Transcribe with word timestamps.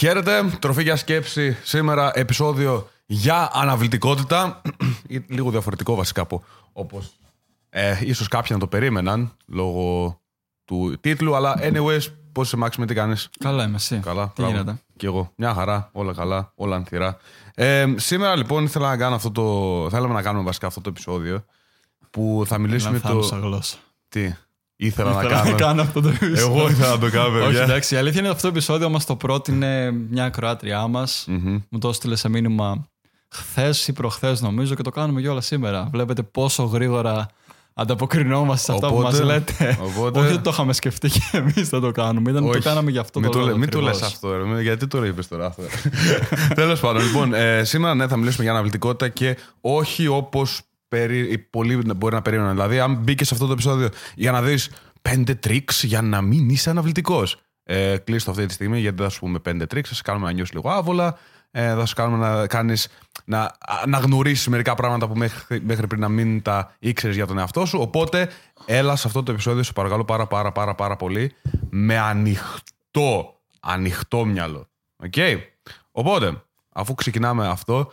Χαίρετε, 0.00 0.44
τροφή 0.58 0.82
για 0.82 0.96
σκέψη. 0.96 1.56
Σήμερα 1.62 2.10
επεισόδιο 2.14 2.88
για 3.06 3.50
αναβλητικότητα. 3.52 4.62
Ή 5.08 5.24
Λίγο 5.28 5.50
διαφορετικό 5.50 5.94
βασικά 5.94 6.22
από 6.22 6.42
όπως 6.72 7.18
ε, 7.70 7.98
ίσως 8.02 8.28
κάποιοι 8.28 8.50
να 8.52 8.58
το 8.58 8.66
περίμεναν 8.66 9.36
λόγω 9.46 10.20
του 10.64 10.96
τίτλου. 11.00 11.34
Αλλά 11.34 11.54
anyways, 11.62 12.02
πώς 12.32 12.46
είσαι 12.46 12.56
Μάξι, 12.56 12.80
με 12.80 12.86
τι 12.86 12.94
κάνεις; 12.94 13.28
Καλά 13.38 13.64
είμαι 13.64 13.76
εσύ. 13.76 13.98
Καλά, 13.98 14.26
Τι 14.26 14.32
μπράβο. 14.42 14.50
γίνεται; 14.56 14.82
Και 14.96 15.06
εγώ. 15.06 15.32
Μια 15.36 15.54
χαρά, 15.54 15.88
όλα 15.92 16.12
καλά, 16.12 16.52
όλα 16.54 16.76
ανθυρά. 16.76 17.16
Ε, 17.54 17.86
σήμερα 17.96 18.36
λοιπόν 18.36 18.64
ήθελα 18.64 18.88
να 18.88 18.96
κάνω 18.96 19.14
αυτό 19.14 19.30
το. 19.30 19.86
Θέλαμε 19.90 20.14
να 20.14 20.22
κάνουμε 20.22 20.44
βασικά 20.44 20.66
αυτό 20.66 20.80
το 20.80 20.88
επεισόδιο 20.88 21.44
που 22.10 22.42
θα 22.46 22.58
μιλήσουμε 22.58 22.98
το. 22.98 23.08
Λανθάνουσα 23.08 23.38
γλώσσα. 23.38 23.76
Τι; 24.08 24.34
Ήθελα, 24.82 25.12
να 25.12 25.18
Ήθελα 25.20 25.34
κάνω. 25.38 25.50
να 25.50 25.56
κάνω 25.56 25.82
αυτό 25.82 26.00
το 26.00 26.08
επεισόδιο. 26.08 26.46
Εγώ 26.46 26.68
ήθελα 26.70 26.88
να 26.90 26.98
το 26.98 27.10
κάνω, 27.10 27.36
Όχι, 27.36 27.44
παιδιά. 27.46 27.62
εντάξει, 27.62 27.94
η 27.94 27.98
αλήθεια 27.98 28.18
είναι 28.20 28.28
ότι 28.28 28.36
αυτό 28.36 28.48
το 28.50 28.54
επεισόδιο 28.56 28.88
μας 28.90 29.06
το 29.06 29.16
πρότεινε 29.16 29.90
μια 29.90 30.24
ακροάτριά 30.24 30.86
μας. 30.86 31.24
Μου 31.68 31.78
το 31.78 31.88
έστειλε 31.88 32.16
σε 32.16 32.28
μήνυμα 32.28 32.86
χθες 33.28 33.88
ή 33.88 33.92
προχθές, 33.92 34.40
νομίζω, 34.40 34.74
και 34.74 34.82
το 34.82 34.90
κάνουμε 34.90 35.20
κιόλα 35.20 35.40
σήμερα. 35.40 35.88
Βλέπετε 35.92 36.22
πόσο 36.22 36.62
γρήγορα 36.64 37.26
ανταποκρινόμαστε 37.74 38.64
σε 38.64 38.72
αυτά 38.72 38.88
που 38.88 38.96
Οπότε- 38.98 39.18
μα 39.18 39.24
λέτε. 39.24 39.78
οπότε- 39.82 40.22
Όχι 40.22 40.32
ότι 40.32 40.42
το 40.42 40.50
είχαμε 40.50 40.72
σκεφτεί 40.72 41.08
και 41.10 41.20
εμείς 41.32 41.68
θα 41.68 41.80
το 41.80 41.90
κάνουμε. 41.90 42.30
Ήταν 42.30 42.42
ότι 42.42 42.52
το 42.52 42.58
Όχι. 42.58 42.68
κάναμε 42.68 42.90
γι' 42.90 42.98
αυτό 42.98 43.20
Μην 43.20 43.30
το 43.30 43.38
το, 43.38 43.44
λόγο 43.44 43.50
λέ- 43.50 43.60
μην 43.60 43.70
το 43.70 43.80
λες 43.80 43.90
ακριβώς. 43.94 44.12
αυτό, 44.14 44.36
ρε. 44.36 44.44
Μην- 44.44 44.60
Γιατί 44.60 44.86
το 44.86 45.04
είπες 45.04 45.28
τώρα 45.28 45.46
αυτό. 45.46 45.62
Τέλος 46.54 46.80
πάντων, 46.80 47.02
λοιπόν, 47.02 47.34
ε, 47.34 47.64
σήμερα 47.64 47.94
ναι, 47.94 48.06
θα 48.08 48.16
μιλήσουμε 48.16 48.42
για 48.42 48.52
αναβλητικότητα 48.52 49.08
και 49.08 49.36
όχι 49.60 50.06
όπως 50.06 50.60
περί... 50.90 51.38
πολλοί 51.38 51.82
μπορεί 51.96 52.14
να 52.14 52.22
περίμεναν. 52.22 52.52
Δηλαδή, 52.52 52.80
αν 52.80 52.94
μπήκες 52.94 53.26
σε 53.26 53.34
αυτό 53.34 53.46
το 53.46 53.52
επεισόδιο 53.52 53.88
για 54.14 54.32
να 54.32 54.42
δεις 54.42 54.70
πέντε 55.02 55.34
tricks 55.34 55.82
για 55.82 56.02
να 56.02 56.20
μην 56.20 56.48
είσαι 56.48 56.70
αναβλητικός. 56.70 57.40
Ε, 57.62 57.96
Κλείσε 57.96 58.24
το 58.24 58.30
αυτή 58.30 58.46
τη 58.46 58.52
στιγμή 58.52 58.80
γιατί 58.80 58.96
δεν 58.96 59.06
θα 59.06 59.12
σου 59.12 59.20
πούμε 59.20 59.38
πέντε 59.38 59.66
tricks, 59.66 59.88
θα 59.88 59.94
σε 59.94 60.02
κάνουμε 60.02 60.26
να 60.26 60.32
νιώσεις 60.32 60.54
λίγο 60.54 60.70
άβολα. 60.70 61.18
Ε, 61.50 61.74
θα 61.74 61.86
σου 61.86 61.94
κάνουμε 61.94 62.28
να 62.28 62.46
κάνεις, 62.46 62.88
να, 63.24 63.56
να 63.86 63.98
γνωρίσεις 63.98 64.48
μερικά 64.48 64.74
πράγματα 64.74 65.08
που 65.08 65.16
μέχρι, 65.16 65.60
μέχρι 65.64 65.86
πριν 65.86 66.00
να 66.00 66.08
μην 66.08 66.42
τα 66.42 66.74
ήξερες 66.78 67.16
για 67.16 67.26
τον 67.26 67.38
εαυτό 67.38 67.64
σου. 67.64 67.78
Οπότε, 67.80 68.28
έλα 68.64 68.96
σε 68.96 69.06
αυτό 69.06 69.22
το 69.22 69.32
επεισόδιο, 69.32 69.62
σε 69.62 69.72
παρακαλώ 69.72 70.04
πάρα 70.04 70.26
πάρα 70.26 70.52
πάρα 70.52 70.74
πάρα 70.74 70.96
πολύ, 70.96 71.32
με 71.70 71.98
ανοιχτό, 71.98 73.40
ανοιχτό 73.60 74.24
μυαλό. 74.24 74.68
Οκ. 74.96 75.14
Οπότε, 75.90 76.42
αφού 76.72 76.94
ξεκινάμε 76.94 77.48
αυτό, 77.48 77.92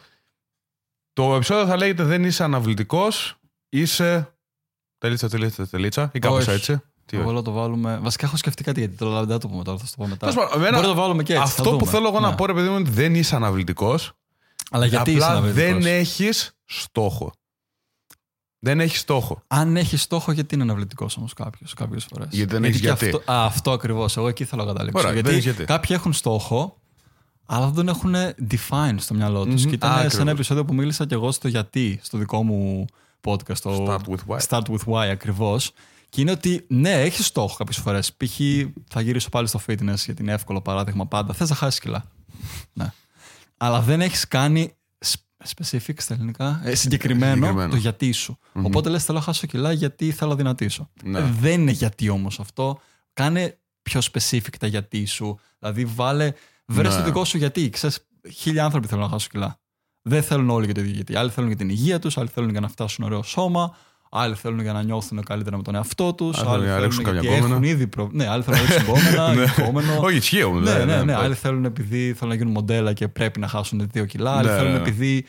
το 1.18 1.36
επεισόδιο 1.36 1.66
θα 1.66 1.78
λέγεται 1.78 2.04
Δεν 2.04 2.24
είσαι 2.24 2.44
αναβλητικός, 2.44 3.36
είσαι. 3.70 4.38
Τελίτσα, 4.98 5.30
τελίτσα, 5.30 5.68
τελίτσα. 5.68 6.10
Ή 6.14 6.20
κάπως 6.20 6.48
Όχι. 6.48 6.50
έτσι. 6.50 6.82
Τι 7.06 7.16
Εγώ 7.16 7.24
όχι. 7.26 7.34
λέω 7.34 7.42
το 7.42 7.52
βάλουμε. 7.52 8.00
Βασικά 8.02 8.26
έχω 8.26 8.38
σκεφτεί 8.38 8.64
κάτι 8.64 8.80
γιατί 8.80 8.96
το 8.96 9.10
δεν 9.12 9.28
θα 9.28 9.38
το 9.38 9.48
πούμε 9.48 9.64
τώρα, 9.64 9.78
θα 9.78 9.86
το 9.86 9.92
πω 9.98 10.04
μετά. 10.08 10.18
Τέλος 10.18 10.36
πάντων, 10.36 10.52
εμένα- 10.60 10.78
Μπορεί 10.78 10.88
να 10.88 10.94
το 10.94 11.02
βάλουμε 11.02 11.24
και 11.24 11.34
έτσι. 11.34 11.46
θα 11.46 11.50
Αυτό 11.52 11.72
που 11.72 11.78
δούμε. 11.78 11.92
θέλω 11.92 12.08
εγώ 12.08 12.20
να 12.20 12.30
Ναι. 12.30 12.36
πω, 12.36 12.46
ρε 12.46 12.54
παιδί 12.54 12.68
μου, 12.68 12.74
είναι 12.78 12.82
ότι 12.90 12.92
δεν 12.92 13.16
είσαι 13.16 13.36
αναβλητικός. 13.36 14.14
Αλλά 14.72 14.86
γιατί 14.86 15.12
είσαι 15.12 15.20
Απλά 15.24 15.38
αναβλητικός; 15.38 15.84
δεν 15.84 15.86
έχεις 16.00 16.52
στόχο. 16.66 17.32
Δεν 18.60 18.80
έχεις 18.80 19.00
στόχο. 19.00 19.42
Αν 19.48 19.78
έχεις 19.78 20.02
στόχο, 20.02 20.32
γιατί 20.32 20.54
είναι 20.56 20.64
αναβλητικός 20.64 21.18
όμως 21.18 21.34
κάποιος 21.34 21.74
κάποιες 21.74 22.06
φορές; 22.10 22.28
Γιατί 22.32 22.54
δεν 22.54 22.64
έχεις 22.64 22.80
και 22.80 22.86
γιατί. 22.86 23.06
Αυτό, 23.06 23.32
α, 23.32 23.46
αυτό 23.46 23.72
ακριβώς. 23.72 24.18
Εγώ 24.18 24.28
εκεί 24.28 24.46
θέλω 24.46 24.62
να 24.64 24.68
καταλήξω. 24.72 25.00
Ωραία, 25.00 25.14
δεν 25.14 25.22
γιατί, 25.24 25.38
έχεις 25.38 25.52
γιατί. 25.52 25.66
κάποιοι 25.74 25.96
έχουν 26.00 26.14
στόχο, 26.14 26.82
αλλά 27.50 27.66
δεν 27.66 27.76
τον 27.76 27.88
έχουν 27.88 28.16
define 28.52 28.96
στο 28.98 29.14
μυαλό 29.14 29.46
τους. 29.46 29.62
Μμμ. 29.64 29.70
Και 29.70 29.76
ήταν 29.76 29.90
Α, 29.92 29.94
σε 29.94 30.00
ακριβώς. 30.00 30.20
ένα 30.22 30.32
επεισόδιο 30.32 30.66
που 30.66 30.74
μίλησα 30.74 31.06
και 31.06 31.14
εγώ 31.14 31.32
στο 31.32 31.48
γιατί, 31.48 32.00
στο 32.04 32.18
δικό 32.18 32.44
μου 32.44 32.86
podcast. 33.24 33.58
Το 33.62 33.86
Start 33.86 34.10
with 34.14 34.20
why. 34.28 34.40
Start 34.48 34.64
with 34.70 34.94
why 34.94 35.08
ακριβώς. 35.12 35.72
Και 36.10 36.22
είναι 36.22 36.32
ότι 36.32 36.66
ναι, 36.68 36.92
έχεις 37.02 37.26
στόχο 37.26 37.56
κάποιες 37.56 37.78
φορές. 37.78 38.14
Π.χ. 38.14 38.40
θα 38.90 39.02
γυρίσω 39.02 39.30
πάλι 39.30 39.48
στο 39.48 39.60
fitness 39.68 39.96
γιατί 40.06 40.22
είναι 40.22 40.34
εύκολο 40.34 40.62
παράδειγμα 40.62 41.06
πάντα. 41.08 41.34
Θες 41.34 41.50
να 41.50 41.56
χάσεις 41.56 41.80
κιλά. 41.80 42.04
ναι. 42.74 42.92
Αλλά 43.58 43.82
δεν 43.82 44.02
έχεις 44.02 44.28
κάνει 44.28 44.74
sp- 45.06 45.46
specific 45.56 45.94
στα 45.98 46.14
ελληνικά, 46.14 46.62
ε, 46.64 46.76
συγκεκριμένο, 46.76 47.34
Συγκεκριμένο. 47.34 47.70
το 47.72 47.76
γιατί 47.78 48.12
σου. 48.12 48.38
Οπότε 48.54 48.90
λες 48.90 49.04
θέλω 49.04 49.18
να 49.18 49.24
χάσω 49.24 49.48
κιλά 49.48 49.72
γιατί 49.72 50.12
θέλω 50.12 50.30
να 50.32 50.36
δυνατήσω. 50.38 50.90
Ναι. 51.04 51.20
Ε, 51.20 51.32
Δεν 51.40 51.62
είναι 51.62 51.72
γιατί 51.72 52.10
όμως 52.10 52.40
αυτό. 52.40 52.80
Κάνε 53.14 53.58
πιο 53.82 54.02
specific 54.14 54.56
τα 54.60 54.68
γιατί 54.68 55.06
σου. 55.06 55.40
Δηλαδή 55.60 55.86
βάλε, 55.86 56.32
βρες 56.68 56.94
Ναι. 56.94 57.00
το 57.00 57.06
δικό 57.06 57.26
σου 57.26 57.38
γιατί. 57.38 57.70
Ξέρεις, 57.70 58.08
χίλια 58.34 58.64
άνθρωποι 58.64 58.88
θέλουν 58.88 59.04
να 59.04 59.10
χάσουν 59.10 59.30
κιλά. 59.32 59.60
Δεν 60.02 60.24
θέλουν 60.24 60.50
όλοι 60.50 60.66
για 60.66 60.74
το 60.74 60.80
ίδιο 60.80 60.94
γιατί. 60.94 61.16
Άλλοι 61.16 61.30
θέλουν 61.30 61.48
για 61.50 61.58
την 61.58 61.70
υγεία 61.70 62.00
τους, 62.00 62.18
άλλοι 62.18 62.28
θέλουν 62.34 62.50
για 62.50 62.60
να 62.60 62.68
φτάσουν 62.68 63.06
ωραίο 63.06 63.24
σώμα, 63.24 63.76
άλλοι 64.12 64.36
θέλουν 64.36 64.60
για 64.60 64.74
να 64.74 64.84
νιώθουν 64.84 65.24
καλύτερα 65.24 65.58
με 65.58 65.64
τον 65.64 65.76
εαυτό 65.76 66.14
τους, 66.14 66.38
Άλλοι 66.44 66.50
άλλοι 66.50 66.66
θέλουν 66.66 66.68
να 66.68 66.74
θέλουν 66.74 66.84
ρίξουν 66.84 67.04
γιατί 67.04 67.18
κάποια 67.18 67.38
έχουν 67.38 67.48
γκόμενα. 67.52 67.68
ήδη 67.72 67.88
προ... 67.88 68.10
Ναι, 68.12 68.28
άλλοι 68.28 68.44
θέλουν 68.44 68.60
να 68.60 68.66
ρίξουν 68.66 68.84
γκόμενα, 68.94 69.44
ή 69.44 69.62
γκόμενο. 69.62 70.00
Όχι, 70.00 70.16
ισχύει 70.16 70.44
όμως. 70.44 70.62
Ναι, 70.64 70.86
ναι, 70.86 71.04
ναι. 71.04 71.14
Άλλοι 71.16 71.34
θέλουν 71.36 71.66
επειδή 71.66 72.14
θέλουν 72.14 72.30
να 72.30 72.36
γίνουν 72.36 72.52
μοντέλα 72.54 72.94
και 72.94 73.08
πρέπει 73.08 73.40
να 73.40 73.48
χάσουν 73.48 73.90
δύο 73.92 74.06
κιλά. 74.06 74.38
Άλλοι 74.38 74.48
Ναι, 74.50 74.56
θέλουν 74.56 74.72
ναι, 74.72 74.78
ναι. 74.78 74.84
επειδή 74.88 75.26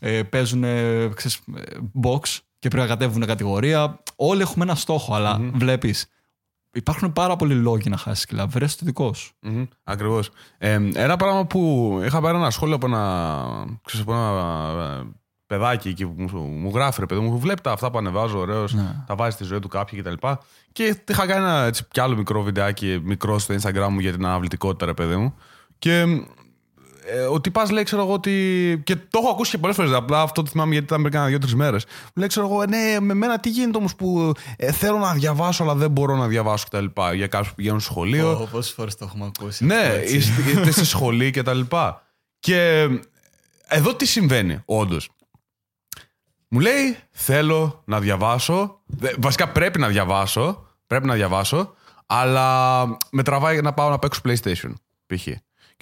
ε, 0.00 0.22
παίζουν 0.22 0.64
ε, 0.64 1.08
ξέρεις, 1.14 1.40
ε, 1.56 1.62
box 2.02 2.20
και 2.58 2.68
πρέπει 2.68 2.76
να 2.76 2.86
κατέβουν 2.86 3.26
κατηγορία. 3.26 4.02
Όλοι 4.16 4.40
έχουμε 4.40 4.64
ένα 4.64 4.74
στόχο, 4.74 5.14
αλλά 5.14 5.40
βλέπεις, 5.54 6.06
υπάρχουν 6.72 7.12
πάρα 7.12 7.36
πολλοί 7.36 7.54
λόγοι 7.54 7.88
να 7.88 7.96
χάσεις 7.96 8.24
κιλά. 8.26 8.46
Βρες 8.46 8.76
το 8.76 8.84
δικό 8.84 9.12
σου. 9.14 9.32
Ακριβώς. 9.84 10.30
Ε, 10.58 10.78
ένα 10.94 11.16
πράγμα 11.16 11.46
που 11.46 12.00
είχα 12.04 12.20
πάρει 12.20 12.36
ένα 12.36 12.50
σχόλιο 12.50 12.74
από 12.74 12.86
ένα, 12.86 13.44
ξέρεις, 13.84 14.06
από 14.06 14.14
ένα 14.14 14.82
ε, 15.00 15.06
παιδάκι 15.46 15.88
εκεί 15.88 16.06
που 16.06 16.14
μου, 16.16 16.38
μου 16.38 16.70
γράφει, 16.74 17.00
ρε 17.00 17.06
παιδί 17.06 17.20
μου, 17.20 17.38
βλέπει 17.38 17.60
τα 17.60 17.72
αυτά 17.72 17.90
που 17.90 17.98
ανεβάζω, 17.98 18.38
ωραίος, 18.38 18.74
Ναι. 18.74 19.04
τα 19.06 19.14
βάζεις 19.14 19.34
στη 19.34 19.44
ζωή 19.44 19.58
του 19.58 19.68
κάποιοι 19.68 20.02
κτλ. 20.02 20.26
Και 20.72 21.02
είχα 21.08 21.26
κάνει 21.26 21.44
ένα 21.44 21.64
έτσι, 21.64 21.84
κι 21.90 22.00
άλλο 22.00 22.16
μικρό 22.16 22.42
βιντεάκι, 22.42 23.00
μικρό 23.04 23.38
στο 23.38 23.54
Instagram 23.54 23.88
μου 23.90 23.98
για 24.00 24.12
την 24.12 24.26
αναβλητικότητα, 24.26 24.86
ρε 24.86 24.94
παιδί 24.94 25.16
μου. 25.16 25.34
Και 25.78 26.04
ε, 27.06 27.20
ότι 27.20 27.50
πα 27.50 27.72
λέει, 27.72 27.82
ξέρω 27.82 28.02
εγώ 28.02 28.12
ότι. 28.12 28.80
Και 28.84 28.96
το 28.96 29.18
έχω 29.22 29.28
ακούσει 29.28 29.50
και 29.50 29.58
πολλές 29.58 29.76
φορές. 29.76 29.92
Απλά 29.92 30.20
αυτό 30.22 30.42
το 30.42 30.50
θυμάμαι 30.50 30.70
γιατί 30.72 30.86
ήταν 30.86 31.00
πριν 31.00 31.12
κάνα 31.12 31.26
δύο-τρεις 31.26 31.54
μέρες. 31.54 31.84
Μου 31.84 32.10
λέει, 32.14 32.28
ξέρω 32.28 32.46
εγώ, 32.46 32.64
ναι, 32.64 32.96
με 33.00 33.14
μένα 33.14 33.40
τι 33.40 33.48
γίνεται 33.48 33.78
όμως 33.78 33.94
που 33.94 34.32
ε, 34.56 34.72
θέλω 34.72 34.98
να 34.98 35.12
διαβάσω, 35.12 35.62
αλλά 35.62 35.74
δεν 35.74 35.90
μπορώ 35.90 36.16
να 36.16 36.26
διαβάσω 36.26 36.64
κτλ. 36.70 36.84
Για 37.14 37.26
κάποιους 37.26 37.48
που 37.48 37.54
πηγαίνουν 37.54 37.80
στο 37.80 37.90
σχολείο. 37.92 38.48
Πόσες 38.50 38.72
φορές 38.72 38.96
το 38.96 39.04
έχουμε 39.08 39.24
ακούσει. 39.36 39.64
Ναι, 39.64 40.00
είστε 40.06 40.50
είστε 40.50 40.70
στη 40.70 40.84
σχολή 40.84 41.30
και 41.30 41.42
τα 41.42 41.54
λοιπά. 41.54 42.02
Και 42.40 42.88
εδώ 43.66 43.94
τι 43.94 44.06
συμβαίνει, 44.06 44.62
όντως. 44.64 45.08
Μου 46.48 46.60
λέει, 46.60 46.96
θέλω 47.10 47.82
να 47.84 48.00
διαβάσω. 48.00 48.80
Δε- 48.86 49.12
Βασικά 49.18 49.48
πρέπει 49.48 49.78
να 49.78 49.88
διαβάσω. 49.88 50.66
Πρέπει 50.86 51.06
να 51.06 51.14
διαβάσω. 51.14 51.74
Αλλά 52.06 52.84
με 53.10 53.22
τραβάει 53.22 53.60
να 53.60 53.72
πάω 53.72 53.90
να 53.90 53.98
παίξω 53.98 54.20
PlayStation. 54.24 54.72
Π.χ. 55.06 55.26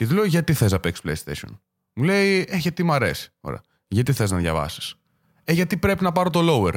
Και 0.01 0.07
του 0.07 0.15
λέω, 0.15 0.25
γιατί 0.25 0.53
θες 0.53 0.73
να 0.73 0.81
παίξεις 0.81 1.25
PlayStation; 1.25 1.49
Μου 1.93 2.05
λέει, 2.05 2.47
ε, 2.49 2.57
γιατί 2.57 2.83
μ' 2.83 2.93
αρέσει. 2.93 3.33
Ωραία. 3.41 3.61
Γιατί 3.89 4.13
θες 4.13 4.31
να 4.31 4.39
διαβάσεις; 4.39 4.95
Ε, 5.45 5.53
γιατί 5.53 5.77
πρέπει 5.77 6.03
να 6.03 6.13
πάρω 6.13 6.31
το 6.31 6.41
lower. 6.43 6.75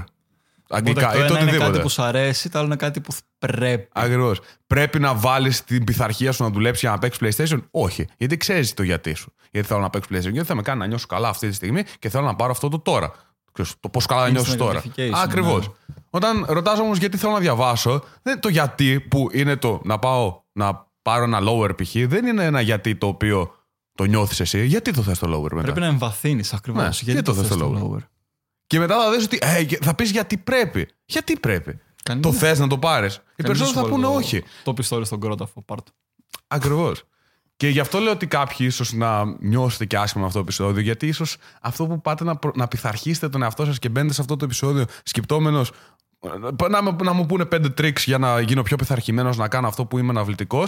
Αγγλικά 0.70 1.12
το 1.12 1.18
ή 1.18 1.20
το 1.20 1.26
ένα 1.26 1.28
είναι 1.28 1.42
οτιδήποτε. 1.42 1.70
κάτι 1.72 1.80
που 1.80 1.90
σου 1.90 2.02
αρέσει, 2.02 2.50
το 2.50 2.58
άλλο 2.58 2.68
είναι 2.68 2.76
κάτι 2.76 3.02
που 3.02 3.16
πρέπει. 3.40 3.88
Ακριβώς. 3.94 4.40
Πρέπει 4.68 5.00
να 5.00 5.16
βάλεις 5.16 5.64
την 5.64 5.84
πειθαρχία 5.84 6.32
σου 6.32 6.44
να 6.44 6.50
δουλέψει 6.50 6.80
για 6.86 6.90
να 6.90 6.98
παίξεις 6.98 7.52
PlayStation; 7.52 7.60
Όχι. 7.72 8.08
Γιατί 8.18 8.38
ξέρεις 8.38 8.74
το 8.74 8.84
γιατί 8.84 9.14
σου. 9.14 9.34
Γιατί 9.52 9.68
θέλω 9.68 9.80
να 9.80 9.90
παίξω 9.90 10.10
PlayStation. 10.12 10.32
Γιατί 10.32 10.48
θα 10.48 10.56
με 10.56 10.62
κάνει 10.62 10.80
να 10.80 10.86
νιώσω 10.88 11.08
καλά 11.08 11.30
αυτή 11.30 11.48
τη 11.48 11.54
στιγμή 11.54 11.84
και 12.00 12.10
θέλω 12.10 12.26
να 12.26 12.36
πάρω 12.36 12.52
αυτό 12.52 12.70
το 12.70 12.80
τώρα. 12.80 13.12
Ξέρεις, 13.52 13.74
το 13.80 13.90
πώς 13.90 14.06
καλά 14.06 14.22
να 14.22 14.30
νιώσω 14.30 14.54
Instant 14.54 14.58
τώρα. 14.58 14.84
gratification, 14.86 15.12
Ακριβώς. 15.14 15.68
ναι. 15.68 15.96
Όταν 16.10 16.46
ρωτάς 16.48 16.80
όμως 16.80 16.98
γιατί 16.98 17.18
θέλω 17.18 17.32
να 17.32 17.40
διαβάσω, 17.40 18.00
δεν 18.22 18.32
είναι 18.34 18.42
το 18.42 18.50
γιατί 18.50 19.00
που 19.00 19.28
είναι 19.32 19.56
το 19.56 19.82
να 19.84 20.00
πάω 20.00 20.42
να 20.52 20.92
πάρω 21.04 21.24
ένα 21.24 21.40
lower 21.42 21.84
π.χ. 21.84 21.92
Δεν 22.08 22.26
είναι 22.26 22.44
ένα 22.46 22.62
γιατί 22.62 22.96
το 22.96 23.08
οποίο 23.08 23.56
το 23.96 24.04
νιώθεις 24.04 24.40
εσύ. 24.40 24.66
Γιατί 24.66 24.92
το 24.92 25.02
θες 25.02 25.20
το 25.20 25.28
lower 25.36 25.50
μετά; 25.52 25.62
Πρέπει 25.62 25.80
να 25.80 25.86
εμβαθύνεις 25.86 26.54
ακριβώς. 26.54 26.82
Ναι, 26.84 26.90
γιατί 26.90 27.12
γιατί 27.12 27.22
το 27.26 27.34
θες 27.34 27.48
θες 27.48 27.58
το 27.58 27.70
το 27.70 27.92
lower; 27.94 27.96
lower; 27.98 28.02
Και 28.68 28.80
μετά 28.80 29.04
θα 29.04 29.12
δεις 29.12 29.24
ότι. 29.26 29.38
Ε, 29.42 29.66
θα 29.82 29.96
πεις 29.96 30.12
γιατί 30.12 30.38
πρέπει. 30.38 30.88
Γιατί 31.06 31.40
πρέπει; 31.40 31.80
Κανείς 32.04 32.24
Το 32.24 32.30
δεν- 32.30 32.40
θες 32.40 32.60
να 32.60 32.68
το 32.68 32.78
πάρεις. 32.78 33.16
Οι 33.16 33.18
κανείς 33.20 33.36
δεν 33.36 33.46
περισσότεροι 33.46 33.74
θα 33.76 33.82
σου 33.84 33.90
πούνε 33.90 34.04
βάλει 34.06 34.16
το- 34.16 34.26
όχι. 34.26 34.44
Το 34.64 34.74
πιστόλι 34.74 35.06
στον 35.06 35.20
κρόταφο, 35.20 35.62
πάρ' 35.62 35.82
το. 35.84 35.92
Ακριβώς. 36.48 37.04
Και 37.58 37.68
γι' 37.68 37.80
αυτό 37.80 38.00
λέω 38.00 38.12
ότι 38.12 38.28
κάποιοι 38.28 38.58
ίσως 38.60 38.94
να 38.94 39.24
νιώσετε 39.40 39.86
και 39.86 39.98
άσχημα 39.98 40.22
με 40.22 40.28
αυτό 40.28 40.40
το 40.40 40.46
επεισόδιο, 40.48 40.82
γιατί 40.82 41.08
ίσως 41.08 41.38
αυτό 41.62 41.88
που 41.88 42.02
πάτε 42.02 42.24
να, 42.24 42.36
προ- 42.36 42.56
να 42.56 42.68
πειθαρχήσετε 42.68 43.30
τον 43.30 43.42
εαυτό 43.44 43.66
σας 43.66 43.80
και 43.80 43.90
μπαίνετε 43.90 44.14
σε 44.14 44.22
αυτό 44.22 44.36
το 44.36 44.46
επεισόδιο 44.46 44.86
σκεπτόμενος 45.04 45.72
να, 46.70 46.82
με- 46.82 46.96
να 47.04 47.14
μου 47.14 47.26
πούνε 47.26 47.46
πέντε 47.46 47.70
τρίξ 47.70 48.06
για 48.06 48.18
να 48.18 48.40
γίνω 48.40 48.62
πιο 48.62 48.76
πειθαρχημένος 48.76 49.38
να 49.38 49.48
κάνω 49.48 49.68
αυτό 49.68 49.86
που 49.86 49.98
είμαι 49.98 50.10
αναβλητικό. 50.10 50.64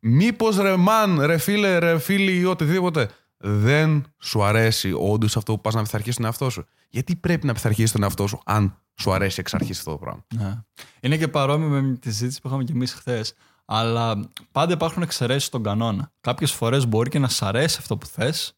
Μήπως 0.00 0.56
ρε 0.56 0.76
μαν, 0.76 1.20
ρε 1.20 1.38
φίλε, 1.38 1.78
ρε 1.78 1.98
φίλοι 1.98 2.38
ή 2.38 2.44
οτιδήποτε, 2.44 3.08
δεν 3.36 4.04
σου 4.18 4.44
αρέσει 4.44 4.92
όντω 4.92 5.26
αυτό 5.26 5.52
που 5.54 5.60
πας 5.60 5.74
να 5.74 5.82
πειθαρχήσει 5.82 6.16
τον 6.16 6.24
εαυτό 6.24 6.50
σου; 6.50 6.64
Γιατί 6.88 7.16
πρέπει 7.16 7.46
να 7.46 7.52
πειθαρχήσει 7.52 7.92
τον 7.92 8.02
εαυτό 8.02 8.26
σου, 8.26 8.40
αν 8.44 8.78
σου 8.94 9.12
αρέσει 9.12 9.40
εξ 9.40 9.54
αρχής 9.54 9.78
αυτό 9.78 9.90
το 9.90 9.96
πράγμα; 9.96 10.24
Ναι. 10.34 10.58
Είναι 11.00 11.16
και 11.16 11.28
παρόμοιο 11.28 11.68
με 11.68 11.96
τη 11.96 12.10
συζήτηση 12.10 12.40
που 12.40 12.48
είχαμε 12.48 12.64
και 12.64 12.72
εμείς 12.72 12.92
χθες. 12.92 13.34
Αλλά 13.64 14.30
πάντα 14.52 14.72
υπάρχουν 14.72 15.02
εξαιρέσεις 15.02 15.44
στον 15.44 15.62
κανόνα. 15.62 16.12
Κάποιες 16.20 16.52
φορές 16.52 16.86
μπορεί 16.86 17.10
και 17.10 17.18
να 17.18 17.28
σ' 17.28 17.42
αρέσει 17.42 17.76
αυτό 17.78 17.96
που 17.96 18.06
θες, 18.06 18.52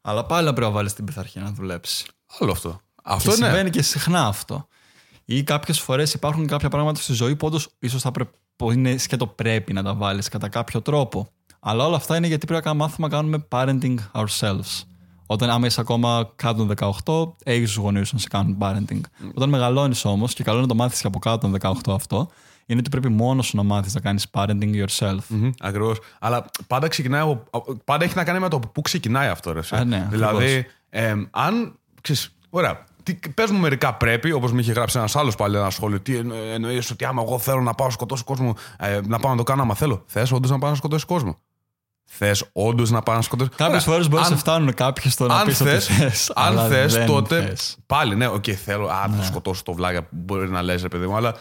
αλλά 0.00 0.24
πάλι 0.26 0.46
να 0.46 0.52
πρέπει 0.52 0.66
να 0.66 0.72
βάλεις 0.72 0.92
την 0.92 1.04
πειθαρχία 1.04 1.42
να 1.42 1.52
δουλέψεις. 1.52 2.06
Άλλο 2.38 2.50
αυτό. 2.50 2.80
Αυτό 3.02 3.30
και 3.30 3.36
είναι. 3.36 3.46
συμβαίνει 3.46 3.70
και 3.70 3.82
συχνά 3.82 4.26
αυτό. 4.26 4.68
Ή 5.30 5.42
κάποιες 5.42 5.80
φορές 5.80 6.14
υπάρχουν 6.14 6.46
κάποια 6.46 6.68
πράγματα 6.68 7.00
στη 7.00 7.12
ζωή 7.12 7.36
που 7.36 7.46
όντως 7.46 7.68
ίσως 7.78 8.02
θα 8.02 8.10
πρέπει. 8.10 8.30
που 8.56 8.72
είναι 8.72 8.96
σκέτο 8.96 9.26
πρέπει 9.26 9.72
να 9.72 9.82
τα 9.82 9.94
βάλεις 9.94 10.28
κατά 10.28 10.48
κάποιο 10.48 10.82
τρόπο. 10.82 11.28
Αλλά 11.60 11.86
όλα 11.86 11.96
αυτά 11.96 12.16
είναι 12.16 12.26
γιατί 12.26 12.46
πρέπει 12.46 12.66
να 12.66 12.74
μάθουμε 12.74 13.08
να 13.08 13.14
κάνουμε 13.14 13.46
parenting 13.48 13.94
ourselves. 14.12 14.82
Όταν 15.26 15.50
άμα 15.50 15.66
είσαι 15.66 15.80
ακόμα 15.80 16.32
κάτω 16.36 16.64
των 16.64 16.92
18, 17.04 17.34
έχεις 17.44 17.66
τους 17.72 17.76
γονείς 17.76 18.12
να 18.12 18.18
σε 18.18 18.28
κάνουν 18.28 18.56
parenting. 18.60 19.00
Όταν 19.34 19.48
μεγαλώνεις 19.48 20.04
όμως, 20.04 20.34
και 20.34 20.42
καλό 20.42 20.56
είναι 20.56 20.66
να 20.66 20.72
το 20.72 20.78
μάθεις 20.82 21.00
και 21.00 21.06
από 21.06 21.18
κάτω 21.18 21.38
των 21.38 21.52
18 21.52 21.94
αυτό, 21.94 22.28
είναι 22.66 22.78
ότι 22.78 22.90
πρέπει 22.90 23.08
μόνος 23.08 23.46
σου 23.46 23.56
να 23.56 23.62
μάθεις 23.62 23.94
να 23.94 24.00
κάνεις 24.00 24.26
parenting 24.32 24.84
yourself. 24.84 25.18
Mm-hmm, 25.32 25.50
Ακριβώς. 25.60 25.98
Αλλά 26.18 26.44
πάντα 26.66 26.88
ξεκινάει 26.88 27.20
από, 27.20 27.76
Πάντα 27.84 28.04
έχει 28.04 28.16
να 28.16 28.24
κάνει 28.24 28.38
με 28.38 28.48
το 28.48 28.58
πού 28.58 28.80
ξεκινάει 28.80 29.28
αυτό. 29.28 29.52
Ρε, 29.52 29.60
Α, 29.70 29.84
ναι, 29.84 30.06
δηλαδή, 30.10 30.66
ε, 30.90 31.14
αν. 31.30 31.78
Ξέρεις, 32.00 32.36
ωραία, 32.50 32.84
Πες 33.14 33.50
μου 33.50 33.58
μερικά 33.58 33.94
πρέπει, 33.94 34.32
όπως 34.32 34.52
μου 34.52 34.58
είχε 34.58 34.72
γράψει 34.72 34.98
ένας 34.98 35.16
άλλος 35.16 35.34
πάλι 35.34 35.56
ένα 35.56 35.70
σχόλιο. 35.70 36.00
Τι 36.00 36.16
εννοεί 36.52 36.82
ότι 36.92 37.04
άμα 37.04 37.22
εγώ 37.26 37.38
θέλω 37.38 37.60
να 37.60 37.74
πάω 37.74 37.86
να 37.86 37.92
σκοτώσω 37.92 38.24
κόσμο, 38.24 38.54
ε, 38.78 39.00
να 39.06 39.18
πάω 39.18 39.30
να 39.30 39.36
το 39.36 39.42
κάνω 39.42 39.62
άμα 39.62 39.74
θέλω. 39.74 40.02
Θες 40.06 40.32
όντως 40.32 40.50
να 40.50 40.58
πάω 40.58 40.70
να 40.70 40.76
σκοτώσει 40.76 41.06
κόσμο; 41.06 41.38
Θες 42.04 42.48
όντως 42.52 42.90
να 42.90 43.02
πάω 43.02 43.16
να 43.16 43.22
σκοτώσεις. 43.22 43.50
Κάποιες 43.56 43.84
φορές 43.84 44.08
μπορείς 44.08 44.30
να 44.30 44.36
φτάνουν 44.36 44.74
κάποιοι 44.74 45.10
στο 45.10 45.26
να 45.26 45.42
πεις 45.42 45.60
ότι 45.60 45.78
θες. 45.78 46.10
Αν 46.34 46.68
θες, 46.68 47.04
τότε. 47.06 47.42
Θες. 47.42 47.76
Πάλι, 47.86 48.16
ναι, 48.16 48.26
OK, 48.26 48.34
okay, 48.34 48.52
θέλω. 48.52 48.86
Α, 48.86 49.08
ναι. 49.08 49.16
θα 49.16 49.22
σκοτώσω 49.22 49.62
το 49.62 49.72
βλάγια 49.72 50.02
που 50.02 50.08
μπορεί 50.10 50.50
να 50.50 50.62
λες, 50.62 50.82
παιδί 50.90 51.06
μου, 51.06 51.16
αλλά 51.16 51.34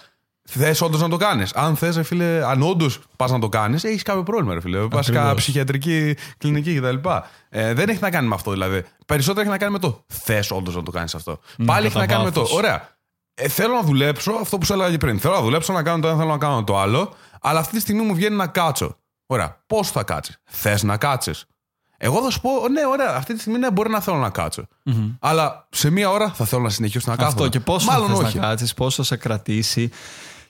Θες 0.49 0.81
όντως 0.81 1.01
να 1.01 1.09
το 1.09 1.17
κάνεις. 1.17 1.53
Αν 1.53 1.75
θες, 1.75 1.99
φίλε, 2.03 2.45
αν 2.45 2.61
όντως 2.61 2.99
πας 3.15 3.31
να 3.31 3.39
το 3.39 3.49
κάνεις, 3.49 3.83
έχεις 3.83 4.01
κάποιο 4.03 4.23
πρόβλημα, 4.23 4.53
ρε 4.53 4.61
φίλε. 4.61 4.87
Πας 4.87 5.11
κάποια 5.11 5.35
ψυχιατρική 5.35 6.15
κλινική 6.37 6.79
κτλ. 6.79 7.09
Ε, 7.49 7.73
δεν 7.73 7.89
έχει 7.89 7.99
να 8.01 8.09
κάνει 8.09 8.27
με 8.27 8.35
αυτό 8.35 8.51
δηλαδή. 8.51 8.83
Περισσότερο 9.05 9.41
έχει 9.41 9.49
να 9.49 9.57
κάνει 9.57 9.71
με 9.71 9.79
το 9.79 10.03
θες 10.07 10.51
όντως 10.51 10.75
να 10.75 10.83
το 10.83 10.91
κάνεις 10.91 11.15
αυτό. 11.15 11.39
Mm, 11.57 11.63
Πάλι 11.65 11.85
έχει 11.85 11.97
να 11.97 12.05
κάνει 12.05 12.23
με 12.23 12.31
το. 12.31 12.47
Ωραία. 12.51 12.95
Ε, 13.33 13.47
θέλω 13.47 13.73
να 13.73 13.81
δουλέψω 13.81 14.31
αυτό 14.41 14.57
που 14.57 14.65
σου 14.65 14.73
έλεγα 14.73 14.89
και 14.89 14.97
πριν. 14.97 15.19
Θέλω 15.19 15.33
να 15.33 15.41
δουλέψω, 15.41 15.73
να 15.73 15.83
κάνω 15.83 16.01
το 16.01 16.07
ένα, 16.07 16.17
θέλω 16.17 16.29
να 16.29 16.37
κάνω 16.37 16.63
το 16.63 16.79
άλλο. 16.79 17.13
Αλλά 17.41 17.59
αυτή 17.59 17.75
τη 17.75 17.81
στιγμή 17.81 18.01
μου 18.01 18.15
βγαίνει 18.15 18.35
να 18.35 18.47
κάτσω. 18.47 18.97
Ωραία. 19.25 19.63
Πώς 19.67 19.91
θα 19.91 20.03
κάτσεις; 20.03 20.41
Θες 20.43 20.83
να 20.83 20.97
κάτσεις; 20.97 21.45
Εγώ 21.97 22.23
θα 22.23 22.29
σου 22.29 22.41
πω, 22.41 22.49
ναι, 22.71 22.85
ωραία, 22.85 23.15
αυτή 23.15 23.33
τη 23.33 23.39
στιγμή 23.39 23.59
ναι, 23.59 23.71
μπορεί 23.71 23.89
να 23.89 23.99
θέλω 24.01 24.17
να 24.17 24.29
κάτσω. 24.29 24.67
Mm-hmm. 24.85 25.15
Αλλά 25.19 25.67
σε 25.71 25.89
μία 25.89 26.09
ώρα 26.09 26.29
θα 26.29 26.45
θέλω 26.45 26.61
να 26.61 26.69
συνεχίσω 26.69 27.09
να 27.09 27.15
κάτσω. 27.15 27.31
Αυτό 27.31 27.47
και 27.47 27.59
πόσο 27.59 27.91
Μάλλον 27.91 28.15
θα 28.15 28.21
να 28.21 28.47
κάτσεις, 28.47 28.73
πόσο 28.73 28.95
θα 28.95 29.03
σε 29.03 29.15
κρατήσει. 29.15 29.89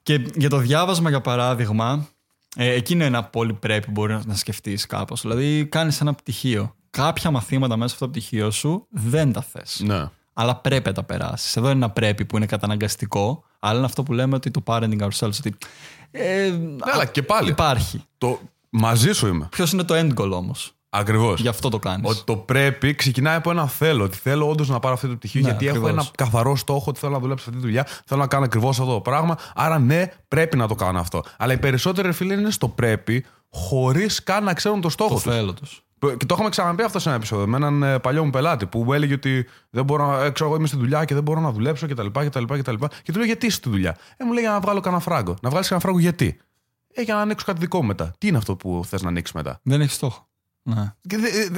Και 0.07 0.21
για 0.36 0.50
το 0.50 0.57
διάβασμα, 0.57 1.09
για 1.09 1.21
παράδειγμα, 1.21 2.07
ε, 2.56 2.69
εκείνο 2.69 3.06
είναι 3.06 3.18
ένα 3.18 3.24
πολύ 3.24 3.54
πρέπει 3.54 3.92
μπορεί 3.92 4.19
να 4.25 4.36
σκεφτείς 4.36 4.86
κάπως. 4.86 5.21
Δηλαδή, 5.21 5.65
κάνεις 5.65 6.01
ένα 6.01 6.13
πτυχίο. 6.13 6.75
Κάποια 6.89 7.31
μαθήματα 7.31 7.77
μέσα 7.77 7.95
από 7.95 8.06
το 8.06 8.09
πτυχίο 8.09 8.51
σου 8.51 8.88
δεν 8.89 9.33
τα 9.33 9.42
θες. 9.42 9.81
Ναι. 9.86 10.09
Αλλά 10.33 10.56
πρέπει 10.56 10.88
να 10.88 10.94
τα 10.94 11.04
περάσεις. 11.04 11.56
Εδώ 11.56 11.68
είναι 11.68 11.75
ένα 11.75 11.89
πρέπει 11.89 12.25
που 12.25 12.38
είναι 12.38 12.45
καταναγκαστικό, 12.45 13.44
αλλά 13.59 13.77
είναι 13.77 13.86
αυτό 13.86 14.04
που 14.04 14.13
λέμε 14.13 14.36
ότι 14.36 14.51
το 14.51 14.63
parenting 14.65 15.00
ourselves. 15.00 15.38
Ότι, 15.39 15.56
ε, 16.12 16.50
ναι, 16.50 16.75
αλλά 16.80 17.06
και 17.06 17.24
πάλι. 17.24 17.50
Υπάρχει. 17.50 18.03
Το, 18.18 18.39
μαζί 18.69 19.12
σου 19.12 19.27
είμαι. 19.27 19.48
Ποιος 19.51 19.71
είναι 19.71 19.83
το 19.83 19.95
end 19.95 20.13
goal 20.13 20.31
όμως; 20.31 20.74
Ακριβώς. 21.00 21.42
Γι' 21.42 21.48
αυτό 21.48 21.70
το 21.70 21.80
κάνεις. 21.80 22.10
Ότι 22.10 22.22
το 22.26 22.36
πρέπει 22.36 22.96
ξεκινάει 22.96 23.36
από 23.36 23.52
ένα 23.52 23.68
θέλω. 23.68 24.04
Ότι 24.04 24.18
θέλω 24.18 24.50
όντως 24.50 24.70
να 24.70 24.80
πάρω 24.80 24.94
αυτό 24.94 25.08
το 25.08 25.16
πτυχίο, 25.16 25.42
ναι, 25.42 25.48
γιατί 25.48 25.68
ακριβώς. 25.68 25.90
έχω 25.90 26.00
ένα 26.00 26.10
καθαρό 26.16 26.56
στόχο 26.56 26.86
ότι 26.88 27.00
θέλω 27.00 27.12
να 27.12 27.20
δουλέψω 27.20 27.46
αυτή 27.48 27.62
τη 27.62 27.66
δουλειά. 27.66 27.88
Θέλω 28.06 28.22
να 28.22 28.28
κάνω 28.28 28.46
ακριβώς 28.46 28.80
αυτό 28.80 28.94
το 28.94 29.02
πράγμα. 29.02 29.38
Άρα, 29.56 29.80
ναι, 29.80 30.12
πρέπει 30.28 30.58
να 30.58 30.68
το 30.68 30.76
κάνω 30.76 31.00
αυτό. 31.00 31.24
Αλλά 31.38 31.54
οι 31.54 31.58
περισσότεροι 31.58 32.12
φίλοι 32.12 32.34
είναι 32.34 32.52
στο 32.52 32.68
πρέπει, 32.68 33.26
χωρίς 33.50 34.24
καν 34.24 34.44
να 34.44 34.54
ξέρουν 34.54 34.82
το 34.82 34.90
στόχο 34.90 35.14
το 35.14 35.20
θέλω 35.20 35.54
τους. 35.54 35.82
Και 36.00 36.26
το 36.26 36.34
είχαμε 36.34 36.50
ξαναπεί 36.50 36.84
αυτό 36.84 37.00
σε 37.00 37.08
ένα 37.08 37.18
επεισόδιο 37.18 37.48
με 37.48 37.56
έναν 37.58 37.84
ε, 37.84 38.00
παλιό 38.00 38.24
μου 38.24 38.30
πελάτη 38.30 38.66
που 38.66 38.84
μου 38.84 38.94
έλεγε 38.94 39.14
ότι 39.14 39.46
δεν 39.70 39.84
μπορώ 39.84 40.06
να, 40.06 40.24
ε, 40.24 40.30
ξέρω, 40.30 40.50
εγώ 40.50 40.58
είμαι 40.58 40.68
στη 40.68 40.78
δουλειά 40.78 41.06
και 41.06 41.14
δεν 41.14 41.24
μπορώ 41.24 41.40
να 41.40 41.52
δουλέψω 41.52 41.88
κτλ. 41.88 42.06
Και, 42.06 42.30
και, 42.30 42.62
και, 42.62 42.88
και 43.04 43.12
του 43.12 43.18
λέω 43.18 43.26
γιατί 43.26 43.46
είσαι 43.46 43.56
στη 43.56 43.70
δουλειά; 43.70 43.98
Ε, 44.18 44.24
μου 44.24 44.32
λέει 44.34 44.42
για 44.42 44.52
να 44.52 44.60
βγάλω 44.60 44.80
κανένα 44.80 45.02
φράγκο. 45.02 45.36
Να 45.42 45.50
βγάλεις 45.50 45.68
κανένα 45.68 45.88
φράγκο 45.88 46.00
γιατί; 46.00 46.38
Ε, 46.94 47.02
για 47.02 47.14
να 47.14 47.22
ανοίξω 47.22 47.46
κάτι 47.46 47.60
δικό 47.60 47.82
μου 47.82 47.88
μετά. 47.88 48.14
Τι 48.18 48.28
είναι 48.28 48.38
αυτό 48.38 48.56
που 48.56 48.82
θες 48.88 49.02
να 49.02 49.10
ανοίξεις 49.10 49.36
μετά; 49.36 49.60
Δεν 49.64 49.82
έχει 49.82 49.92
στόχο. 49.92 50.26
Ναι. 50.69 50.94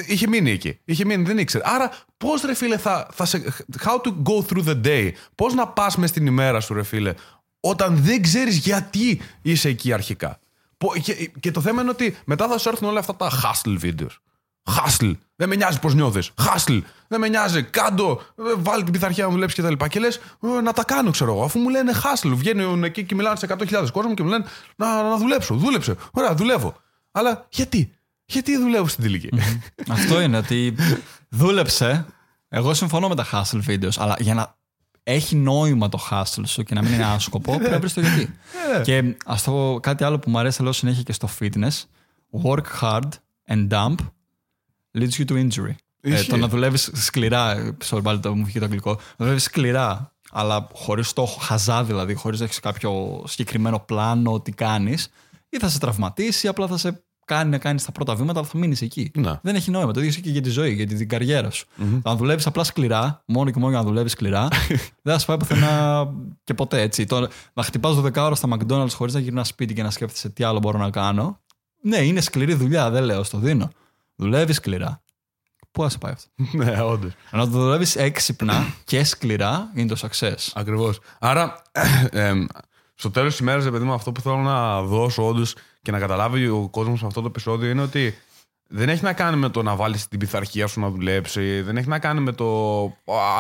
είχε 0.05 0.27
μείνει 0.27 0.51
εκεί. 0.51 0.79
Είχε 0.85 1.05
μείνει, 1.05 1.23
δεν 1.23 1.37
ήξερε. 1.37 1.63
Άρα, 1.67 1.91
πώς 2.17 2.41
ρε 2.41 2.53
φίλε 2.53 2.77
θα, 2.77 3.07
θα 3.11 3.25
σε. 3.25 3.53
How 3.83 4.01
to 4.01 4.13
go 4.23 4.45
through 4.47 4.67
the 4.67 4.85
day; 4.85 5.11
Πώς 5.35 5.53
να 5.53 5.67
πας 5.67 5.97
μες 5.97 6.09
στην 6.09 6.25
ημέρα 6.25 6.59
σου, 6.59 6.73
ρε 6.73 6.83
φίλε, 6.83 7.13
όταν 7.59 7.95
δεν 7.95 8.21
ξέρεις 8.21 8.57
γιατί 8.57 9.21
είσαι 9.41 9.69
εκεί 9.69 9.93
αρχικά; 9.93 10.39
Και, 11.01 11.31
και, 11.39 11.51
το 11.51 11.61
θέμα 11.61 11.81
είναι 11.81 11.89
ότι 11.89 12.17
μετά 12.25 12.47
θα 12.47 12.57
σου 12.57 12.69
έρθουν 12.69 12.87
όλα 12.87 12.99
αυτά 12.99 13.15
τα 13.15 13.29
hustle 13.31 13.79
videos. 13.81 14.15
Hustle. 14.63 15.11
Δεν 15.35 15.49
με 15.49 15.55
νοιάζει 15.55 15.79
πώς 15.79 15.93
νιώθεις. 15.93 16.31
Hustle. 16.37 16.81
Δεν 17.07 17.19
με 17.19 17.27
νοιάζει. 17.27 17.63
Κάντο. 17.63 18.21
Βάλει 18.57 18.83
την 18.83 18.91
πειθαρχία 18.91 19.25
να 19.25 19.31
δουλέψει 19.31 19.61
κτλ. 19.61 19.73
Και, 19.73 19.87
και 19.87 19.99
λες 19.99 20.19
να 20.63 20.73
τα 20.73 20.83
κάνω, 20.83 21.11
ξέρω 21.11 21.31
εγώ. 21.31 21.43
Αφού 21.43 21.59
μου 21.59 21.69
λένε 21.69 21.91
hustle. 22.03 22.31
Βγαίνουν 22.35 22.83
εκεί 22.83 23.03
και 23.03 23.15
μιλάνε 23.15 23.35
σε 23.35 23.47
100.000 23.49 23.87
κόσμο 23.91 24.13
και 24.13 24.23
μου 24.23 24.29
λένε 24.29 24.45
να, 24.75 25.03
να 25.09 25.17
δουλέψω. 25.17 25.55
Δούλεψε. 25.55 25.95
Ωραία, 26.11 26.35
δουλεύω. 26.35 26.75
Αλλά 27.11 27.47
γιατί; 27.49 27.93
Γιατί 28.29 28.57
δουλεύω 28.57 28.87
στην 28.87 29.03
τελική; 29.03 29.29
Αυτό 29.87 30.21
είναι 30.21 30.37
ότι 30.37 30.75
δούλεψε. 31.29 32.05
Εγώ 32.49 32.73
συμφωνώ 32.73 33.07
με 33.07 33.15
τα 33.15 33.25
hustle 33.31 33.65
videos, 33.67 33.93
αλλά 33.97 34.15
για 34.19 34.33
να 34.33 34.55
έχει 35.03 35.35
νόημα 35.35 35.89
το 35.89 35.99
hustle 36.11 36.43
σου 36.45 36.63
και 36.63 36.73
να 36.73 36.81
μην 36.81 36.93
είναι 36.93 37.05
άσκοπο, 37.05 37.55
πρέπει 37.55 37.71
να 37.71 37.79
βρεις 37.79 37.93
το 37.93 38.01
γιατί. 38.01 38.33
Ε. 38.75 38.81
και 38.81 39.17
ας 39.25 39.43
το 39.43 39.79
κάτι 39.81 40.03
άλλο 40.03 40.19
που 40.19 40.29
μου 40.29 40.39
αρέσει, 40.39 40.63
λέω 40.63 40.71
συνέχεια 40.71 41.03
και 41.03 41.13
στο 41.13 41.29
fitness. 41.39 41.83
Work 42.43 42.81
hard 42.81 43.09
and 43.47 43.67
dump 43.69 43.95
leads 44.97 45.17
you 45.17 45.25
to 45.25 45.47
injury. 45.47 45.75
Ε, 46.01 46.23
το 46.23 46.37
να 46.37 46.47
δουλεύεις 46.47 46.91
σκληρά. 46.93 47.75
Sorry, 47.89 48.03
πάλι 48.03 48.19
το 48.19 48.35
μου 48.35 48.43
βγήκε 48.43 48.59
το 48.59 48.65
αγγλικό. 48.65 48.93
Να 48.93 48.99
δουλεύεις 49.17 49.43
σκληρά, 49.43 50.13
αλλά 50.31 50.67
χωρίς 50.73 51.09
στόχο, 51.09 51.39
χαζά 51.39 51.83
δηλαδή, 51.83 52.13
χωρίς 52.13 52.39
να 52.39 52.45
έχεις 52.45 52.59
κάποιο 52.59 53.23
συγκεκριμένο 53.27 53.79
πλάνο 53.79 54.41
τι 54.41 54.51
κάνεις, 54.51 55.07
ή 55.49 55.57
θα 55.57 55.69
σε 55.69 55.79
τραυματίσει, 55.79 56.47
απλά 56.47 56.67
θα 56.67 56.77
σε 56.77 57.03
κάνει 57.29 57.49
να 57.49 57.57
κάνεις 57.57 57.85
τα 57.85 57.91
πρώτα 57.91 58.15
βήματα, 58.15 58.39
αλλά 58.39 58.47
θα 58.47 58.57
μείνεις 58.57 58.81
εκεί. 58.81 59.11
Να. 59.15 59.39
Δεν 59.43 59.55
έχει 59.55 59.71
νόημα. 59.71 59.93
Το 59.93 60.01
ίδιο 60.01 60.21
και 60.21 60.29
για 60.29 60.41
τη 60.41 60.49
ζωή, 60.49 60.73
για 60.73 60.87
την 60.87 61.09
καριέρα 61.09 61.49
σου. 61.49 61.67
Mm-hmm. 61.67 61.99
Αν 62.03 62.17
δουλεύεις 62.17 62.47
απλά 62.47 62.63
σκληρά, 62.63 63.23
μόνο 63.25 63.51
και 63.51 63.59
μόνο 63.59 63.71
για 63.71 63.79
να 63.79 63.85
δουλεύεις 63.85 64.11
σκληρά, 64.11 64.47
δεν 65.03 65.13
θα 65.13 65.19
σου 65.19 65.25
πάει 65.25 65.37
πουθενά 65.37 66.07
και 66.43 66.53
ποτέ 66.53 66.81
έτσι. 66.81 67.05
Τώρα, 67.05 67.27
να 67.53 67.63
χτυπάς 67.63 67.95
12 67.97 68.15
ώρα 68.15 68.35
στα 68.35 68.47
McDonald's 68.51 68.89
χωρίς 68.89 69.13
να 69.13 69.19
γυρνάς 69.19 69.47
σπίτι 69.47 69.73
και 69.73 69.83
να 69.83 69.89
σκέφτεσαι 69.89 70.29
τι 70.29 70.43
άλλο 70.43 70.59
μπορώ 70.59 70.77
να 70.77 70.89
κάνω. 70.89 71.39
Ναι, 71.81 71.97
είναι 71.97 72.21
σκληρή 72.21 72.53
δουλειά, 72.53 72.89
δεν 72.89 73.03
λέω, 73.03 73.23
στο 73.23 73.37
δίνω. 73.37 73.69
Δουλεύεις 74.15 74.55
σκληρά. 74.55 75.01
Πού 75.71 75.81
θα 75.81 75.89
σε 75.89 75.97
πάει 75.97 76.11
αυτό; 76.11 76.29
ναι, 76.57 76.81
όντως. 76.81 77.11
Να 77.31 77.39
το 77.39 77.59
δουλεύεις 77.59 77.95
έξυπνα 77.95 78.73
και 78.83 79.03
σκληρά 79.03 79.71
είναι 79.75 79.87
το 79.87 80.09
success. 80.09 80.51
Ακριβώς. 80.53 80.99
Άρα, 81.19 81.61
ε, 82.11 82.31
στο 82.95 83.11
τέλος 83.11 83.31
της 83.31 83.39
ημέρας, 83.39 83.63
παιδί 83.69 83.85
μου, 83.85 83.93
αυτό 83.93 84.11
που 84.11 84.21
θέλω 84.21 84.37
να 84.37 84.81
δώσω 84.81 85.27
όντως 85.27 85.55
και 85.81 85.91
να 85.91 85.99
καταλάβει 85.99 86.47
ο 86.47 86.67
κόσμος 86.71 87.01
με 87.01 87.07
αυτό 87.07 87.21
το 87.21 87.27
επεισόδιο 87.27 87.69
είναι 87.69 87.81
ότι 87.81 88.13
δεν 88.71 88.89
έχει 88.89 89.03
να 89.03 89.13
κάνει 89.13 89.37
με 89.37 89.49
το 89.49 89.63
να 89.63 89.75
βάλεις 89.75 90.07
την 90.07 90.19
πειθαρχία 90.19 90.67
σου 90.67 90.79
να 90.79 90.89
δουλέψει. 90.89 91.61
Δεν 91.61 91.77
έχει 91.77 91.87
να 91.87 91.99
κάνει 91.99 92.19
με 92.19 92.31
το 92.31 92.81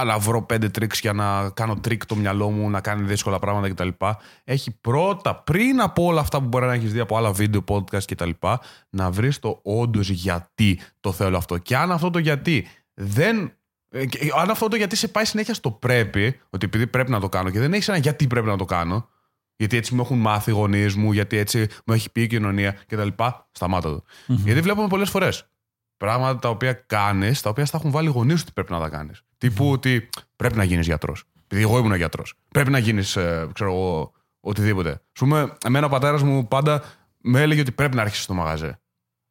να 0.05 0.19
βρω 0.19 0.41
πέντε 0.41 0.69
tricks 0.69 0.99
για 0.99 1.13
να 1.13 1.49
κάνω 1.49 1.75
τρίκ 1.75 2.05
το 2.05 2.15
μυαλό 2.15 2.49
μου, 2.49 2.69
να 2.69 2.81
κάνει 2.81 3.03
δύσκολα 3.03 3.39
πράγματα 3.39 3.69
κτλ. 3.69 4.05
Έχει 4.43 4.71
πρώτα, 4.81 5.35
πριν 5.35 5.81
από 5.81 6.03
όλα 6.03 6.19
αυτά 6.19 6.39
που 6.39 6.47
μπορεί 6.47 6.65
να 6.65 6.73
έχεις 6.73 6.93
δει 6.93 6.99
από 6.99 7.17
άλλα 7.17 7.31
βίντεο, 7.31 7.63
podcast 7.67 8.03
κτλ., 8.05 8.29
να 8.89 9.11
βρεις 9.11 9.39
το 9.39 9.59
όντως 9.63 10.09
γιατί 10.09 10.79
το 10.99 11.11
θέλω 11.11 11.37
αυτό. 11.37 11.57
Και 11.57 11.77
αν 11.77 11.91
αυτό 11.91 12.09
το 12.09 12.19
γιατί 12.19 12.67
δεν 12.93 13.53
ε, 13.89 14.05
αν 14.39 14.49
αυτό 14.49 14.67
το 14.67 14.75
γιατί 14.75 14.95
σε 14.95 15.07
πάει 15.07 15.25
συνέχεια 15.25 15.53
στο 15.53 15.71
πρέπει, 15.71 16.39
ότι 16.49 16.65
επειδή 16.65 16.87
πρέπει 16.87 17.11
να 17.11 17.19
το 17.19 17.29
κάνω 17.29 17.49
και 17.49 17.59
δεν 17.59 17.73
έχεις 17.73 17.87
ένα 17.87 17.97
γιατί 17.97 18.27
πρέπει 18.27 18.47
να 18.47 18.57
το 18.57 18.65
κάνω, 18.65 19.09
γιατί 19.59 19.77
έτσι 19.77 19.95
μου 19.95 20.01
έχουν 20.01 20.17
μάθει 20.17 20.49
οι 20.49 20.53
γονείς 20.53 20.95
μου, 20.95 21.11
γιατί 21.11 21.37
έτσι 21.37 21.67
μου 21.85 21.93
έχει 21.93 22.11
πει 22.11 22.21
η 22.21 22.27
κοινωνία 22.27 22.77
κτλ. 22.87 23.07
Σταμάτα 23.51 23.89
το. 23.89 24.03
Mm-hmm. 24.27 24.35
Γιατί 24.35 24.61
βλέπουμε 24.61 24.87
πολλές 24.87 25.09
φορές 25.09 25.49
πράγματα 25.97 26.39
τα 26.39 26.49
οποία 26.49 26.73
κάνεις, 26.73 27.41
τα 27.41 27.49
οποία 27.49 27.65
στα 27.65 27.77
έχουν 27.77 27.91
βάλει 27.91 28.07
οι 28.07 28.11
γονείς 28.11 28.41
ότι 28.41 28.51
πρέπει 28.51 28.71
να 28.71 28.79
τα 28.79 28.89
κάνεις. 28.89 29.19
Mm-hmm. 29.19 29.35
Τύπου 29.37 29.71
ότι 29.71 30.09
πρέπει 30.35 30.57
να 30.57 30.63
γίνεις 30.63 30.85
γιατρός. 30.85 31.23
Επειδή 31.43 31.61
εγώ 31.61 31.77
ήμουν 31.77 31.95
γιατρός. 31.95 32.33
Πρέπει 32.47 32.69
να 32.69 32.77
γίνεις, 32.77 33.15
ε, 33.15 33.47
ξέρω 33.53 33.71
εγώ, 33.71 34.11
οτιδήποτε. 34.39 34.91
Α 34.91 35.19
πούμε, 35.19 35.57
εμένα 35.63 35.85
ο 35.85 35.89
πατέρας 35.89 36.23
μου 36.23 36.47
πάντα 36.47 36.83
με 37.17 37.41
έλεγε 37.41 37.61
ότι 37.61 37.71
πρέπει 37.71 37.95
να 37.95 38.01
αρχίσει 38.01 38.27
το 38.27 38.33
μαγαζί. 38.33 38.71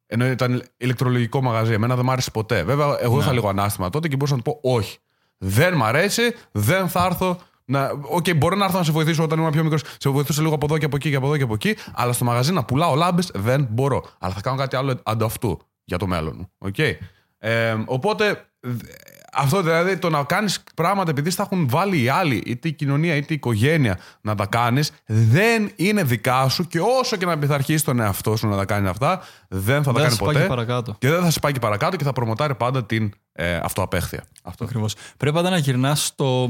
Ενώ 0.05 0.25
ήταν 0.25 0.63
ηλεκτρολογικό 0.77 1.41
μαγαζί. 1.41 1.73
Εμένα 1.73 1.95
δεν 1.95 2.05
μ' 2.05 2.11
άρεσε 2.11 2.31
ποτέ. 2.31 2.63
Βέβαια, 2.63 2.97
εγώ 2.99 3.19
είχα 3.19 3.27
ναι. 3.27 3.33
λίγο 3.33 3.49
ανάστημα 3.49 3.89
τότε 3.89 4.07
και 4.07 4.15
μπορούσα 4.15 4.35
να 4.35 4.41
του 4.41 4.51
πω 4.51 4.69
όχι. 4.69 4.97
Δεν 5.37 5.73
μ' 5.73 5.83
αρέσει, 5.83 6.35
δεν 6.51 6.89
θα 6.89 7.05
έρθω 7.05 7.41
να, 7.69 7.91
okay, 8.17 8.35
μπορώ 8.35 8.55
να 8.55 8.65
έρθω 8.65 8.77
να 8.77 8.83
σε 8.83 8.91
βοηθήσω 8.91 9.23
όταν 9.23 9.39
ήμουν 9.39 9.51
πιο 9.51 9.63
μικρός. 9.63 9.81
Σε 9.97 10.09
βοηθήσω 10.09 10.41
λίγο 10.41 10.53
από 10.53 10.65
εδώ 10.65 10.77
και 10.77 10.85
από 10.85 10.95
εκεί 10.95 11.09
και 11.09 11.15
από 11.15 11.25
εδώ 11.25 11.37
και 11.37 11.43
από 11.43 11.53
εκεί. 11.53 11.75
Αλλά 11.93 12.13
στο 12.13 12.25
μαγαζί 12.25 12.51
να 12.51 12.63
πουλάω 12.63 12.95
λάμπες 12.95 13.31
δεν 13.33 13.67
μπορώ. 13.69 14.03
Αλλά 14.19 14.33
θα 14.33 14.41
κάνω 14.41 14.57
κάτι 14.57 14.75
άλλο 14.75 14.99
ανταυτού 15.03 15.59
για 15.83 15.97
το 15.97 16.07
μέλλον 16.07 16.35
μου. 16.37 16.69
Okay. 16.69 16.93
Ε, 17.37 17.75
οπότε 17.85 18.45
αυτό 19.33 19.61
δηλαδή 19.61 19.97
το 19.97 20.09
να 20.09 20.23
κάνεις 20.23 20.63
πράγματα 20.75 21.11
επειδή 21.11 21.29
στα 21.29 21.43
έχουν 21.43 21.69
βάλει 21.69 22.01
οι 22.01 22.09
άλλοι, 22.09 22.43
είτε 22.45 22.67
η 22.67 22.71
κοινωνία 22.71 23.15
είτε 23.15 23.33
η 23.33 23.35
οικογένεια 23.35 23.99
να 24.21 24.35
τα 24.35 24.45
κάνεις, 24.45 24.91
δεν 25.05 25.71
είναι 25.75 26.03
δικά 26.03 26.49
σου 26.49 26.67
και 26.67 26.79
όσο 26.99 27.15
και 27.15 27.25
να 27.25 27.37
πειθαρχήσει 27.37 27.85
τον 27.85 27.99
εαυτό 27.99 28.35
σου 28.35 28.47
να 28.47 28.57
τα 28.57 28.65
κάνει 28.65 28.87
αυτά, 28.87 29.21
δεν 29.47 29.83
θα 29.83 29.93
τα 29.93 30.01
κάνει 30.01 30.15
ποτέ. 30.15 30.45
παρακάτω. 30.45 30.95
Και 30.99 31.09
δεν 31.09 31.21
θα 31.21 31.31
σε 31.31 31.39
πάει 31.39 31.51
και 31.51 31.59
παρακάτω 31.59 31.95
και 31.95 32.03
θα 32.03 32.13
προμοτάρει 32.13 32.55
πάντα 32.55 32.85
την 32.85 33.13
ε, 33.31 33.55
αυτοαπέχθεια. 33.55 34.23
Αυτό 34.43 34.63
ακριβώς. 34.63 34.95
Πρέπει 35.17 35.35
πάντα 35.35 35.49
να 35.49 35.57
γυρνάς 35.57 36.05
στο 36.05 36.49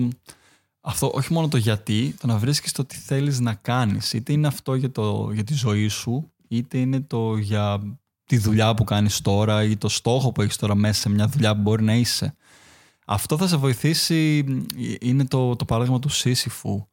αυτό 0.81 1.11
όχι 1.13 1.33
μόνο 1.33 1.47
το 1.47 1.57
γιατί, 1.57 2.15
το 2.19 2.27
να 2.27 2.37
βρίσκεις 2.37 2.71
το 2.71 2.85
τι 2.85 2.95
θέλεις 2.95 3.39
να 3.39 3.53
κάνεις. 3.53 4.13
Είτε 4.13 4.33
είναι 4.33 4.47
αυτό 4.47 4.75
για, 4.75 4.91
το, 4.91 5.29
για 5.33 5.43
τη 5.43 5.53
ζωή 5.53 5.87
σου, 5.87 6.31
είτε 6.47 6.77
είναι 6.77 6.99
το 7.01 7.37
για 7.37 7.79
τη 8.25 8.37
δουλειά 8.37 8.73
που 8.73 8.83
κάνεις 8.83 9.21
τώρα 9.21 9.63
ή 9.63 9.77
το 9.77 9.89
στόχο 9.89 10.31
που 10.31 10.41
έχεις 10.41 10.55
τώρα 10.57 10.75
μέσα 10.75 11.01
σε 11.01 11.09
μια 11.09 11.27
δουλειά 11.27 11.55
που 11.55 11.61
μπορεί 11.61 11.83
να 11.83 11.93
είσαι. 11.95 12.35
Αυτό 13.05 13.37
θα 13.37 13.47
σε 13.47 13.55
βοηθήσει, 13.57 14.45
είναι 15.01 15.25
το, 15.25 15.55
το 15.55 15.65
παράδειγμα 15.65 15.99
του 15.99 16.09
Σύσυφου, 16.09 16.87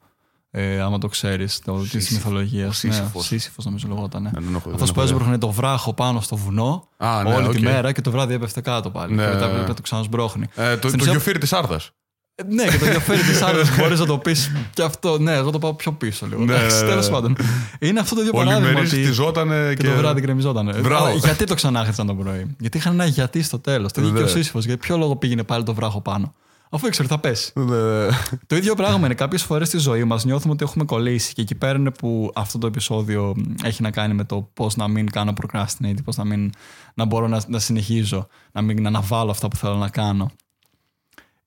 ε, 0.50 0.80
άμα 0.80 0.98
το 0.98 1.08
ξέρεις, 1.08 1.58
το, 1.64 1.80
της 1.80 1.90
Σύσυφο. 1.90 2.14
μυθολογίας. 2.14 2.68
Ο 2.68 2.72
Σύσυφος. 2.72 3.14
Ναι, 3.14 3.38
Σύσυφος 3.38 3.64
νομίζω 3.64 3.88
λεγόταν. 3.88 4.22
Ναι. 4.22 4.28
Ε, 4.28 4.32
δεν 4.34 4.54
έχω- 4.54 4.60
δεν 4.64 4.72
Αυτός 4.74 4.88
έχω 4.88 4.92
που 4.92 5.00
ιδέα. 5.00 5.12
έσπροχνε 5.14 5.38
το 5.38 5.50
βράχο 5.50 5.94
πάνω 5.94 6.20
στο 6.20 6.36
βουνό 6.36 6.88
Α, 6.96 7.22
ναι, 7.22 7.34
όλη 7.34 7.46
οκ. 7.46 7.52
τη 7.52 7.60
μέρα 7.60 7.92
και 7.92 8.00
το 8.00 8.10
βράδυ 8.10 8.34
έπεφτε 8.34 8.60
κάτω 8.60 8.90
πάλι. 8.90 9.14
Ναι, 9.14 9.22
και 9.22 9.28
μετά 9.28 9.38
ναι, 9.40 9.44
ναι. 9.46 9.50
έπρεπε 9.52 9.68
να 9.68 9.74
το 9.74 9.82
ξανασμπρώχνει. 9.82 10.46
Ε, 10.54 10.76
το, 10.76 10.86
Στην 10.88 10.90
το 10.90 10.96
ουσία- 11.00 11.10
γιοφύρι 11.12 11.38
της 11.38 11.52
Άρδας. 11.52 11.90
Ε, 12.38 12.42
Ναι, 12.48 12.64
και 12.64 12.78
το 12.78 12.84
ενδιαφέρει 12.84 13.22
της 13.22 13.42
άλλη 13.42 13.58
μπορείς 13.78 13.98
να 13.98 14.06
το 14.06 14.18
πεις 14.18 14.50
και 14.74 14.82
αυτό. 14.82 15.18
Ναι, 15.18 15.32
εγώ 15.34 15.50
το 15.50 15.58
πάω 15.58 15.74
πιο 15.74 15.92
πίσω 15.92 16.26
λίγο. 16.26 16.44
Ναι, 16.44 16.54
Εντάξει, 16.54 16.76
ναι, 16.76 16.82
ναι. 16.82 16.88
τέλος 16.88 17.08
πάντων. 17.10 17.36
Είναι 17.78 18.00
αυτό 18.00 18.14
το 18.14 18.20
ίδιο 18.20 18.32
Ο 18.34 18.38
παράδειγμα. 18.38 18.68
Λιμερής 18.68 18.92
Ότι... 18.92 19.02
τη 19.02 19.10
ζώτανε 19.12 19.68
Και, 19.68 19.82
και. 19.82 19.88
το 19.88 19.96
βράδυ 19.96 20.20
γκρεμιζόταν. 20.20 20.74
Μπράβο. 20.82 21.16
γιατί 21.16 21.44
το 21.44 21.54
ξανάχρησαν 21.54 22.06
το 22.06 22.14
πρωί; 22.14 22.56
Γιατί 22.58 22.76
είχαν 22.78 22.92
ένα 22.92 23.04
γιατί 23.06 23.42
στο 23.42 23.58
τέλος. 23.58 23.92
Το 23.92 24.00
ίδιο 24.00 24.12
και 24.12 24.20
ο 24.20 24.22
Ναι. 24.22 24.28
Σύσυφο. 24.30 24.58
Για 24.58 24.76
ποιο 24.76 24.96
λόγο 24.96 25.16
πήγαινε 25.16 25.42
πάλι 25.42 25.64
το 25.64 25.74
βράχο 25.74 26.00
πάνω; 26.00 26.34
Αφού 26.70 26.86
ήξερε 26.86 27.08
θα 27.08 27.18
πέσει. 27.18 27.52
Ναι. 27.54 28.06
το 28.46 28.56
ίδιο 28.56 28.74
πράγμα 28.74 29.06
είναι. 29.06 29.14
Κάποιες 29.14 29.42
φορές 29.42 29.68
στη 29.68 29.78
ζωή 29.78 30.04
μας 30.04 30.24
νιώθουμε 30.24 30.52
ότι 30.52 30.64
έχουμε 30.64 30.84
κολλήσει. 30.84 31.32
Και 31.32 31.40
εκεί 31.42 31.54
πέρα 31.54 31.78
είναι 31.78 31.90
που 31.90 32.30
αυτό 32.34 32.58
το 32.58 32.66
επεισόδιο 32.66 33.32
μ, 33.36 33.52
έχει 33.64 33.82
να 33.82 33.90
κάνει 33.90 34.14
με 34.14 34.24
το 34.24 34.50
πώς 34.54 34.76
να 34.76 34.88
μην 34.88 35.10
κάνω 35.10 35.32
procrastinate, 35.42 35.96
πώς 36.04 36.16
να, 36.16 36.24
μην, 36.24 36.50
να 36.94 37.04
μπορώ 37.04 37.28
να, 37.28 37.40
να 37.48 37.58
συνεχίζω, 37.58 38.26
να 38.52 38.62
μην 38.62 38.86
αναβάλω 38.86 39.30
αυτά 39.30 39.48
που 39.48 39.56
θέλω 39.56 39.76
να 39.76 39.88
κάνω. 39.88 40.30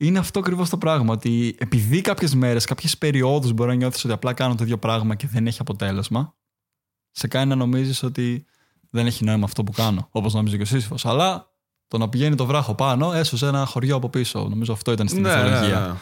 Είναι 0.01 0.19
αυτό 0.19 0.39
ακριβώς 0.39 0.69
το 0.69 0.77
πράγμα. 0.77 1.13
Ότι 1.13 1.55
επειδή 1.59 2.01
κάποιες 2.01 2.35
μέρες, 2.35 2.65
κάποιες 2.65 2.97
περιόδους 2.97 3.51
μπορεί 3.53 3.69
να 3.69 3.75
νιώθεις 3.75 4.03
ότι 4.03 4.13
απλά 4.13 4.33
κάνω 4.33 4.55
το 4.55 4.63
ίδιο 4.63 4.77
πράγμα 4.77 5.15
και 5.15 5.27
δεν 5.27 5.47
έχει 5.47 5.57
αποτέλεσμα, 5.61 6.35
σε 7.11 7.27
κάνει 7.27 7.49
να 7.49 7.55
νομίζεις 7.55 8.03
ότι 8.03 8.45
δεν 8.89 9.05
έχει 9.05 9.23
νόημα 9.23 9.43
αυτό 9.45 9.63
που 9.63 9.71
κάνω. 9.71 10.07
Όπως 10.11 10.33
νομίζει 10.33 10.55
και 10.55 10.61
ο 10.61 10.65
Σύσυφο. 10.65 10.95
Αλλά 11.03 11.53
το 11.87 11.97
να 11.97 12.09
πηγαίνει 12.09 12.35
το 12.35 12.45
βράχο 12.45 12.75
πάνω 12.75 13.13
έσωσε 13.13 13.47
ένα 13.47 13.65
χωριό 13.65 13.95
από 13.95 14.09
πίσω. 14.09 14.47
Νομίζω 14.49 14.73
αυτό 14.73 14.91
ήταν 14.91 15.07
στην 15.07 15.21
Ναι, 15.21 15.35
ναι, 15.35 15.43
μυθολογία. 15.43 15.79
ναι. 15.79 15.95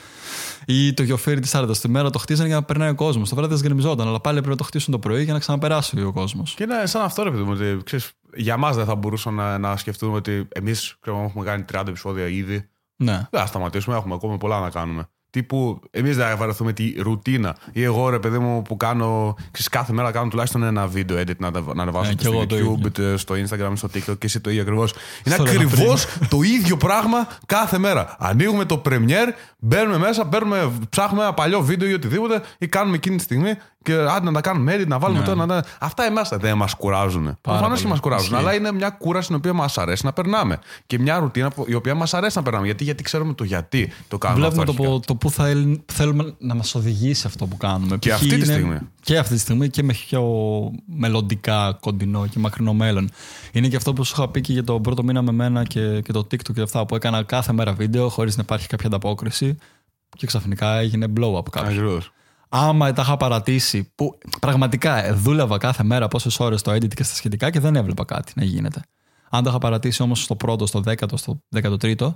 Ή 0.75 0.93
το 0.93 1.03
γιοφύρι 1.03 1.39
της 1.39 1.55
Άρδα. 1.55 1.77
Τη 1.77 1.89
μέρα 1.89 2.09
το 2.09 2.19
χτίζανε 2.19 2.47
για 2.47 2.57
να 2.57 2.63
περνάει 2.63 2.89
ο 2.89 2.95
κόσμος. 2.95 3.29
Το 3.29 3.35
βράδυ 3.35 3.53
δεν 3.53 3.63
γκρεμιζόταν, 3.63 4.07
αλλά 4.07 4.19
πάλι 4.19 4.35
έπρεπε 4.37 4.53
να 4.55 4.61
το 4.61 4.67
χτίσουν 4.67 4.91
το 4.91 4.99
πρωί 4.99 5.23
για 5.23 5.33
να 5.33 5.39
ξαναπεράσει 5.39 6.01
ο 6.01 6.11
κόσμος. 6.13 6.53
Και 6.53 6.63
είναι 6.63 6.85
σαν 6.85 7.01
αυτό 7.01 7.23
ρε 7.23 7.31
παιδί 7.31 7.43
μου, 7.43 7.51
ότι 7.51 7.77
ξέρεις, 7.83 8.11
για 8.35 8.57
μας 8.57 8.75
δεν 8.75 8.85
θα 8.85 8.95
μπορούσαμε 8.95 9.43
να, 9.43 9.57
να 9.57 9.77
σκεφτούμε 9.77 10.15
ότι 10.15 10.47
εμείς 10.51 10.95
έχουμε 11.05 11.43
κάνει 11.45 11.65
30 11.73 11.83
επεισόδια 11.87 12.27
ήδη. 12.27 12.69
Ναι. 12.97 13.27
Δεν 13.31 13.39
θα 13.41 13.45
σταματήσουμε, 13.45 13.95
έχουμε 13.95 14.13
ακόμα 14.13 14.37
πολλά 14.37 14.59
να 14.59 14.69
κάνουμε. 14.69 15.07
Τύπου, 15.29 15.79
εμείς 15.91 16.15
δεν 16.15 16.27
θα 16.27 16.35
βαρεθούμε 16.35 16.73
τη 16.73 16.93
ρουτίνα. 17.01 17.55
Ή 17.71 17.83
εγώ, 17.83 18.09
ρε 18.09 18.19
παιδί 18.19 18.37
μου, 18.37 18.61
που 18.61 18.77
κάνω. 18.77 19.35
Ξέρεις, 19.37 19.69
κάθε 19.69 19.93
μέρα 19.93 20.11
κάνω 20.11 20.27
τουλάχιστον 20.29 20.63
ένα 20.63 20.87
βίντεο 20.87 21.17
edit 21.21 21.37
να, 21.37 21.51
τα- 21.51 21.63
να 21.75 21.81
ανεβάσω 21.81 22.05
Ναι, 22.05 22.11
είτε 22.11 22.21
κι 22.23 22.27
εγώ 22.35 22.41
στο 22.43 22.47
το 22.47 22.55
YouTube, 22.55 22.77
ίδιο. 22.77 22.87
είτε 22.87 23.17
στο 23.17 23.35
Instagram, 23.35 23.71
στο 23.75 23.87
TikTok 23.93 24.17
και 24.17 24.25
εσύ 24.25 24.39
το 24.39 24.49
ίδιο 24.49 24.61
ακριβώς. 24.61 24.93
Είναι 25.25 25.35
Στο 25.35 25.43
έλεγα 25.43 25.61
ακριβώς 25.65 26.05
το 26.29 26.41
ίδιο 26.41 26.77
πράγμα 26.77 27.27
κάθε 27.45 27.77
μέρα. 27.77 28.15
Ανοίγουμε 28.19 28.65
το 28.65 28.81
Premiere, 28.85 29.31
μπαίνουμε 29.59 29.97
μέσα, 29.97 30.27
παίρνουμε, 30.27 30.71
ψάχνουμε 30.89 31.23
ένα 31.23 31.33
παλιό 31.33 31.61
βίντεο 31.61 31.89
ή 31.89 31.93
οτιδήποτε, 31.93 32.41
ή 32.57 32.67
κάνουμε 32.67 32.95
εκείνη 32.95 33.15
τη 33.17 33.23
στιγμή 33.23 33.53
και 33.87 33.93
άντε 33.93 34.25
να 34.25 34.31
τα 34.31 34.41
κάνουμε 34.41 34.75
edit, 34.75 34.87
να 34.87 34.99
βάλουμε 34.99 35.19
Ναι. 35.19 35.25
τώρα. 35.25 35.45
Να... 35.45 35.47
τα- 35.47 35.63
Αυτά 35.79 36.03
εμάς 36.03 36.29
δεν 36.33 36.57
μας 36.57 36.73
κουράζουν. 36.73 37.37
Προφανώς 37.41 37.69
και 37.69 37.75
πολύ. 37.81 37.87
μας 37.89 37.99
κουράζουν, 37.99 38.25
Ισχύει. 38.25 38.39
αλλά 38.39 38.53
είναι 38.53 38.71
μια 38.71 38.89
κούραση 38.89 39.27
την 39.27 39.35
οποία 39.35 39.53
μας 39.53 39.77
αρέσει 39.77 40.05
να 40.05 40.13
περνάμε. 40.13 40.59
Και 40.87 40.99
μια 40.99 41.19
ρουτίνα 41.19 41.49
που- 41.49 41.65
η 41.67 41.73
οποία 41.73 41.95
μας 41.95 42.13
αρέσει 42.13 42.37
να 42.37 42.43
περνάμε. 42.43 42.65
Γιατί, 42.65 42.83
γιατί 42.83 43.03
ξέρουμε 43.03 43.33
το 43.33 43.43
γιατί 43.43 43.91
το 44.07 44.17
κάνουμε 44.17 44.39
Βλέπουμε 44.41 44.61
αυτό. 44.61 44.73
το, 44.73 44.81
αρχικά. 44.83 44.99
που- 44.99 45.05
το 45.07 45.15
που 45.15 45.31
θα 45.31 45.47
ελ- 45.47 45.79
θέλουμε 45.85 46.33
να 46.39 46.55
μας 46.55 46.75
οδηγήσει 46.75 47.27
αυτό 47.27 47.45
που 47.45 47.57
κάνουμε. 47.57 47.97
Και 47.97 48.09
Π.χ. 48.09 48.15
αυτή 48.15 48.27
τη 48.27 48.35
είναι- 48.35 48.45
στιγμή. 48.45 48.77
Και 49.01 49.17
αυτή 49.17 49.33
τη 49.33 49.39
στιγμή 49.39 49.69
και 49.69 49.83
με 49.83 49.93
πιο 49.93 50.23
μελλοντικά 50.85 51.77
κοντινό 51.79 52.27
και 52.27 52.39
μακρινό 52.39 52.73
μέλλον. 52.73 53.09
Είναι 53.51 53.67
και 53.67 53.75
αυτό 53.75 53.93
που 53.93 54.03
σου 54.03 54.13
είχα 54.17 54.29
πει 54.29 54.41
και 54.41 54.53
για 54.53 54.63
το 54.63 54.79
πρώτο 54.79 55.03
μήνα 55.03 55.21
με 55.21 55.31
μένα 55.31 55.63
και, 55.63 56.01
και 56.01 56.11
το 56.11 56.19
TikTok 56.19 56.53
και 56.53 56.61
αυτά 56.61 56.85
που 56.85 56.95
έκανα 56.95 57.23
κάθε 57.23 57.53
μέρα 57.53 57.73
βίντεο 57.73 58.09
χωρίς 58.09 58.37
να 58.37 58.43
υπάρχει 58.43 58.67
κάποια 58.67 58.87
ανταπόκριση. 58.87 59.57
Και 60.17 60.25
ξαφνικά 60.25 60.77
έγινε 60.77 61.07
blow 61.19 61.33
up 61.37 61.43
κάποιος. 61.51 61.73
Ακριβώς. 61.77 62.11
Άμα 62.49 62.93
τα 62.93 63.01
είχα 63.01 63.17
παρατήσει, 63.17 63.91
που 63.95 64.17
πραγματικά 64.39 65.05
ε, 65.05 65.11
δούλευα 65.11 65.57
κάθε 65.57 65.83
μέρα 65.83 66.07
πόσες 66.07 66.39
ώρες 66.39 66.61
το 66.61 66.71
edit 66.71 66.93
και 66.93 67.03
στα 67.03 67.15
σχετικά 67.15 67.49
και 67.49 67.59
δεν 67.59 67.75
έβλεπα 67.75 68.05
κάτι 68.05 68.31
να 68.35 68.43
γίνεται. 68.43 68.81
Αν 69.29 69.43
τα 69.43 69.49
είχα 69.49 69.57
παρατήσει 69.57 70.01
όμως 70.01 70.23
στο 70.23 70.35
πρώτο, 70.35 70.65
στο 70.65 70.79
δέκατο, 70.79 71.17
στο 71.17 71.41
δεκατοτρίτο, 71.49 72.15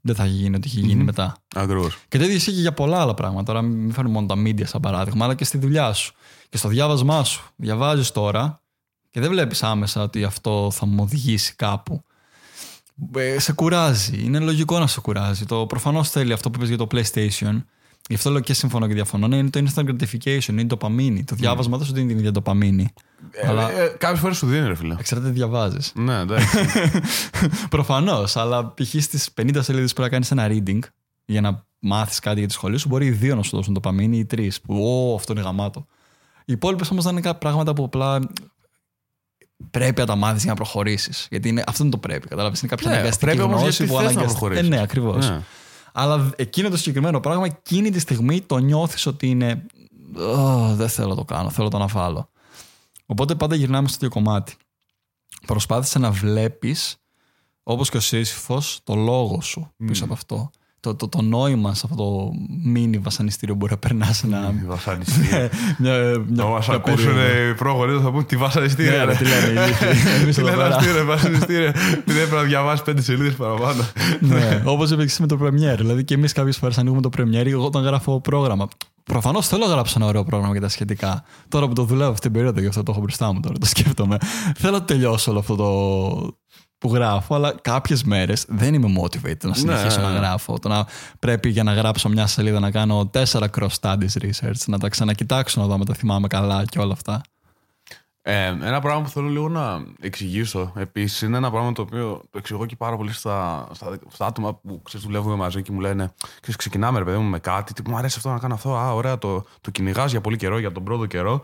δεν 0.00 0.14
θα 0.14 0.26
γίνει 0.26 0.56
ό,τι 0.56 0.68
είχε 0.68 0.80
γίνει 0.80 1.04
μετά. 1.04 1.36
Ακριβώς. 1.54 1.98
Και 2.08 2.18
το 2.18 2.24
ίδιο 2.24 2.36
ισχύει 2.36 2.52
και 2.52 2.60
για 2.60 2.72
πολλά 2.72 3.00
άλλα 3.00 3.14
πράγματα. 3.14 3.42
Τώρα, 3.42 3.62
μην 3.62 3.92
φέρνουμε 3.92 4.14
μόνο 4.14 4.26
τα 4.26 4.34
media 4.34 4.66
σαν 4.66 4.80
παράδειγμα, 4.80 5.24
αλλά 5.24 5.34
και 5.34 5.44
στη 5.44 5.58
δουλειά 5.58 5.92
σου 5.92 6.14
και 6.48 6.56
στο 6.56 6.68
διάβασμά 6.68 7.24
σου. 7.24 7.44
Διαβάζεις 7.56 8.10
τώρα 8.10 8.60
και 9.10 9.20
δεν 9.20 9.30
βλέπεις 9.30 9.62
άμεσα 9.62 10.02
ότι 10.02 10.24
αυτό 10.24 10.70
θα 10.72 10.86
μου 10.86 11.02
οδηγήσει 11.02 11.54
κάπου. 11.54 12.02
Ε, 13.16 13.38
σε 13.38 13.52
κουράζει. 13.52 14.24
Είναι 14.24 14.38
λογικό 14.38 14.78
να 14.78 14.86
σε 14.86 15.00
κουράζει. 15.00 15.44
Το 15.44 15.66
προφανώς 15.66 16.10
θέλει 16.10 16.32
αυτό 16.32 16.50
που 16.50 16.56
είπες 16.56 16.68
για 16.68 16.78
το 16.78 16.86
PlayStation. 16.90 17.62
Γι' 18.08 18.14
αυτό 18.14 18.30
λέω 18.30 18.40
και 18.40 18.54
συμφωνώ 18.54 18.86
και 18.86 18.94
διαφωνώ. 18.94 19.28
Ναι, 19.28 19.36
είναι 19.36 19.50
το 19.50 19.64
instant 19.64 19.84
gratification, 19.88 20.48
είναι 20.48 20.66
το 20.66 20.76
παμίνι. 20.76 21.24
Το 21.24 21.34
διάβασμα 21.34 21.76
δεν 21.76 21.86
σου 21.86 21.92
δίνει 21.92 22.06
την 22.08 22.18
ίδια 22.18 22.32
το 22.32 22.40
παμίνι. 22.42 22.88
αλλά 23.46 23.70
Ε, 23.72 23.84
ε, 23.84 23.88
Κάποιες 23.98 24.20
φορές 24.20 24.36
σου 24.36 24.46
δίνει, 24.46 24.66
ρε 24.66 24.74
φίλε. 24.74 24.94
εξαρτάται 24.98 25.30
τι 25.30 25.36
διαβάζεις. 25.36 25.92
Ναι, 25.94 26.18
εντάξει. 26.18 26.56
Προφανώς, 27.70 28.36
αλλά 28.36 28.66
π.χ. 28.74 29.02
στις 29.02 29.28
50 29.40 29.56
σελίδες 29.60 29.92
που 29.92 30.02
να 30.02 30.08
κάνεις 30.08 30.30
ένα 30.30 30.46
reading 30.50 30.78
για 31.24 31.40
να 31.40 31.64
μάθεις 31.78 32.18
κάτι 32.18 32.38
για 32.38 32.48
τη 32.48 32.52
σχολή 32.54 32.78
σου, 32.78 32.88
μπορεί 32.88 33.06
οι 33.06 33.10
δύο 33.10 33.34
να 33.36 33.42
σου 33.42 33.56
δώσουν 33.56 33.74
το 33.74 33.80
παμίνι 33.80 34.16
ή 34.16 34.18
οι 34.18 34.24
τρεις. 34.24 34.60
Που, 34.60 34.74
Ω, 34.84 35.14
αυτό 35.14 35.32
είναι 35.32 35.42
γαμάτο. 35.42 35.86
Οι 36.44 36.52
υπόλοιπες 36.52 36.90
όμως 36.90 37.04
θα 37.04 37.10
είναι 37.10 37.20
κάποια 37.20 37.38
πράγματα 37.38 37.72
που 37.72 37.84
απλά 37.84 38.20
πρέπει 39.70 40.00
να 40.00 40.06
τα 40.06 40.16
μάθεις 40.16 40.42
για 40.42 40.50
να 40.50 40.56
προχωρήσεις. 40.56 41.26
Γιατί 41.30 41.48
είναι, 41.48 41.64
αυτό 41.66 41.82
είναι 41.82 41.92
το 41.92 41.98
πρέπει. 41.98 42.28
Κατάλαβες. 42.28 42.60
Είναι 42.60 42.68
κάποια 42.70 42.88
Ναι, 42.90 42.94
αναγκαστική 42.96 43.24
πρέπει 43.24 43.40
όμως 43.42 43.60
γνώση 43.60 43.84
γιατί 43.84 43.92
που 43.92 43.98
θες 44.00 44.14
να 44.14 44.20
αναγκαστικά. 44.20 44.46
Ε, 44.46 44.48
προχωρήσεις. 44.48 44.68
ναι, 44.68 44.82
ακριβώς. 44.82 45.28
Ναι. 45.28 45.40
Αλλά 45.98 46.30
εκείνο 46.36 46.68
το 46.68 46.76
συγκεκριμένο 46.76 47.20
πράγμα, 47.20 47.44
εκείνη 47.44 47.90
τη 47.90 47.98
στιγμή 47.98 48.40
το 48.40 48.58
νιώθεις 48.58 49.06
ότι 49.06 49.28
είναι. 49.28 49.66
«Ω, 50.16 50.74
δεν 50.74 50.88
θέλω 50.88 51.08
να 51.08 51.14
το 51.14 51.24
κάνω, 51.24 51.50
θέλω 51.50 51.64
να 51.64 51.70
το 51.70 51.76
αναβάλω. 51.76 52.30
Οπότε 53.06 53.34
πάντα 53.34 53.54
γυρνάμε 53.54 53.88
στο 53.88 53.96
ίδιο 53.96 54.08
κομμάτι. 54.08 54.54
Προσπάθησε 55.46 55.98
να 55.98 56.10
βλέπεις, 56.10 56.96
όπως 57.62 57.90
και 57.90 57.96
ο 57.96 58.00
Σύσυφος, 58.00 58.80
το 58.84 58.94
λόγο 58.94 59.40
σου 59.40 59.72
πίσω 59.86 60.04
από 60.04 60.12
αυτό. 60.12 60.50
Το, 60.86 60.94
το, 60.94 61.08
το 61.08 61.22
νόημα 61.22 61.74
σε 61.74 61.82
αυτό 61.90 61.96
το 62.04 62.30
μίνι 62.62 62.98
βασανιστήριο 62.98 63.54
που 63.54 63.60
μπορεί 63.60 63.72
να 63.72 63.78
περνάς 63.78 64.16
σε 64.16 64.26
ένα. 64.26 64.54
Η 64.62 64.66
βασανιστήρια. 64.66 65.38
μια, 65.78 65.92
μια, 65.98 66.22
Να 66.28 66.44
μας 66.44 66.66
μια 66.66 66.76
ακούσουν 66.76 67.14
περίοδο. 67.14 67.48
οι 67.50 67.54
πρόγονοι 67.54 68.00
θα 68.02 68.10
πούν 68.10 68.26
τη 68.26 68.36
βασανιστήρια. 68.36 68.90
Ναι, 68.90 69.04
ρε, 69.04 69.04
ρε. 69.04 69.14
τι 69.14 69.24
λένε 69.24 69.46
οι 69.46 69.64
ηλίθιοι. 69.64 69.88
Εμείς 70.22 70.34
Τι 70.34 70.40
εδώ 70.40 70.50
λένε 70.50 70.62
πέρα. 70.62 70.76
αυτοί, 70.76 70.92
ρε, 70.92 71.02
βασανιστήρια. 71.02 71.72
Δεν 72.04 72.16
έπρεπε 72.16 72.34
να 72.34 72.42
διαβάσει 72.42 72.82
πέντε 72.82 73.02
σελίδες 73.02 73.34
παραπάνω. 73.34 73.82
ναι, 74.20 74.62
όπως 74.64 74.90
είπες 74.90 75.04
και 75.04 75.10
εσύ 75.10 75.20
με 75.20 75.26
το 75.26 75.38
Premiere. 75.42 75.76
Δηλαδή 75.76 76.04
και 76.04 76.14
εμείς 76.14 76.32
κάποιες 76.32 76.56
φορές 76.56 76.78
ανοίγουμε 76.78 77.00
το 77.00 77.10
Premiere 77.18 77.46
εγώ 77.46 77.64
όταν 77.64 77.82
γράφω 77.82 78.20
πρόγραμμα. 78.20 78.68
Προφανώς 79.04 79.46
θέλω 79.46 79.66
να 79.66 79.72
γράψω 79.72 79.94
ένα 79.96 80.06
ωραίο 80.06 80.24
πρόγραμμα 80.24 80.52
για 80.52 80.60
τα 80.62 80.68
σχετικά. 80.68 81.24
Τώρα 81.48 81.68
που 81.68 81.72
το 81.74 81.82
δουλεύω 81.84 82.10
αυτή 82.10 82.20
την 82.20 82.32
περίοδο, 82.32 82.60
γι' 82.60 82.66
αυτό 82.66 82.82
το 82.82 82.90
έχω 82.92 83.00
μπροστά 83.00 83.32
μου 83.32 83.40
τώρα, 83.40 83.58
το 83.58 83.66
σκέφτομαι. 83.66 84.16
θέλω 84.56 84.72
να 84.72 84.82
τελειώσω 84.84 85.30
όλο 85.30 85.40
αυτό 85.40 85.54
το 85.56 85.68
που 86.86 86.94
γράφω, 86.94 87.34
αλλά 87.34 87.54
κάποιες 87.62 88.04
μέρες 88.04 88.44
δεν 88.48 88.74
είμαι 88.74 89.00
motivated 89.00 89.44
να 89.44 89.54
συνεχίσω 89.54 90.00
Ναι. 90.00 90.06
να 90.06 90.12
γράφω. 90.12 90.58
Το 90.58 90.68
να 90.68 90.86
πρέπει 91.18 91.48
για 91.48 91.62
να 91.62 91.72
γράψω 91.72 92.08
μια 92.08 92.26
σελίδα 92.26 92.60
να 92.60 92.70
κάνω 92.70 93.06
τέσσερα 93.06 93.50
cross 93.58 93.68
studies 93.80 94.22
research, 94.22 94.64
να 94.66 94.78
τα 94.78 94.88
ξανακοιτάξω 94.88 95.60
να 95.60 95.66
δω 95.66 95.74
αν 95.74 95.84
τα 95.84 95.94
θυμάμαι 95.94 96.26
καλά 96.26 96.64
και 96.64 96.78
όλα 96.78 96.92
αυτά. 96.92 97.20
Ε, 98.22 98.46
ένα 98.46 98.80
πράγμα 98.80 99.02
που 99.02 99.08
θέλω 99.08 99.28
λίγο 99.28 99.48
να 99.48 99.84
εξηγήσω 100.00 100.72
επίσης 100.76 101.22
είναι 101.22 101.36
ένα 101.36 101.50
πράγμα 101.50 101.72
το 101.72 101.82
οποίο 101.82 102.22
το 102.30 102.38
εξηγώ 102.38 102.66
και 102.66 102.76
πάρα 102.76 102.96
πολύ 102.96 103.12
στα, 103.12 103.68
στα, 103.72 103.98
στα 104.12 104.26
άτομα 104.26 104.54
που 104.54 104.82
ξέρεις, 104.82 105.06
δουλεύουμε 105.06 105.34
μαζί 105.34 105.62
και 105.62 105.72
μου 105.72 105.80
λένε: 105.80 106.12
ξέρεις, 106.40 106.56
Ξεκινάμε, 106.56 106.98
ρε 106.98 107.04
παιδί 107.04 107.16
μου, 107.16 107.28
με 107.28 107.38
κάτι. 107.38 107.72
Τι, 107.72 107.90
μου 107.90 107.96
αρέσει 107.96 108.14
αυτό 108.16 108.30
να 108.30 108.38
κάνω 108.38 108.54
αυτό. 108.54 108.76
Α, 108.76 108.92
ωραία, 108.94 109.18
το, 109.18 109.44
το 109.60 109.70
κυνηγάς 109.70 110.10
για 110.10 110.20
πολύ 110.20 110.36
καιρό, 110.36 110.58
για 110.58 110.72
τον 110.72 110.84
πρώτο 110.84 111.06
καιρό. 111.06 111.42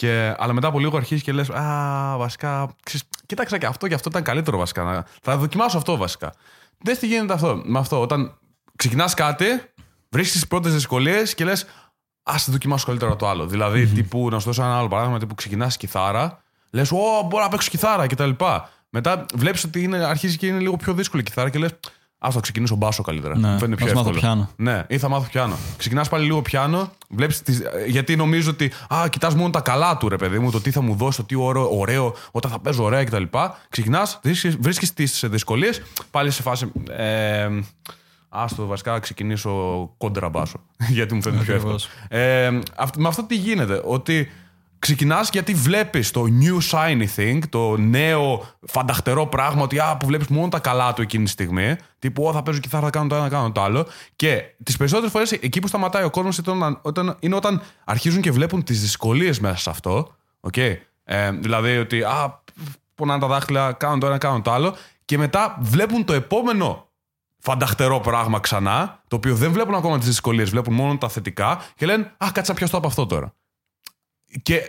Και, 0.00 0.34
αλλά 0.38 0.52
μετά 0.52 0.68
από 0.68 0.78
λίγο 0.78 0.96
αρχίζεις 0.96 1.24
και 1.24 1.32
λες: 1.32 1.50
Α, 1.50 2.14
βασικά. 2.18 2.74
Ξέρεις, 2.82 3.06
κοίταξα 3.26 3.58
και 3.58 3.66
αυτό 3.66 3.88
και 3.88 3.94
αυτό 3.94 4.08
ήταν 4.08 4.22
καλύτερο 4.22 4.58
βασικά. 4.58 4.82
Να- 4.82 5.06
Θα 5.22 5.36
δοκιμάσω 5.36 5.76
αυτό 5.76 5.96
βασικά. 5.96 6.32
Δεν 6.78 6.98
τι 6.98 7.06
γίνεται 7.06 7.32
αυτό. 7.32 7.62
Με 7.64 7.78
αυτό. 7.78 8.00
Όταν 8.00 8.38
ξεκινάς 8.76 9.14
κάτι, 9.14 9.44
βρίσκεις 10.10 10.32
τις 10.34 10.46
πρώτες 10.46 10.72
δυσκολίες 10.72 11.34
και 11.34 11.44
λες: 11.44 11.62
Α 12.22 12.34
το 12.46 12.52
δοκιμάσω 12.52 12.86
καλύτερα 12.86 13.16
το 13.16 13.28
άλλο. 13.28 13.46
Δηλαδή, 13.46 13.86
τύπου, 13.86 14.28
να 14.30 14.38
σου 14.38 14.46
δώσω 14.46 14.62
ένα 14.62 14.78
άλλο 14.78 14.88
παράδειγμα, 14.88 15.18
τύπου 15.18 15.34
ξεκινάς 15.34 15.76
κιθάρα, 15.76 16.42
λες: 16.70 16.92
Ω, 16.92 16.96
μπορώ 17.28 17.42
να 17.42 17.48
παίξω 17.48 17.70
κιθάρα 17.70 18.06
κτλ. 18.06 18.30
Μετά 18.90 19.26
βλέπεις 19.34 19.64
ότι 19.64 19.82
είναι, 19.82 20.04
αρχίζεις 20.04 20.36
και 20.36 20.46
είναι 20.46 20.58
λίγο 20.58 20.76
πιο 20.76 20.92
δύσκολη 20.94 21.22
η 21.22 21.24
κιθάρα 21.24 21.50
και 21.50 21.58
λες: 21.58 21.70
Α 22.22 22.28
θα 22.30 22.40
ξεκινήσω 22.40 22.74
μπάσο 22.76 23.02
καλύτερα. 23.02 23.38
Ναι, 23.38 23.48
Μου 23.52 23.58
φαίνεται 23.58 23.76
πιο 23.84 23.86
ας 23.86 23.92
μάθω 23.92 24.08
εύκολο. 24.08 24.20
πιάνο. 24.20 24.50
Ναι, 24.56 24.84
ή 24.88 24.98
θα 24.98 25.08
μάθω 25.08 25.28
πιάνο. 25.30 25.56
Ξεκινάς 25.76 26.08
πάλι 26.08 26.24
λίγο 26.24 26.42
πιάνο, 26.42 26.90
βλέπεις 27.08 27.42
τις, 27.42 27.62
γιατί 27.86 28.16
νομίζω 28.16 28.50
ότι 28.50 28.72
Α, 28.88 29.08
κοιτάς 29.08 29.34
μόνο 29.34 29.50
τα 29.50 29.60
καλά 29.60 29.96
του 29.96 30.08
ρε 30.08 30.16
παιδί 30.16 30.38
μου, 30.38 30.50
το 30.50 30.60
τι 30.60 30.70
θα 30.70 30.80
μου 30.80 30.94
δώσει, 30.94 31.16
το 31.16 31.24
τι 31.24 31.34
ωραίο, 31.34 31.78
ωραίο 31.78 32.14
όταν 32.30 32.50
θα 32.50 32.58
παίζω 32.58 32.84
ωραία 32.84 33.04
κτλ. 33.04 33.22
Ξεκινάς, 33.68 34.20
βρίσκει 34.58 34.86
τις 34.86 35.24
δυσκολίες, 35.28 35.82
πάλι 36.10 36.30
σε 36.30 36.42
φάση. 36.42 36.72
Ε, 36.90 37.48
Άστο, 38.32 38.66
βασικά 38.66 38.92
να 38.92 38.98
ξεκινήσω 38.98 39.50
κόντρα 39.98 40.28
μπάσο. 40.28 40.60
γιατί 40.96 41.14
μου 41.14 41.22
φαίνεται 41.22 41.44
πιο 41.44 41.54
εύκολο. 41.54 41.74
Ακριβώς. 41.74 42.08
Ε, 42.08 42.58
αυ- 42.76 42.96
με 42.96 43.08
αυτό 43.08 43.22
τι 43.24 43.34
γίνεται, 43.36 43.80
ότι 43.84 44.30
ξεκινάς 44.80 45.30
γιατί 45.30 45.54
βλέπεις 45.54 46.10
το 46.10 46.24
new 46.40 46.58
shiny 46.70 47.06
thing, 47.16 47.38
το 47.48 47.76
νέο 47.76 48.46
φανταχτερό 48.66 49.26
πράγμα 49.26 49.62
ότι 49.62 49.78
α, 49.78 49.96
που 49.96 50.06
βλέπεις 50.06 50.26
μόνο 50.26 50.48
τα 50.48 50.58
καλά 50.58 50.92
του 50.92 51.02
εκείνη 51.02 51.24
τη 51.24 51.30
στιγμή. 51.30 51.76
Τύπου, 51.98 52.24
Ω, 52.24 52.32
θα 52.32 52.42
παίζω 52.42 52.58
κιθάρα, 52.58 52.84
θα 52.84 52.90
κάνω 52.90 53.08
το 53.08 53.14
ένα, 53.14 53.24
θα 53.24 53.30
κάνω 53.30 53.52
το 53.52 53.62
άλλο. 53.62 53.86
Και 54.16 54.42
τις 54.62 54.76
περισσότερες 54.76 55.10
φορές 55.10 55.32
εκεί 55.32 55.60
που 55.60 55.68
σταματάει 55.68 56.04
ο 56.04 56.10
κόσμος 56.10 56.40
είναι 57.20 57.34
όταν 57.34 57.62
αρχίζουν 57.84 58.20
και 58.20 58.30
βλέπουν 58.30 58.64
τις 58.64 58.80
δυσκολίες 58.80 59.40
μέσα 59.40 59.56
σε 59.56 59.70
αυτό. 59.70 60.14
Okay. 60.50 60.76
Ε, 61.04 61.30
δηλαδή 61.30 61.76
ότι, 61.76 62.02
α, 62.02 62.42
πονάνε 62.94 63.20
τα 63.20 63.26
δάχτυλα, 63.26 63.72
κάνουν 63.72 64.00
το 64.00 64.06
ένα, 64.06 64.18
κάνουν 64.18 64.42
το 64.42 64.52
άλλο. 64.52 64.76
Και 65.04 65.18
μετά 65.18 65.58
βλέπουν 65.60 66.04
το 66.04 66.12
επόμενο 66.12 66.88
φανταχτερό 67.38 68.00
πράγμα 68.00 68.40
ξανά, 68.40 69.02
το 69.08 69.16
οποίο 69.16 69.34
δεν 69.34 69.52
βλέπουν 69.52 69.74
ακόμα 69.74 69.98
τις 69.98 70.06
δυσκολίες, 70.06 70.50
βλέπουν 70.50 70.74
μόνο 70.74 70.96
τα 70.96 71.08
θετικά 71.08 71.60
και 71.76 71.86
λένε 71.86 72.12
Α, 72.16 72.26
κάτσα 72.32 72.54
πιαστώ 72.54 72.76
από 72.76 72.86
αυτό 72.86 73.06
τώρα. 73.06 73.34
Και 74.42 74.60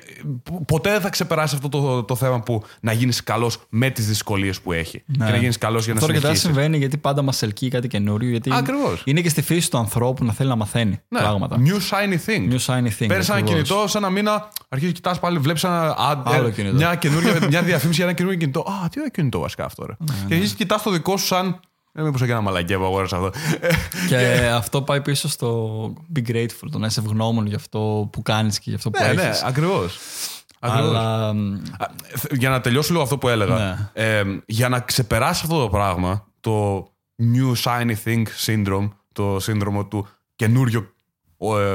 ποτέ 0.67 0.91
δεν 0.91 1.01
θα 1.01 1.09
ξεπεράσει 1.09 1.55
αυτό 1.55 1.69
το, 1.69 2.03
το 2.03 2.15
θέμα 2.15 2.39
που 2.39 2.63
να 2.79 2.91
γίνεις 2.91 3.23
καλός 3.23 3.57
με 3.69 3.89
τις 3.89 4.07
δυσκολίες 4.07 4.61
που 4.61 4.71
έχει. 4.71 5.03
Ναι. 5.05 5.25
Και 5.25 5.31
να 5.31 5.37
γίνεις 5.37 5.57
καλός 5.57 5.85
για 5.85 5.93
να 5.93 5.99
συνεχίσεις. 5.99 6.29
Αυτό 6.29 6.41
και 6.41 6.47
συμβαίνει 6.47 6.77
γιατί 6.77 6.97
πάντα 6.97 7.21
μας 7.21 7.41
ελκύει 7.41 7.69
κάτι 7.69 7.87
καινούριο. 7.87 8.29
Γιατί 8.29 8.49
Ακριβώς. 8.53 9.01
Είναι 9.05 9.21
και 9.21 9.29
στη 9.29 9.41
φύση 9.41 9.69
του 9.69 9.77
ανθρώπου 9.77 10.25
να 10.25 10.33
θέλει 10.33 10.49
να 10.49 10.55
μαθαίνει 10.55 10.99
ναι. 11.07 11.19
πράγματα. 11.19 11.57
New 11.65 11.69
shiny 11.69 12.17
thing. 12.25 12.53
New 12.53 12.59
shiny 12.65 12.87
thing. 12.99 13.07
Παίρνεις 13.07 13.29
ένα 13.29 13.41
κινητό, 13.41 13.87
σε 13.87 13.97
ένα 13.97 14.09
μήνα 14.09 14.49
αρχίζεις 14.69 14.93
κοιτάς 14.93 15.19
πάλι, 15.19 15.37
βλέπεις 15.37 15.63
ένα, 15.63 15.95
μια, 16.73 16.99
μια 17.49 17.61
διαφήμιση 17.61 17.95
για 17.95 18.03
ένα 18.03 18.13
καινούριο 18.13 18.39
κινητό. 18.39 18.59
Α, 18.59 18.89
τι 18.89 18.99
ωραίο 18.99 19.09
κινητό 19.09 19.39
βασικά 19.39 19.65
αυτό. 19.65 19.85
Ναι, 19.87 19.95
και 19.97 20.13
ναι. 20.27 20.35
αρχίζει 20.35 20.55
κοιτάς 20.55 20.81
το 20.81 20.91
δικό 20.91 21.17
σου 21.17 21.25
σαν 21.25 21.59
δεν 21.91 22.03
μήπως 22.05 22.21
ένα 22.21 22.41
μαλακέ 22.41 22.77
που 22.77 22.83
αγόρασα 22.83 23.17
αυτό. 23.17 23.31
Και 24.07 24.49
αυτό 24.53 24.81
πάει 24.81 25.01
πίσω 25.01 25.27
στο 25.27 25.93
be 26.15 26.29
grateful, 26.29 26.67
το 26.71 26.77
να 26.79 26.85
είσαι 26.85 26.99
ευγνώμων 26.99 27.45
για 27.45 27.55
αυτό 27.55 28.09
που 28.11 28.21
κάνεις 28.21 28.57
και 28.57 28.63
για 28.65 28.75
αυτό 28.75 28.89
που 28.89 28.99
ναι, 29.01 29.07
έχεις. 29.07 29.41
Ναι, 29.41 29.47
ακριβώς. 29.47 29.97
Αλλά... 30.59 31.33
Για 32.31 32.49
να 32.49 32.61
τελειώσω 32.61 32.91
λίγο 32.91 33.03
αυτό 33.03 33.17
που 33.17 33.29
έλεγα. 33.29 33.55
Ναι. 33.55 33.89
Ε, 33.93 34.23
για 34.45 34.69
να 34.69 34.79
ξεπεράσει 34.79 35.41
αυτό 35.43 35.61
το 35.61 35.69
πράγμα, 35.69 36.27
το 36.39 36.87
new 37.21 37.53
shiny 37.63 37.95
thing 38.05 38.23
syndrome, 38.45 38.89
το 39.13 39.39
σύνδρομο 39.39 39.85
του 39.85 40.07
καινούριο 40.35 40.79
ε, 40.79 41.00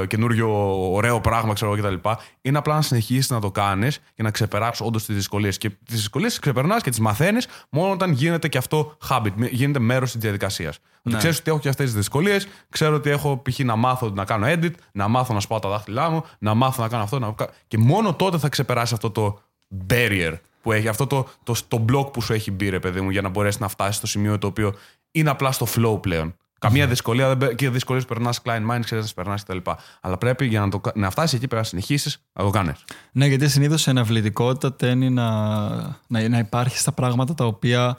καινούριο 0.07 0.77
ωραίο 0.93 1.21
πράγμα, 1.21 1.53
ξέρω 1.53 1.73
εγώ 1.73 1.81
κτλ. 1.81 2.09
Είναι 2.41 2.57
απλά 2.57 2.75
να 2.75 2.81
συνεχίσεις 2.81 3.29
να 3.29 3.39
το 3.39 3.51
κάνεις 3.51 3.99
και 4.13 4.23
να 4.23 4.31
ξεπεράσει 4.31 4.83
όντως 4.83 5.05
τις 5.05 5.15
δυσκολίες. 5.15 5.57
Και 5.57 5.69
τις 5.69 5.95
δυσκολίες 5.95 6.31
τις 6.31 6.39
ξεπερνάς 6.39 6.83
και 6.83 6.89
τις 6.89 6.99
μαθαίνεις 6.99 7.47
μόνο 7.69 7.91
όταν 7.91 8.11
γίνεται 8.11 8.47
και 8.47 8.57
αυτό 8.57 8.97
habit, 9.09 9.31
γίνεται 9.51 9.79
μέρος 9.79 10.11
της 10.11 10.21
διαδικασίας. 10.21 10.79
Ναι. 11.01 11.17
Ξέρεις 11.17 11.39
ότι 11.39 11.49
έχω 11.49 11.59
και 11.59 11.69
αυτές 11.69 11.85
τις 11.85 11.95
δυσκολίες, 11.95 12.47
ξέρω 12.69 12.95
ότι 12.95 13.09
έχω 13.09 13.41
π.χ. 13.49 13.59
να 13.59 13.75
μάθω 13.75 14.09
να 14.09 14.25
κάνω 14.25 14.45
edit, 14.49 14.71
να 14.91 15.07
μάθω 15.07 15.33
να 15.33 15.39
σπάω 15.39 15.59
τα 15.59 15.69
δάχτυλά 15.69 16.09
μου, 16.09 16.23
να 16.39 16.53
μάθω 16.53 16.81
να 16.81 16.89
κάνω 16.89 17.03
αυτό. 17.03 17.19
Να... 17.19 17.35
Και 17.67 17.77
μόνο 17.77 18.13
τότε 18.13 18.37
θα 18.37 18.49
ξεπεράσει 18.49 18.93
αυτό 18.93 19.11
το 19.11 19.41
barrier 19.89 20.33
που 20.61 20.71
έχει, 20.71 20.87
αυτό 20.87 21.07
το, 21.07 21.27
το, 21.43 21.55
το 21.67 21.85
block 21.89 22.13
που 22.13 22.21
σου 22.21 22.33
έχει 22.33 22.51
μπει, 22.51 22.69
ρε 22.69 22.79
παιδί 22.79 23.01
μου, 23.01 23.09
για 23.09 23.21
να 23.21 23.29
μπορέσεις 23.29 23.59
να 23.59 23.67
φτάσεις 23.67 23.95
στο 23.95 24.07
σημείο 24.07 24.37
το 24.37 24.47
οποίο 24.47 24.73
είναι 25.11 25.29
απλά 25.29 25.51
στο 25.51 25.67
flow 25.75 26.01
πλέον. 26.01 26.35
Καμία 26.59 26.87
δυσκολία 26.87 27.37
και 27.55 27.69
δυσκολίες 27.69 28.05
που 28.05 28.13
περνάς 28.13 28.41
client 28.43 28.71
mind, 28.71 28.79
ξέρεις 28.83 29.05
να 29.05 29.23
περνάς 29.23 29.43
κτλ. 29.43 29.57
Αλλά 30.01 30.17
πρέπει 30.17 30.45
για 30.45 30.59
να, 30.59 30.69
το, 30.69 30.81
να 30.95 31.09
φτάσεις 31.09 31.33
εκεί 31.33 31.47
πρέπει 31.47 31.61
να 31.61 31.67
συνεχίσεις 31.67 32.23
να 32.33 32.43
το 32.43 32.49
κάνεις. 32.49 32.83
Ναι, 33.11 33.25
γιατί 33.25 33.49
συνήθως 33.49 33.87
η 33.87 33.89
αναβλητικότητα 33.89 34.73
ταίνει 34.73 35.09
να, 35.09 35.69
να, 36.07 36.29
να 36.29 36.37
υπάρχει 36.37 36.77
στα 36.77 36.91
πράγματα 36.91 37.33
τα 37.33 37.45
οποία 37.45 37.97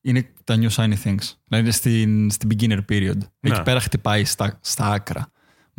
είναι 0.00 0.32
τα 0.44 0.56
new 0.60 0.68
shiny 0.70 0.94
things. 1.04 1.32
Δηλαδή 1.44 1.70
στην, 1.70 2.30
στην 2.30 2.48
beginner 2.52 2.78
period. 2.88 3.16
Ναι. 3.40 3.50
Εκεί 3.50 3.62
πέρα 3.62 3.80
χτυπάει 3.80 4.24
στα, 4.24 4.58
στα 4.60 4.86
άκρα 4.86 5.30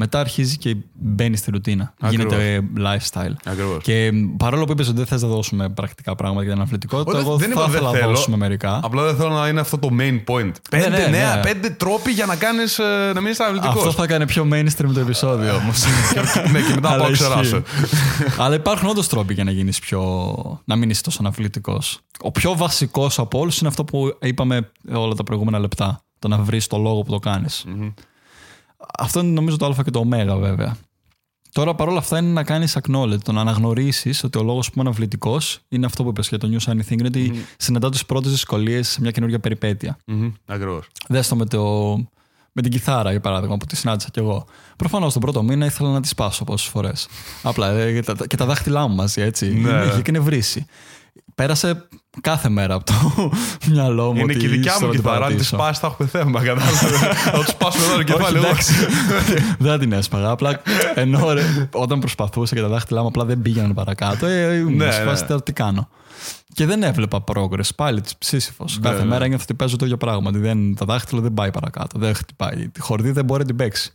μετά 0.01 0.19
αρχίζει 0.19 0.57
και 0.57 0.75
μπαίνει 0.93 1.37
στη 1.37 1.51
ρουτίνα. 1.51 1.93
Ακριβώς. 1.99 2.33
Γίνεται 2.33 2.67
lifestyle. 2.77 3.33
Ακριβώς. 3.45 3.83
Και 3.83 4.11
παρόλο 4.37 4.65
που 4.65 4.71
είπες 4.71 4.87
ότι 4.87 4.97
δεν 4.97 5.05
θες 5.05 5.21
να 5.21 5.27
δώσουμε 5.27 5.69
πρακτικά 5.69 6.15
πράγματα 6.15 6.43
για 6.43 6.53
την 6.53 6.61
αθλητικότητα, 6.61 7.19
εγώ 7.19 7.37
δεν 7.37 7.51
θα 7.51 7.65
ήθελα 7.69 7.91
να 7.91 8.07
δώσουμε 8.07 8.37
μερικά. 8.37 8.79
Απλά 8.83 9.03
δεν 9.03 9.15
θέλω 9.15 9.29
να 9.29 9.47
είναι 9.47 9.59
αυτό 9.59 9.77
το 9.77 9.89
main 9.99 10.23
point. 10.25 10.51
Πέντε, 10.69 10.89
ναι, 10.89 10.97
ναι, 10.97 11.07
νέα, 11.07 11.35
ναι. 11.35 11.41
πέντε 11.41 11.69
τρόποι 11.69 12.11
για 12.11 12.25
να, 12.25 12.35
κάνεις, 12.35 12.79
ε, 12.79 13.11
να 13.13 13.21
μείνεις 13.21 13.39
αθλητικός. 13.39 13.77
Αυτό 13.77 13.91
θα 13.91 14.07
κάνει 14.07 14.25
πιο 14.25 14.47
mainstream 14.51 14.91
το 14.93 14.99
επεισόδιο 14.99 15.55
όμως. 15.55 15.83
ναι, 16.51 16.61
και 16.61 16.73
μετά 16.73 16.95
πάω 16.99 17.11
ξεράσω. 17.11 17.61
Αλλά 18.43 18.55
υπάρχουν 18.55 18.89
όντως 18.89 19.07
τρόποι 19.07 19.33
για 19.33 19.43
να 19.43 19.51
γίνεις 19.51 19.79
πιο. 19.79 20.01
να 20.65 20.75
μην 20.75 20.89
είσαι 20.89 21.01
τόσο 21.01 21.17
αναβλητικό. 21.21 21.81
Ο 22.21 22.31
πιο 22.31 22.55
βασικός 22.55 23.19
από 23.19 23.39
όλους 23.39 23.59
είναι 23.59 23.69
αυτό 23.69 23.83
που 23.83 24.17
είπαμε 24.21 24.71
όλα 24.91 25.13
τα 25.13 25.23
προηγούμενα 25.23 25.59
λεπτά. 25.59 26.03
Το 26.19 26.27
να 26.27 26.37
βρεις 26.37 26.67
το 26.67 26.77
λόγο 26.77 27.01
που 27.01 27.11
το 27.11 27.19
κάνεις. 27.19 27.65
Mm-hmm. 27.67 27.93
Αυτό 28.99 29.19
είναι 29.19 29.31
νομίζω 29.31 29.57
το 29.57 29.65
Α 29.65 29.83
και 29.83 29.91
το 29.91 29.99
Ω 29.99 30.39
βέβαια. 30.39 30.77
Τώρα 31.53 31.75
παρόλα 31.75 31.97
αυτά 31.97 32.17
είναι 32.17 32.31
να 32.31 32.43
κάνεις 32.43 32.77
acknowledge, 32.81 33.21
το 33.23 33.31
να 33.31 33.41
αναγνωρίσεις 33.41 34.23
ότι 34.23 34.37
ο 34.37 34.43
λόγος 34.43 34.67
που 34.67 34.73
είμαι 34.79 34.89
αναβλητικός 34.89 35.59
είναι 35.67 35.85
αυτό 35.85 36.03
που 36.03 36.09
είπες 36.09 36.27
για 36.27 36.37
το 36.37 36.49
News 36.51 36.71
Anything, 36.71 36.91
είναι 36.91 37.07
ότι 37.07 37.31
mm-hmm. 37.33 37.55
συναντάω 37.57 37.89
τις 37.89 38.05
πρώτες 38.05 38.31
δυσκολίες 38.31 38.89
σε 38.89 39.01
μια 39.01 39.11
καινούργια 39.11 39.39
περιπέτεια. 39.39 39.97
Mm-hmm. 40.07 40.31
Ακριβώς. 40.45 40.87
Δες 41.07 41.31
με, 41.31 41.45
το, 41.45 41.93
με 42.51 42.61
την 42.61 42.71
κιθάρα, 42.71 43.11
για 43.11 43.19
παράδειγμα, 43.19 43.57
που 43.57 43.65
τη 43.65 43.75
συνάντησα 43.75 44.09
κι 44.09 44.19
εγώ. 44.19 44.45
Προφανώς 44.75 45.13
τον 45.13 45.21
πρώτο 45.21 45.43
μήνα 45.43 45.65
ήθελα 45.65 45.89
να 45.91 46.01
τη 46.01 46.07
σπάσω 46.07 46.43
πόσες 46.43 46.67
φορές. 46.67 47.07
Απλά 47.43 47.71
ε, 47.71 47.93
και, 47.93 48.13
τα, 48.13 48.27
και 48.27 48.35
τα 48.35 48.45
δάχτυλά 48.45 48.87
μου 48.87 48.95
μαζί, 48.95 49.21
έτσι. 49.21 49.53
Ναι. 49.53 49.83
Είχε 49.85 50.01
και 50.01 50.11
νευρίσει 50.11 50.65
πέρασε 51.35 51.87
κάθε 52.21 52.49
μέρα 52.49 52.73
από 52.73 52.85
το 52.85 52.93
μυαλό 53.71 54.13
μου. 54.13 54.19
Είναι 54.19 54.33
και 54.33 54.45
η 54.45 54.49
δικιά 54.49 54.73
μου 54.81 54.89
κιθάρα. 54.89 55.25
Αν 55.25 55.37
τη 55.37 55.43
σπάσεις, 55.43 55.79
θα 55.79 55.87
έχω 55.87 56.05
θέμα. 56.05 56.43
Κατάλαβες. 56.43 56.99
Θα 57.25 57.31
του 57.31 57.45
σπάσω 57.47 57.83
εδώ 57.83 57.95
το 57.95 58.03
κεφάλι. 58.03 58.39
Δεν 59.59 59.79
την 59.79 59.91
έσπαγα. 59.91 60.29
Απλά 60.29 60.61
ενώ 60.95 61.27
όταν 61.71 61.99
προσπαθούσα 61.99 62.55
και 62.55 62.61
τα 62.61 62.67
δάχτυλά 62.67 63.01
μου 63.01 63.07
απλά 63.07 63.25
δεν 63.25 63.41
πήγαιναν 63.41 63.73
παρακάτω. 63.73 64.25
Ε, 64.25 64.55
ήμουν 64.55 64.75
ναι, 64.75 64.91
σπάσει 64.91 65.25
ναι. 65.29 65.41
τι 65.41 65.53
κάνω. 65.53 65.89
Και 66.53 66.65
δεν 66.65 66.83
έβλεπα 66.83 67.23
progress. 67.33 67.75
Πάλι 67.75 68.01
της 68.01 68.17
ψήσιφος. 68.17 68.79
Ναι, 68.79 68.89
κάθε 68.89 69.03
μέρα 69.03 69.25
ένιωθα 69.25 69.43
ότι 69.43 69.53
παίζω 69.53 69.75
το 69.75 69.85
ίδιο 69.85 69.97
πράγμα. 69.97 70.31
Τα 70.75 70.85
δάχτυλα 70.85 71.21
δεν 71.21 71.33
πάει 71.33 71.51
παρακάτω. 71.51 71.99
Δεν 71.99 72.15
χτυπάει. 72.15 72.67
Τη 72.67 72.81
χορδή 72.81 73.11
δεν 73.11 73.25
μπορεί 73.25 73.39
να 73.39 73.45
την 73.45 73.55
παίξει. 73.55 73.93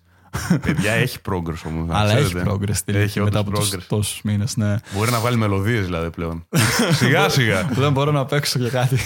Παιδιά 0.62 0.92
έχει 0.92 1.18
progress 1.30 1.62
όμως. 1.66 1.86
Αλλά 1.90 2.12
έχει 2.16 2.34
progress 2.44 2.80
έχει 2.84 3.20
μετά 3.20 3.38
από 3.38 3.52
τόσου 3.88 4.20
μήνες. 4.24 4.56
Ναι. 4.56 4.76
Μπορεί 4.94 5.10
να 5.10 5.20
βάλει 5.20 5.36
μελωδίες 5.36 5.84
δηλαδή 5.84 6.10
πλέον. 6.10 6.46
σιγά 6.98 7.28
σιγά. 7.28 7.68
Δεν 7.72 7.92
μπορώ 7.92 8.10
να 8.10 8.24
παίξω 8.24 8.58
για 8.58 8.68
κάτι. 8.68 8.98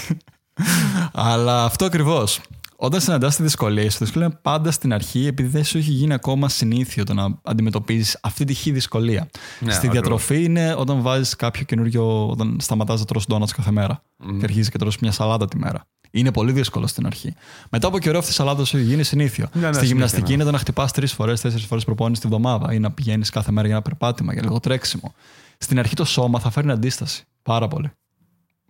Αλλά 1.13 1.65
αυτό 1.65 1.85
ακριβώς. 1.85 2.41
Όταν 2.83 3.01
συναντάς 3.01 3.37
τη 3.37 3.43
δυσκολία, 3.43 3.91
σου 3.91 3.99
δυσκολία 3.99 4.27
είναι 4.27 4.39
πάντα 4.43 4.71
στην 4.71 4.93
αρχή, 4.93 5.27
επειδή 5.27 5.49
δεν 5.49 5.65
σου 5.65 5.79
έχει 5.79 5.91
γίνει 5.91 6.13
ακόμα 6.13 6.49
συνήθιο 6.49 7.05
το 7.05 7.15
να 7.15 7.39
αντιμετωπίζεις 7.43 8.19
αυτή 8.23 8.45
τη 8.45 8.55
χή 8.55 8.71
δυσκολία. 8.71 9.29
Ναι, 9.61 9.73
Στη 9.73 9.89
διατροφή 9.89 10.45
είναι 10.45 10.75
όταν 10.75 11.03
βάζεις 11.03 11.37
κάποιο 11.37 11.65
καινούριο, 11.65 12.29
όταν 12.29 12.57
σταματάς 12.61 12.99
να 13.01 13.07
τρώσει 13.07 13.27
ντόνατς 13.29 13.53
κάθε 13.53 13.71
μέρα 13.71 14.03
mm. 14.03 14.37
και 14.39 14.45
αρχίζεις 14.45 14.71
και 14.71 14.79
τρώσει 14.79 14.99
μια 15.01 15.13
σαλάτα 15.13 15.47
τη 15.47 15.57
μέρα. 15.57 15.87
Είναι 16.11 16.33
πολύ 16.33 16.53
δύσκολο 16.53 16.87
στην 16.87 17.07
αρχή. 17.07 17.35
Μετά 17.71 17.87
από 17.87 17.99
καιρό 17.99 18.19
αυτή 18.19 18.31
η 18.31 18.35
σαλάτα 18.35 18.65
σου 18.65 18.79
γίνει 18.79 19.03
συνήθιο. 19.03 19.49
Ναι, 19.53 19.67
ναι, 19.67 19.73
Στη 19.73 19.87
γυμναστική 19.87 20.29
ναι. 20.29 20.35
είναι 20.35 20.45
το 20.45 20.51
να 20.51 20.59
χτυπάς 20.59 20.93
τρεις 20.93 21.13
φορές, 21.13 21.41
τέσσερις 21.41 21.67
φορές 21.67 21.85
προπόνηση 21.85 22.21
τη 22.21 22.27
βδομάδα 22.27 22.73
ή 22.73 22.79
να 22.79 22.91
πηγαίνεις 22.91 23.31
κάθε 23.31 23.53
μέρα 23.53 23.67
για 23.67 23.77
ένα 23.77 23.85
περπάτημα, 23.85 24.33
για 24.33 24.43
λίγο 24.43 24.61
τρέξιμο. 24.61 25.15
Στην 25.59 25.79
αρχή 25.79 25.95
το 25.95 26.05
σώμα 26.05 26.39
θα 26.39 26.51
φέρνει 26.51 26.71
αντίσταση. 26.71 27.25
Πάρα 27.43 27.69
πολύ. 27.69 27.91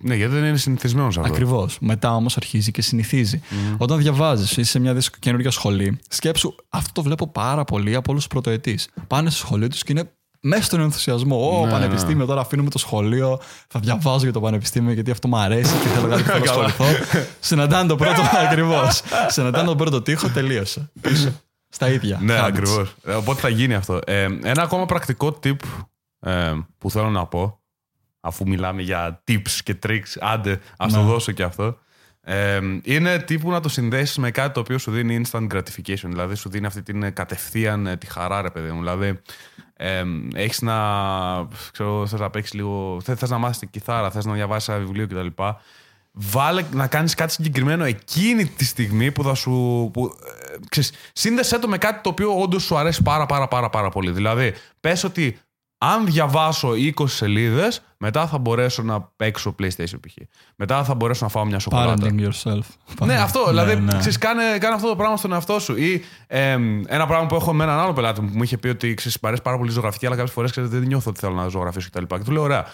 Ναι, 0.02 0.14
γιατί 0.14 0.34
δεν 0.34 0.44
είναι 0.44 0.56
συνηθισμένος 0.56 1.18
αυτό. 1.18 1.30
Ακριβώς. 1.30 1.78
Μετά 1.80 2.14
όμως 2.14 2.36
αρχίζει 2.36 2.70
και 2.70 2.82
συνηθίζει. 2.82 3.40
Mm. 3.50 3.74
Όταν 3.78 3.98
διαβάζεις, 3.98 4.50
είσαι 4.50 4.70
σε 4.70 4.78
μια 4.78 4.96
καινούργια 5.18 5.50
σχολή, 5.50 5.98
σκέψου, 6.08 6.54
αυτό 6.68 6.92
το 6.92 7.02
βλέπω 7.02 7.28
πάρα 7.28 7.64
πολύ 7.64 7.94
από 7.94 8.10
όλους 8.10 8.22
τους 8.22 8.32
πρωτοετής. 8.32 8.88
Πάνε 9.06 9.30
στο 9.30 9.38
σχολείο 9.38 9.68
τους 9.68 9.82
και 9.82 9.92
είναι 9.92 10.10
μέσα 10.40 10.62
στον 10.62 10.80
ενθουσιασμό. 10.80 11.58
Ω, 11.60 11.64
ναι, 11.64 11.70
πανεπιστήμιο, 11.70 12.16
ναι. 12.16 12.24
τώρα 12.24 12.40
αφήνουμε 12.40 12.70
το 12.70 12.78
σχολείο. 12.78 13.40
Θα 13.68 13.80
διαβάζω 13.80 14.22
για 14.22 14.32
το 14.32 14.40
πανεπιστήμιο 14.40 14.92
γιατί 14.92 15.10
αυτό 15.10 15.28
μου 15.28 15.36
αρέσει 15.36 15.78
και 15.78 15.88
θέλω 15.88 16.08
κάτι 16.08 16.22
να 16.28 16.34
ασχοληθώ. 16.34 16.84
Συναντάνε 17.40 17.88
το 17.88 17.96
πρώτο 17.96 18.20
ακριβώς. 18.46 19.02
Συναντάνε 19.28 19.66
τον 19.66 19.76
πρώτο 19.76 20.02
τείχο, 20.02 20.28
τελείωσε. 20.28 20.90
Πίσω. 21.00 21.32
Στα 21.68 21.90
ίδια. 21.90 22.18
Ναι, 22.22 22.44
ακριβώς. 22.44 22.94
Ε, 23.04 23.12
οπότε 23.12 23.40
θα 23.40 23.48
γίνει 23.48 23.74
αυτό. 23.74 24.00
Ε, 24.06 24.26
ένα 24.42 24.62
ακόμα 24.62 24.86
πρακτικό 24.86 25.38
tip 25.44 25.56
ε, 26.20 26.52
που 26.78 26.90
θέλω 26.90 27.10
να 27.10 27.26
πω, 27.26 27.59
αφού 28.20 28.48
μιλάμε 28.48 28.82
για 28.82 29.22
tips 29.28 29.58
και 29.64 29.78
tricks, 29.86 30.16
άντε, 30.20 30.60
ας 30.76 30.92
το 30.92 31.00
ναι. 31.00 31.06
δώσω 31.06 31.32
και 31.32 31.42
αυτό. 31.42 31.78
Ε, 32.22 32.60
είναι 32.82 33.18
τύπου 33.18 33.50
να 33.50 33.60
το 33.60 33.68
συνδέσεις 33.68 34.16
με 34.16 34.30
κάτι 34.30 34.54
το 34.54 34.60
οποίο 34.60 34.78
σου 34.78 34.90
δίνει 34.90 35.22
instant 35.24 35.46
gratification. 35.54 36.06
Δηλαδή 36.06 36.34
σου 36.34 36.48
δίνει 36.48 36.66
αυτή 36.66 36.82
την 36.82 37.12
κατευθείαν 37.12 37.96
τη 37.98 38.06
χαρά, 38.06 38.42
ρε 38.42 38.50
παιδί 38.50 38.70
μου. 38.70 38.78
Δηλαδή, 38.78 39.20
ε, 39.76 40.02
έχεις 40.34 40.60
να. 40.60 40.76
ξέρω, 41.72 42.06
θες 42.06 42.20
να 42.20 42.30
παίξεις 42.30 42.54
λίγο. 42.54 43.00
Θε 43.02 43.14
να 43.28 43.38
μάθεις 43.38 43.58
την 43.58 43.70
κιθάρα, 43.70 44.10
θες 44.10 44.24
να 44.24 44.32
διαβάσεις 44.32 44.68
ένα 44.68 44.78
βιβλίο 44.78 45.06
κτλ. 45.06 45.42
Βάλε 46.12 46.64
να 46.72 46.86
κάνεις 46.86 47.14
κάτι 47.14 47.32
συγκεκριμένο 47.32 47.84
εκείνη 47.84 48.46
τη 48.46 48.64
στιγμή 48.64 49.12
που 49.12 49.22
θα 49.22 49.34
σου. 49.34 49.50
Που, 49.92 50.14
ε, 50.52 50.56
ξέρεις, 50.68 50.92
σύνδεσέ 51.12 51.58
το 51.58 51.68
με 51.68 51.78
κάτι 51.78 52.00
το 52.02 52.08
οποίο 52.08 52.40
όντως 52.40 52.62
σου 52.62 52.76
αρέσει 52.76 53.02
πάρα 53.02 53.26
πάρα 53.26 53.48
πάρα 53.48 53.70
πάρα 53.70 53.88
πολύ. 53.88 54.10
Δηλαδή, 54.10 54.54
πες 54.80 55.04
ότι 55.04 55.38
αν 55.82 56.06
διαβάσω 56.06 56.70
20 56.70 57.08
σελίδες, 57.08 57.82
μετά 57.96 58.26
θα 58.26 58.38
μπορέσω 58.38 58.82
να 58.82 59.00
παίξω 59.00 59.54
PlayStation 59.58 60.00
π.χ. 60.00 60.14
Μετά 60.56 60.84
θα 60.84 60.94
μπορέσω 60.94 61.24
να 61.24 61.30
φάω 61.30 61.44
μια 61.44 61.58
σοκολάτα. 61.58 62.06
Parenting 62.06 62.28
yourself. 62.28 62.60
Ναι, 63.04 63.14
αυτό. 63.14 63.44
δηλαδή, 63.48 63.76
ναι. 63.76 63.98
Ξέρεις, 63.98 64.18
κάνε, 64.18 64.58
κάνε 64.58 64.74
αυτό 64.74 64.88
το 64.88 64.96
πράγμα 64.96 65.16
στον 65.16 65.32
εαυτό 65.32 65.58
σου. 65.58 65.76
Ή 65.76 66.04
ε, 66.26 66.58
ένα 66.86 67.06
πράγμα 67.06 67.26
που 67.26 67.34
έχω 67.34 67.52
με 67.52 67.64
έναν 67.64 67.78
άλλο 67.78 67.92
πελάτη 67.92 68.20
μου 68.20 68.28
που 68.28 68.36
μου 68.36 68.42
είχε 68.42 68.58
πει 68.58 68.68
ότι 68.68 68.94
ξέρεις, 68.94 69.18
μ' 69.22 69.26
αρέσει 69.26 69.42
πάρα 69.42 69.56
πολύ 69.56 69.70
η 69.70 69.72
ζωγραφική, 69.72 70.06
αλλά 70.06 70.16
κάποιες 70.16 70.34
φορές 70.34 70.52
δεν 70.56 70.82
νιώθω 70.82 71.10
ότι 71.10 71.20
θέλω 71.20 71.34
να 71.34 71.48
ζωγραφίσω 71.48 71.88
κτλ. 71.92 72.04
Και, 72.04 72.16
και 72.16 72.24
του 72.24 72.32
λέω: 72.32 72.42
Ωραία, 72.42 72.66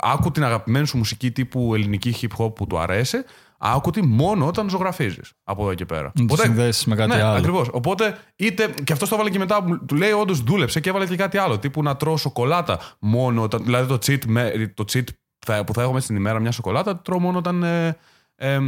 άκου 0.00 0.30
την 0.30 0.44
αγαπημένη 0.44 0.86
σου 0.86 0.96
μουσική 0.96 1.30
τύπου 1.30 1.74
ελληνική 1.74 2.14
hip 2.20 2.44
hop 2.44 2.54
που 2.54 2.66
του 2.66 2.78
αρέσει, 2.78 3.24
άκου 3.58 3.90
τη 3.90 4.02
μόνο 4.02 4.46
όταν 4.46 4.68
ζωγραφίζεις 4.68 5.32
από 5.44 5.62
εδώ 5.62 5.74
και 5.74 5.84
πέρα. 5.84 6.12
Να 6.14 6.26
το 6.26 6.36
συνδέσεις 6.36 6.84
με 6.84 6.94
κάτι 6.94 7.16
ναι, 7.16 7.22
άλλο. 7.22 7.38
Ακριβώς. 7.38 7.68
Οπότε, 7.72 8.18
είτε. 8.36 8.74
Και 8.84 8.92
αυτός 8.92 9.08
το 9.08 9.14
έβαλε 9.14 9.30
και 9.30 9.38
μετά, 9.38 9.80
του 9.86 9.94
λέει: 9.94 10.10
Όντως 10.10 10.40
δούλεψε 10.42 10.80
και 10.80 10.88
έβαλε 10.88 11.06
και 11.06 11.16
κάτι 11.16 11.38
άλλο. 11.38 11.58
Τύπου 11.58 11.82
να 11.82 11.96
τρώω 11.96 12.16
σοκολάτα 12.16 12.78
μόνο 12.98 13.42
όταν. 13.42 13.64
Δηλαδή 13.64 13.88
το 13.88 13.98
cheat, 14.06 14.24
με, 14.26 14.72
το 14.74 14.84
cheat 14.92 15.04
θα- 15.46 15.64
που 15.64 15.72
θα 15.74 15.82
έχω 15.82 15.92
μέσα 15.92 16.04
στην 16.04 16.16
ημέρα 16.16 16.38
μια 16.38 16.50
σοκολάτα, 16.52 16.94
το 16.94 17.02
τρώω 17.02 17.18
μόνο 17.18 17.38
όταν. 17.38 17.62
Ε, 17.62 17.96
ε, 18.36 18.58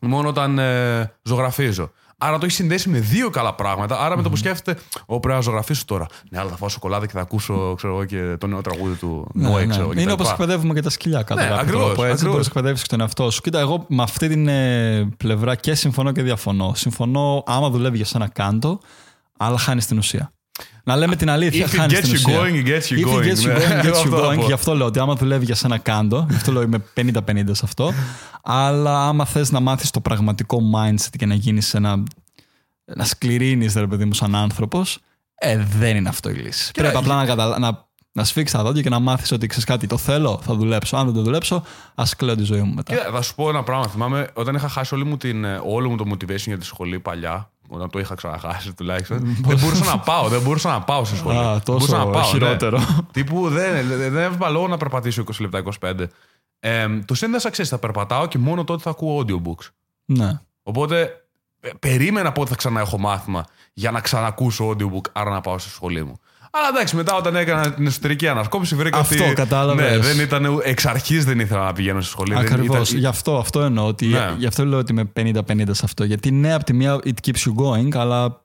μόνο 0.00 0.28
όταν 0.28 0.58
ε, 0.58 1.12
ζωγραφίζω. 1.22 1.92
Άρα 2.20 2.38
το 2.38 2.44
έχεις 2.44 2.56
συνδέσει 2.56 2.88
με 2.88 2.98
δύο 2.98 3.30
καλά 3.30 3.54
πράγματα. 3.54 4.00
Άρα 4.00 4.16
με 4.16 4.22
το 4.22 4.30
που 4.30 4.36
σκέφτεται, 4.36 4.80
Ω, 5.06 5.20
πρέπει 5.20 5.34
να 5.36 5.40
ζωγραφίσω 5.42 5.84
τώρα. 5.84 6.06
Ναι, 6.30 6.38
αλλά 6.38 6.50
θα 6.50 6.56
φάω 6.56 6.68
σοκολάτα 6.68 7.06
και 7.06 7.12
θα 7.12 7.20
ακούσω 7.20 7.74
ξέρω 7.76 7.92
εγώ, 7.94 8.04
και 8.04 8.36
το 8.38 8.46
νέο 8.46 8.60
τραγούδι 8.60 8.94
του 8.94 9.28
Ναι, 9.34 9.48
Noé, 9.48 9.52
ναι. 9.58 9.66
ξέρω 9.66 9.82
εγώ, 9.82 9.92
Είναι 9.92 10.02
κτλ. 10.02 10.12
όπως 10.12 10.30
εκπαιδεύουμε 10.30 10.74
και 10.74 10.82
τα 10.82 10.90
σκυλιά 10.90 11.22
κατά 11.22 11.34
Ναι, 11.42 11.48
κάποιο 11.48 11.60
ακριβώς, 11.62 11.84
τρόπο. 11.84 12.02
Έτσι 12.02 12.12
ακριβώς. 12.12 12.30
μπορεί 12.32 12.42
να 12.42 12.46
εκπαιδεύσει 12.48 12.82
και 12.82 12.88
τον 12.88 13.00
εαυτό 13.00 13.30
σου. 13.30 13.40
Κοίτα, 13.40 13.58
εγώ 13.60 13.84
με 13.88 14.02
αυτή 14.02 14.28
την 14.28 14.48
ε, 14.48 15.08
πλευρά 15.16 15.54
και 15.54 15.74
συμφωνώ 15.74 16.12
και 16.12 16.22
διαφωνώ. 16.22 16.72
Συμφωνώ, 16.74 17.42
άμα 17.46 17.70
δουλεύει 17.70 17.96
για 17.96 18.06
σένα, 18.06 18.28
κάντο, 18.28 18.80
αλλά 19.36 19.58
χάνεις 19.58 19.86
την 19.86 19.98
ουσία. 19.98 20.32
Να 20.84 20.96
λέμε 20.96 21.16
την 21.16 21.30
αλήθεια, 21.30 21.66
If 21.66 21.70
it 21.70 21.76
χάνεις 21.76 21.98
gets 21.98 22.02
την 22.02 22.10
you 22.10 22.14
ουσία. 22.14 22.38
going, 22.40 22.64
it 22.64 22.66
gets 22.68 22.92
you 22.92 22.98
If 22.98 23.08
it 23.08 23.14
going. 23.14 23.24
gets 23.24 23.42
you 23.42 23.46
Ναι, 23.46 23.54
going, 23.54 23.84
it 23.84 23.86
gets 23.86 23.90
αυτό 23.90 24.16
you 24.16 24.20
θα 24.20 24.28
going. 24.32 24.36
πω. 24.38 24.44
Γι' 24.46 24.52
αυτό 24.52 24.74
λέω 24.74 24.86
ότι 24.86 24.98
άμα 24.98 25.14
δουλεύει 25.14 25.44
για 25.44 25.54
σένα, 25.54 25.78
κάντο. 25.78 26.26
Γι' 26.30 26.36
αυτό 26.36 26.52
λέω 26.52 26.62
είμαι 26.62 26.84
50-50 26.94 27.10
σε 27.50 27.60
αυτό. 27.64 27.92
Αλλά 28.42 29.06
άμα 29.08 29.24
θες 29.24 29.50
να 29.50 29.60
μάθεις 29.60 29.90
το 29.90 30.00
πραγματικό 30.00 30.60
mindset 30.74 31.16
και 31.18 31.26
να 31.26 31.34
γίνεις 31.34 31.74
ένα. 31.74 32.02
να 32.84 33.04
σκληρύνεις, 33.04 33.74
ρε 33.74 33.86
παιδί 33.86 34.04
μου, 34.04 34.14
σαν 34.14 34.34
άνθρωπος, 34.34 34.98
ε, 35.34 35.64
δεν 35.78 35.96
είναι 35.96 36.08
αυτό 36.08 36.30
η 36.30 36.34
λύση. 36.34 36.70
Πρέπει 36.72 36.96
απλά 36.96 37.14
να, 37.16 37.24
καταλα... 37.26 37.58
να, 37.58 37.86
να 38.12 38.24
σφίξεις 38.24 38.56
τα 38.56 38.62
δόντια 38.62 38.82
και 38.82 38.88
να 38.88 38.98
μάθεις 38.98 39.32
ότι 39.32 39.46
ξέρεις 39.46 39.64
κάτι, 39.66 39.86
το 39.86 39.96
θέλω, 39.96 40.40
θα 40.44 40.54
δουλέψω. 40.54 40.96
Αν 40.96 41.04
δεν 41.04 41.14
το 41.14 41.22
δουλέψω, 41.22 41.62
ας 41.94 42.16
κλαίω 42.16 42.34
τη 42.36 42.42
ζωή 42.42 42.60
μου 42.62 42.74
μετά. 42.74 42.94
Κοίτα, 42.94 43.10
θα 43.12 43.22
σου 43.22 43.34
πω 43.34 43.48
ένα 43.48 43.62
πράγμα. 43.62 43.88
Θυμάμαι 43.88 44.30
όταν 44.34 44.54
είχα 44.54 44.68
χάσει 44.68 44.94
όλη 44.94 45.04
μου 45.04 45.16
την, 45.16 45.44
ε, 45.44 45.60
όλο 45.64 45.88
μου 45.90 45.96
το 45.96 46.04
motivation 46.12 46.36
για 46.46 46.58
τη 46.58 46.64
σχολή 46.64 47.00
παλιά. 47.00 47.50
Όταν 47.68 47.90
το 47.90 47.98
είχα 47.98 48.14
ξαναχάσει 48.14 48.72
τουλάχιστον. 48.74 49.36
δεν 49.40 49.58
μπορούσα 49.58 49.84
να 49.84 49.98
πάω. 49.98 50.28
Δεν 50.28 50.40
μπορούσα 50.42 50.70
να 50.70 50.80
πάω 50.80 51.04
στη 51.04 51.16
σχολή. 51.16 51.38
Α, 51.38 51.52
Δεν 51.52 51.62
τόσο 51.62 51.78
μπορούσα 51.78 51.96
να 52.04 52.10
πάω, 52.10 52.22
χειρότερο. 52.22 52.78
Ναι. 52.78 52.84
Τύπου 53.12 53.48
δεν, 53.48 53.88
δεν, 53.88 53.98
δεν 53.98 54.16
έβλεπα 54.16 54.48
λόγο 54.48 54.68
να 54.68 54.76
περπατήσω 54.76 55.24
20 55.26 55.40
λεπτά, 55.40 55.62
25. 55.80 56.04
Ε, 56.60 56.86
το 57.04 57.14
σύνδεσα, 57.14 57.50
ξέρεις, 57.50 57.70
θα 57.70 57.78
περπατάω 57.78 58.26
και 58.26 58.38
μόνο 58.38 58.64
τότε 58.64 58.82
θα 58.82 58.90
ακούω 58.90 59.24
audiobooks. 59.24 59.68
ναι. 60.04 60.40
Οπότε 60.62 61.24
ε, 61.60 61.70
περίμενα 61.80 62.32
πότε 62.32 62.50
θα 62.50 62.56
ξανά 62.56 62.80
έχω 62.80 62.98
μάθημα 62.98 63.44
για 63.72 63.90
να 63.90 64.00
ξανακούσω 64.00 64.68
audiobook, 64.70 65.10
άρα 65.12 65.30
να 65.30 65.40
πάω 65.40 65.58
στη 65.58 65.70
σχολή 65.70 66.04
μου. 66.04 66.20
Αλλά 66.50 66.68
εντάξει, 66.74 66.96
μετά 66.96 67.14
όταν 67.14 67.36
έκανα 67.36 67.72
την 67.72 67.86
εσωτερική 67.86 68.28
ανασκόπηση, 68.28 68.74
βρήκα 68.74 68.98
Αυτό, 68.98 69.24
ότι. 69.24 69.34
κατάλαβες. 69.34 69.90
Ναι, 69.90 69.98
δεν 69.98 70.20
ήταν. 70.20 70.60
Εξ 70.64 70.86
αρχής 70.86 71.24
δεν 71.24 71.40
ήθελα 71.40 71.64
να 71.64 71.72
πηγαίνω 71.72 72.00
στη 72.00 72.10
σχολή. 72.10 72.34
Δεν 72.34 72.40
Ακριβώς. 72.42 72.88
ήταν- 72.88 73.00
Γι' 73.00 73.06
αυτό, 73.06 73.38
αυτό 73.38 73.60
εννοώ. 73.60 73.86
Ότι, 73.86 74.06
Ναι. 74.06 74.34
Γι' 74.38 74.46
αυτό 74.46 74.64
λέω 74.64 74.78
ότι 74.78 74.92
είμαι 74.92 75.04
50-50 75.04 75.74
σε 75.74 75.82
αυτό. 75.84 76.04
Γιατί 76.04 76.30
ναι, 76.30 76.54
από 76.54 76.64
τη 76.64 76.72
μία 76.72 76.98
it 77.04 77.08
keeps 77.26 77.48
you 77.48 77.64
going, 77.64 77.96
αλλά 77.96 78.42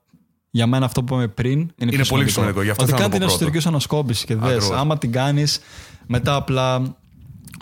για 0.50 0.66
μένα 0.66 0.84
αυτό 0.84 1.02
που 1.02 1.14
είπαμε 1.14 1.28
πριν 1.28 1.58
είναι, 1.76 1.90
πιο 1.90 2.04
πολύ 2.08 2.28
σημαντικό, 2.30 2.62
γι' 2.62 2.70
αυτό 2.70 2.82
Ότι 2.82 2.92
θέλω 2.92 3.02
να 3.04 3.08
κάνει 3.08 3.10
το 3.10 3.10
την 3.10 3.10
πω 3.10 3.18
πρώτο. 3.18 3.32
εσωτερικής 3.34 3.62
σου 3.62 3.68
ανασκόπησης 3.68 4.24
και 4.24 4.34
δες, 4.34 4.52
Ακριβώς. 4.56 4.78
άμα 4.78 4.98
την 4.98 5.12
κάνεις, 5.12 5.60
μετά 6.06 6.34
απλά 6.34 6.96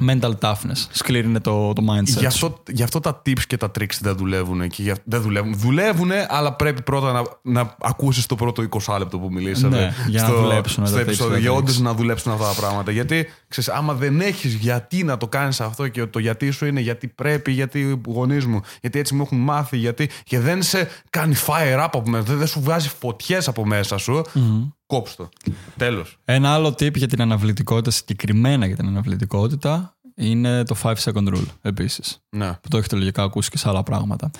mental 0.08 0.32
toughness. 0.40 0.86
Σκληρή 0.90 1.26
είναι 1.26 1.40
το, 1.40 1.72
το 1.72 1.82
mindset. 1.92 2.04
Γι' 2.04 2.18
σου. 2.18 2.26
αυτό, 2.26 2.62
γι' 2.68 2.82
αυτό 2.82 3.00
τα 3.00 3.22
tips 3.26 3.40
και 3.46 3.56
τα 3.56 3.70
tricks 3.78 3.96
δεν 4.00 4.16
δουλεύουν. 4.16 4.68
Και 4.68 4.82
για, 4.82 4.96
δεν 5.04 5.20
δουλεύουν. 5.22 5.54
Δουλεύουν, 5.56 6.10
αλλά 6.28 6.52
πρέπει 6.52 6.82
πρώτα 6.82 7.12
να, 7.12 7.22
να 7.42 7.76
ακούσεις 7.80 8.26
το 8.26 8.34
πρώτο 8.34 8.64
20 8.86 8.98
λεπτό 8.98 9.18
που 9.18 9.28
μιλήσαμε. 9.32 9.78
Ναι, 9.78 9.94
για 10.08 10.22
να 10.22 10.34
δουλέψουν 10.34 10.86
στο 10.86 10.96
τα 10.96 11.02
tips 11.02 11.06
επεισόδιο. 11.06 11.36
και 11.36 11.42
τα 11.44 11.50
Για 11.50 11.50
tricks. 11.52 11.56
όντω 11.56 11.72
να 11.78 11.94
δουλέψουν 11.94 12.32
αυτά 12.32 12.46
τα 12.46 12.54
πράγματα. 12.60 12.90
Γιατί, 12.90 13.26
ξέρεις, 13.48 13.70
άμα 13.70 13.94
δεν 13.94 14.20
έχεις 14.20 14.54
γιατί 14.54 15.04
να 15.04 15.16
το 15.16 15.28
κάνεις 15.28 15.60
αυτό 15.60 15.88
και 15.88 16.06
το 16.06 16.18
γιατί 16.18 16.50
σου 16.50 16.66
είναι 16.66 16.80
γιατί 16.80 17.08
πρέπει, 17.08 17.52
γιατί 17.52 17.80
οι 17.80 18.00
γονείς 18.06 18.46
μου, 18.46 18.60
γιατί 18.80 18.98
έτσι 18.98 19.14
μου 19.14 19.22
έχουν 19.22 19.38
μάθει, 19.38 19.76
γιατί. 19.76 20.10
και 20.24 20.40
δεν 20.40 20.62
σε 20.62 20.88
κάνει 21.10 21.34
fire 21.46 21.78
up 21.84 21.88
από 21.92 22.02
μέσα, 22.10 22.24
δεν, 22.24 22.38
δεν 22.38 22.46
σου 22.46 22.60
βγάζει 22.60 22.88
φωτιές 23.00 23.48
από 23.48 23.66
μέσα 23.66 23.96
σου. 23.96 24.12
Κόψ' 24.12 24.81
το. 24.86 25.28
Τέλος. 25.76 26.18
Ένα 26.24 26.52
άλλο 26.54 26.68
tip 26.68 26.94
για 26.96 27.08
την 27.08 27.20
αναβλητικότητα, 27.20 27.90
συγκεκριμένα 27.90 28.66
για 28.66 28.76
την 28.76 28.86
αναβλητικότητα, 28.86 29.96
είναι 30.14 30.64
το 30.64 30.76
5 30.82 30.92
second 31.04 31.28
rule 31.34 31.46
επίσης. 31.62 32.18
Ναι. 32.30 32.52
που 32.52 32.68
το 32.68 32.76
έχετε 32.76 32.96
λογικά 32.96 33.22
ακούσει 33.22 33.50
και 33.50 33.58
σε 33.58 33.68
άλλα 33.68 33.82
πράγματα. 33.82 34.30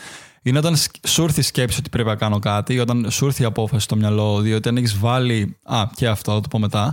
Είναι 0.42 0.58
όταν 0.58 0.76
σκ- 0.76 1.06
σου 1.08 1.22
έρθει 1.22 1.40
η 1.40 1.42
σκέψη 1.42 1.78
ότι 1.78 1.88
πρέπει 1.88 2.08
να 2.08 2.16
κάνω 2.16 2.38
κάτι, 2.38 2.78
όταν 2.78 3.10
σου 3.10 3.26
έρθει 3.26 3.42
η 3.42 3.44
απόφαση 3.44 3.84
στο 3.84 3.96
μυαλό, 3.96 4.40
διότι 4.40 4.68
αν 4.68 4.76
έχεις 4.76 4.98
βάλει. 4.98 5.56
Α, 5.64 5.84
και 5.94 6.08
αυτό, 6.08 6.32
θα 6.32 6.40
το 6.40 6.48
πω 6.48 6.58
μετά. 6.58 6.92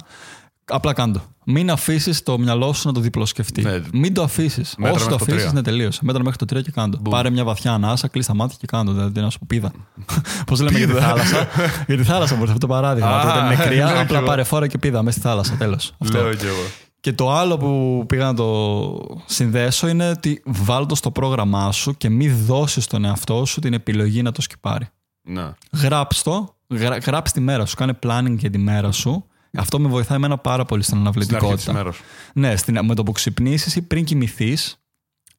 Απλά 0.70 0.94
κάντο. 0.94 1.22
Μην 1.46 1.72
αφήσεις 1.72 2.24
το 2.24 2.38
μυαλό 2.40 2.74
σου 2.74 2.88
να 2.88 2.94
το 2.94 3.00
διπλοσκεφτεί. 3.00 3.62
Ναι. 3.62 3.82
Μην 3.94 4.14
το 4.14 4.24
αφήσεις. 4.24 4.76
Μέτρα 4.78 4.96
Όσο 4.96 5.04
το 5.06 5.10
μέχρι 5.12 5.26
το 5.26 5.32
αφήσεις, 5.34 5.50
τρία. 5.50 5.62
ναι, 5.62 5.62
τελείωσε. 5.62 6.00
Μέτρα 6.04 6.24
μέχρι 6.24 6.46
το 6.46 6.58
3 6.58 6.62
και 6.64 6.72
κάντο. 6.72 6.98
Πάρε 7.10 7.30
μια 7.30 7.44
βαθιά 7.44 7.74
ανάσα, 7.74 8.08
κλείσει 8.08 8.28
τα 8.28 8.34
μάτια 8.36 8.58
και 8.60 8.66
κάντο. 8.66 8.92
Δηλαδή, 8.92 9.22
να 9.22 9.30
σου 9.30 9.40
πω 9.40 9.46
πίδα. 9.50 9.72
Πώς 10.46 10.60
λέμε 10.60 10.78
για 10.78 10.88
τη 10.88 10.94
Πίδα. 10.94 11.06
θάλασσα. 11.08 11.48
για 11.88 11.98
τη 11.98 12.04
θάλασσα 12.04 12.36
μπορείς 12.36 12.50
αυτό 12.52 12.68
το 12.68 12.74
παράδειγμα. 12.74 13.10
Α, 13.10 13.22
Όταν 13.32 13.46
είναι 13.46 13.56
ναι, 13.56 13.64
κρύα, 13.64 13.92
και 13.94 14.00
απλά 14.00 14.18
εγώ. 14.18 14.28
πάρε 14.28 14.44
φόρα 14.44 14.68
και 14.68 14.78
πίδα 14.78 15.04
μέσα 15.04 15.20
στη 15.20 15.28
θάλασσα. 15.28 15.56
Τέλος. 15.56 15.94
Λέω 16.12 16.34
κι 16.34 16.46
εγώ. 16.46 16.56
Και 17.00 17.14
το 17.14 17.32
άλλο 17.34 17.58
που 17.58 18.04
πήγα 18.08 18.26
να 18.26 18.34
το 18.34 18.98
συνδέσω 19.26 19.88
είναι 19.88 20.10
ότι 20.10 20.42
βάλ 20.46 20.86
το 20.86 20.96
στο 20.96 21.12
πρόγραμμά 21.12 21.72
σου 21.72 21.98
και 21.98 22.10
μη 22.10 22.30
δώσεις 22.30 22.84
στον 22.84 23.06
εαυτό 23.06 23.46
σου 23.46 23.60
την 23.60 23.74
επιλογή 23.74 24.22
να 24.22 24.32
το 24.32 24.42
σκυπάρει. 24.42 24.88
Ναι. 25.22 25.52
Γράψ 25.72 26.24
το, 26.24 26.56
γρα, 26.68 26.98
γράψ 26.98 27.32
τη 27.32 27.40
μέρα 27.40 27.66
σου, 27.66 27.76
κάνε 27.76 28.00
planning 28.04 28.36
για 28.38 28.50
τη 28.50 28.58
μέρα 28.58 28.92
σου. 28.92 29.24
Αυτό 29.58 29.80
με 29.80 29.88
βοηθάει 29.88 30.18
εμένα 30.18 30.38
πάρα 30.38 30.66
πολύ 30.66 30.84
στην 30.84 30.98
Στην 30.98 31.08
αρχή 31.08 31.20
της 31.20 31.30
αναβλητικότητα. 31.30 31.74
μέρα. 31.74 31.94
Ναι, 32.34 32.56
στην, 32.56 32.86
με 32.86 32.96
το 32.96 33.04
που 33.04 33.12
ξυπνήσεις 33.12 33.76
ή 33.76 33.82
πριν 33.82 34.04
κοιμηθείς, 34.06 34.78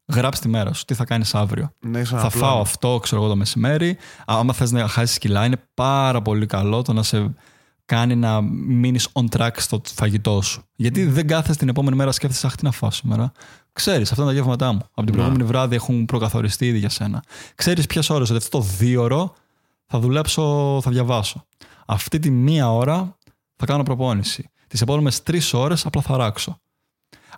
γράψ 0.06 0.40
τη 0.40 0.48
μέρα 0.48 0.72
σου. 0.72 0.84
Τι 0.84 0.94
θα 0.94 1.04
κάνεις 1.04 1.34
αύριο. 1.34 1.72
Ναι, 1.80 1.98
είσαι 1.98 2.16
Θα 2.16 2.26
απλά. 2.26 2.40
φάω 2.40 2.60
αυτό, 2.60 2.98
ξέρω 3.02 3.20
εγώ, 3.20 3.30
το 3.30 3.36
μεσημέρι. 3.36 3.96
Άμα 4.26 4.52
θες 4.52 4.70
να 4.70 4.88
χάσεις 4.88 5.18
κιλά, 5.18 5.44
είναι 5.44 5.62
πάρα 5.74 6.22
πολύ 6.22 6.46
καλό 6.46 6.82
το 6.82 6.92
να 6.92 7.02
σε 7.02 7.34
κάνει 7.84 8.16
να 8.16 8.40
μείνεις 8.66 9.08
on 9.12 9.24
track 9.36 9.50
στο 9.56 9.80
φαγητό 9.94 10.40
σου. 10.42 10.62
Γιατί 10.76 11.04
δεν 11.04 11.26
κάθεσαι 11.26 11.58
την 11.58 11.68
επόμενη 11.68 11.96
μέρα 11.96 12.12
σκέφτεσαι, 12.12 12.46
Αχ, 12.46 12.54
τι 12.54 12.64
να 12.64 12.70
φάω 12.70 12.90
σήμερα. 12.90 13.32
Ξέρεις, 13.72 14.10
αυτά 14.10 14.22
είναι 14.22 14.32
τα 14.32 14.36
γεύματά 14.38 14.72
μου. 14.72 14.80
Από 14.94 15.04
την 15.06 15.12
προηγούμενη 15.14 15.44
βράδυ 15.44 15.74
έχουν 15.74 16.04
προκαθοριστεί 16.04 16.66
ήδη 16.66 16.78
για 16.78 16.88
σένα. 16.88 17.22
Ξέρεις 17.54 17.86
ποιες 17.86 18.10
ώρες, 18.10 18.28
ότι 18.30 18.38
αυτό 18.38 18.58
το 18.58 18.64
δύο 18.78 19.02
ώρο 19.02 19.34
θα 19.86 19.98
δουλέψω, 19.98 20.78
θα 20.82 20.90
διαβάσω. 20.90 21.46
Αυτή 21.86 22.18
τη 22.18 22.30
μία 22.30 22.72
ώρα 22.72 23.16
θα 23.60 23.66
κάνω 23.66 23.82
προπόνηση. 23.82 24.50
Τις 24.66 24.80
επόμενες 24.80 25.22
τρεις 25.22 25.54
ώρες 25.54 25.86
απλά 25.86 26.02
θα 26.02 26.16
αράξω. 26.16 26.60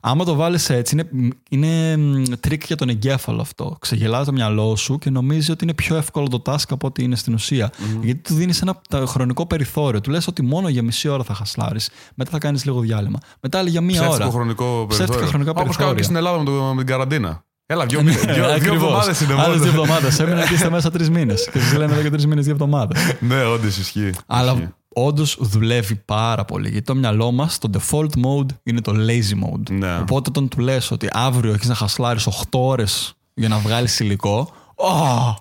Άμα 0.04 0.24
το 0.24 0.34
βάλεις 0.34 0.70
έτσι, 0.70 0.94
είναι, 0.94 1.32
είναι 1.50 1.96
μ, 1.96 2.22
τρικ 2.40 2.66
για 2.66 2.76
τον 2.76 2.88
εγκέφαλο 2.88 3.40
αυτό. 3.40 3.76
Ξεγελάει 3.80 4.24
το 4.24 4.32
μυαλό 4.32 4.76
σου 4.76 4.98
και 4.98 5.10
νομίζει 5.10 5.50
ότι 5.50 5.64
είναι 5.64 5.74
πιο 5.74 5.96
εύκολο 5.96 6.28
το 6.28 6.42
task 6.46 6.64
από 6.70 6.86
ότι 6.86 7.02
είναι 7.02 7.16
στην 7.16 7.34
ουσία. 7.34 7.70
Γιατί 8.02 8.20
του 8.20 8.34
δίνεις 8.34 8.62
ένα 8.62 8.80
τα- 8.88 9.06
χρονικό 9.06 9.46
περιθώριο. 9.46 10.00
Του 10.00 10.10
λες 10.10 10.26
ότι 10.26 10.42
μόνο 10.42 10.68
για 10.68 10.82
μισή 10.82 11.08
ώρα 11.08 11.22
θα 11.24 11.34
χασλάρεις. 11.34 11.90
Μετά 12.14 12.30
θα 12.30 12.38
κάνεις 12.38 12.64
λίγο 12.64 12.80
διάλειμμα. 12.80 13.18
Μετά 13.40 13.58
άλλη 13.58 13.70
για 13.70 13.80
μία 13.80 14.00
Ψεύτικο 14.00 14.22
ώρα. 14.24 14.30
χρονικό 14.32 14.64
Ψεύτικα 14.64 14.96
περιθώριο. 15.18 15.28
χρονικά 15.28 15.50
Όπως 15.50 15.76
κάνουν 15.76 15.94
και 15.96 16.02
περιθώρια. 16.02 16.02
στην 16.04 16.16
Ελλάδα 16.16 16.38
με, 16.38 16.44
το, 16.44 16.74
με 16.74 16.76
την 16.76 16.86
καραντίνα. 16.86 17.44
Έλα, 17.66 17.86
δύο, 17.86 18.02
μήνες- 18.02 18.20
δύο, 18.24 18.34
δύο 18.34 18.44
Ακριβώς. 18.46 18.74
εβδομάδες 18.76 19.20
είναι 19.20 19.32
Άλλες 19.32 19.46
μόνο. 19.46 19.58
δύο 19.58 19.68
εβδομάδες. 19.70 20.18
Έμεινα 20.18 20.46
και 20.46 20.54
είστε 20.54 20.70
μέσα 20.70 20.90
τρεις 20.90 21.10
μήνες. 21.10 21.48
Και 21.52 21.58
σας 21.60 21.72
λένε 21.76 21.92
εδώ 21.92 22.02
και 22.02 22.10
τρεις 22.10 22.26
μήνες, 22.26 22.44
δύο 22.44 22.52
εβδομάδες. 22.52 23.16
ναι, 23.20 23.44
όντως 23.44 23.78
ισχύει. 23.78 24.00
Ισχύει. 24.06 24.22
Αλλά 24.26 24.74
όντως 24.94 25.36
δουλεύει 25.40 25.94
πάρα 25.94 26.44
πολύ. 26.44 26.68
Γιατί 26.68 26.84
το 26.86 26.94
μυαλό 26.94 27.32
μας, 27.32 27.58
το 27.58 27.70
default 27.78 28.10
mode 28.24 28.46
είναι 28.62 28.80
το 28.80 28.92
lazy 28.92 29.44
mode. 29.46 29.70
Ναι. 29.70 29.98
Οπότε 30.00 30.28
όταν 30.28 30.48
του 30.48 30.58
λες 30.60 30.90
ότι 30.90 31.08
αύριο 31.12 31.52
έχεις 31.52 31.68
να 31.68 31.74
χασλάρεις 31.74 32.26
8 32.26 32.32
ώρες 32.50 33.14
για 33.34 33.48
να 33.48 33.58
βγάλεις 33.58 34.00
υλικό. 34.00 34.50
Oh, 34.76 35.34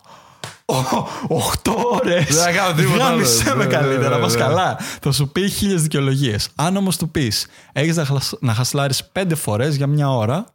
8 1.28 1.74
ώρες! 1.94 2.26
Δεν 2.26 2.44
θα 2.44 2.52
κάνω 2.52 2.74
τίποτα 2.76 3.06
άλλο. 3.06 3.16
Γάμισε 3.16 3.56
με 3.56 3.66
Ναι, 3.66 3.72
καλύτερα, 3.72 4.16
ναι, 4.16 4.22
πα 4.22 4.30
ναι. 4.30 4.36
καλά. 4.38 4.78
Θα 5.02 5.12
σου 5.12 5.28
πει 5.28 5.50
χίλιες 5.50 5.82
δικαιολογίες. 5.82 6.50
Αν 6.56 6.76
όμως 6.78 6.98
του 6.98 7.10
πεις, 7.10 7.48
έχεις 7.72 7.96
να, 7.96 8.06
χασ- 8.06 8.38
να 8.42 8.54
χασλάρεις 8.54 9.12
5 9.14 9.36
φορές 9.36 9.76
για 9.76 9.88
μια 9.88 10.12
ώρα, 10.12 10.46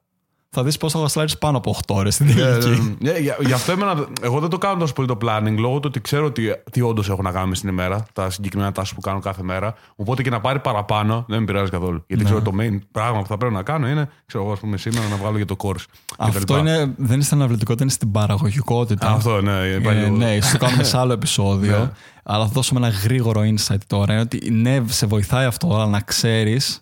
θα 0.51 0.63
δεις 0.65 0.77
πώς 0.77 0.93
θα 0.93 0.99
χασλάρει 0.99 1.33
πάνω 1.39 1.57
από 1.57 1.71
8 1.87 1.95
ώρες 1.95 2.15
στην 2.15 2.27
τελική. 2.35 2.97
Ναι, 3.01 3.11
για- 3.19 3.37
Γι' 3.41 3.53
αυτό 3.53 3.73
εμένα, 3.73 4.07
εγώ 4.23 4.41
δεν 4.41 4.49
το 4.51 4.59
κάνω 4.59 4.77
τόσο 4.79 4.93
πολύ 4.93 5.09
το 5.09 5.19
planning 5.23 5.55
λόγω 5.59 5.75
του 5.75 5.85
ότι 5.87 6.01
ξέρω 6.01 6.31
τι, 6.33 6.43
τι 6.71 6.81
όντως 6.81 7.09
έχω 7.09 7.23
να 7.23 7.31
κάνω 7.31 7.47
μες 7.47 7.59
στην 7.59 7.71
ημέρα, 7.71 8.07
τα 8.13 8.31
συγκεκριμένα 8.31 8.73
τάσει 8.73 8.95
που 8.95 9.01
κάνω 9.01 9.19
κάθε 9.21 9.43
μέρα. 9.43 9.75
Οπότε 9.97 10.23
και 10.23 10.31
να 10.31 10.41
πάρει 10.41 10.59
παραπάνω 10.59 11.25
δεν 11.29 11.39
με 11.39 11.45
πειράζει 11.45 11.71
καθόλου. 11.71 12.05
Γιατί 12.07 12.25
ξέρω 12.25 12.43
το 12.43 12.53
main 12.61 12.79
πράγμα 12.93 13.21
που 13.21 13.27
θα 13.27 13.37
πρέπει 13.37 13.55
να 13.55 13.63
κάνω 13.63 13.89
είναι, 13.89 14.09
ξέρω 14.27 14.45
εγώ, 14.45 14.53
ας 14.53 14.59
πούμε, 14.59 14.77
σήμερα 14.77 15.09
να 15.09 15.17
βγάλω 15.17 15.37
για 15.37 15.47
το 15.47 15.57
course. 15.59 15.85
Αυτό 16.19 16.41
κτλ. 16.55 16.59
είναι, 16.59 16.77
δεν 16.97 17.15
είναι 17.15 17.23
στην 17.25 17.37
αναβλητικότητα, 17.37 17.83
είναι 17.85 17.93
στην 17.93 18.11
παραγωγικότητα. 18.13 19.09
Αυτό, 19.11 19.41
ναι. 19.41 19.53
υπάρχει 19.79 19.99
Ε, 19.99 20.03
λίγο- 20.05 20.17
ναι, 20.17 20.35
ίσω 20.35 20.53
το 20.59 20.65
κάνουμε 20.65 20.83
σε 20.85 20.99
άλλο 20.99 21.13
επεισόδιο. 21.21 21.79
Ναι. 21.79 21.91
Αλλά 22.29 22.45
θα 22.45 22.51
δώσουμε 22.53 22.87
ένα 22.87 22.97
γρήγορο 23.03 23.41
insight 23.41 23.77
τώρα. 23.87 24.13
Είναι 24.13 24.23
ότι 24.23 24.51
ναι, 24.51 24.83
σε 24.87 25.07
βοηθάει 25.07 25.45
αυτό, 25.47 25.75
αλλά 25.75 25.87
να 25.87 26.01
ξέρεις, 26.01 26.81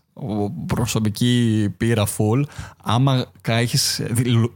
προσωπική 0.67 1.67
πείρα 1.77 2.07
full, 2.07 2.43
άμα 2.83 3.27
έχεις 3.43 4.03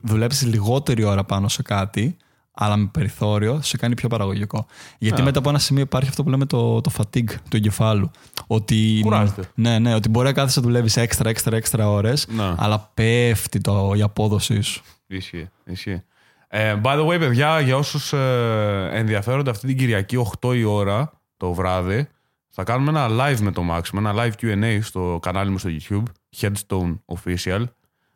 δουλέψεις 0.03 0.47
λιγότερη 0.47 1.05
ώρα 1.05 1.25
πάνω 1.25 1.49
σε 1.49 1.62
κάτι, 1.62 2.16
αλλά 2.61 2.77
με 2.77 2.88
περιθώριο, 2.92 3.61
σε 3.62 3.77
κάνει 3.77 3.94
πιο 3.94 4.09
παραγωγικό. 4.09 4.66
Γιατί 4.99 5.18
Ναι. 5.18 5.25
μετά 5.25 5.38
από 5.38 5.49
ένα 5.49 5.59
σημείο 5.59 5.83
υπάρχει 5.83 6.09
αυτό 6.09 6.23
που 6.23 6.29
λέμε 6.31 6.44
το, 6.47 6.81
το 6.81 6.90
fatigue 6.99 7.31
του 7.49 7.57
εγκεφάλου. 7.57 8.11
Ότι, 8.47 8.99
Κουράζεται. 9.03 9.51
ναι, 9.55 9.79
ναι, 9.79 9.94
ότι 9.94 10.09
μπορεί 10.09 10.27
να 10.27 10.33
κάθεσαι 10.33 10.61
να 10.61 10.66
δουλεύεις 10.66 10.97
έξτρα, 10.97 11.29
έξτρα, 11.29 11.57
έξτρα 11.57 11.90
ώρες, 11.90 12.27
Ναι. 12.29 12.55
αλλά 12.57 12.90
πέφτει 12.94 13.61
το, 13.61 13.92
η 13.97 14.03
απόδοσή 14.03 14.61
σου. 14.61 14.83
Ισχύει, 15.07 15.49
ισχύει. 15.64 16.03
Ε, 16.49 16.75
by 16.83 16.97
the 16.99 17.07
way, 17.07 17.18
παιδιά, 17.18 17.61
για 17.61 17.77
όσους 17.77 18.12
ενδιαφέρονται, 18.92 19.51
αυτή 19.51 19.66
την 19.66 19.77
Κυριακή 19.77 20.16
8 20.40 20.55
η 20.57 20.64
ώρα 20.64 21.12
το 21.37 21.53
βράδυ 21.53 22.09
θα 22.61 22.64
κάνουμε 22.64 22.90
ένα 22.90 23.09
live 23.11 23.38
με 23.40 23.51
το 23.51 23.62
Max, 23.71 23.81
με 23.92 23.99
ένα 24.11 24.12
live 24.16 24.33
QA 24.42 24.79
στο 24.83 25.18
κανάλι 25.23 25.51
μου 25.51 25.59
στο 25.59 25.71
YouTube, 25.73 26.03
Headstone 26.40 26.99
Official. 27.07 27.64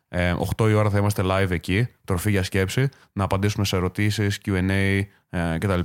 Ε, 0.09 0.33
8 0.57 0.69
η 0.69 0.73
ώρα 0.73 0.89
θα 0.89 0.97
είμαστε 0.97 1.23
live 1.25 1.51
εκεί, 1.51 1.87
τροφή 2.05 2.31
για 2.31 2.43
σκέψη, 2.43 2.89
να 3.13 3.23
απαντήσουμε 3.23 3.65
σε 3.65 3.75
ερωτήσεις, 3.75 4.39
QA 4.45 5.01
ε, 5.29 5.57
κτλ. 5.57 5.79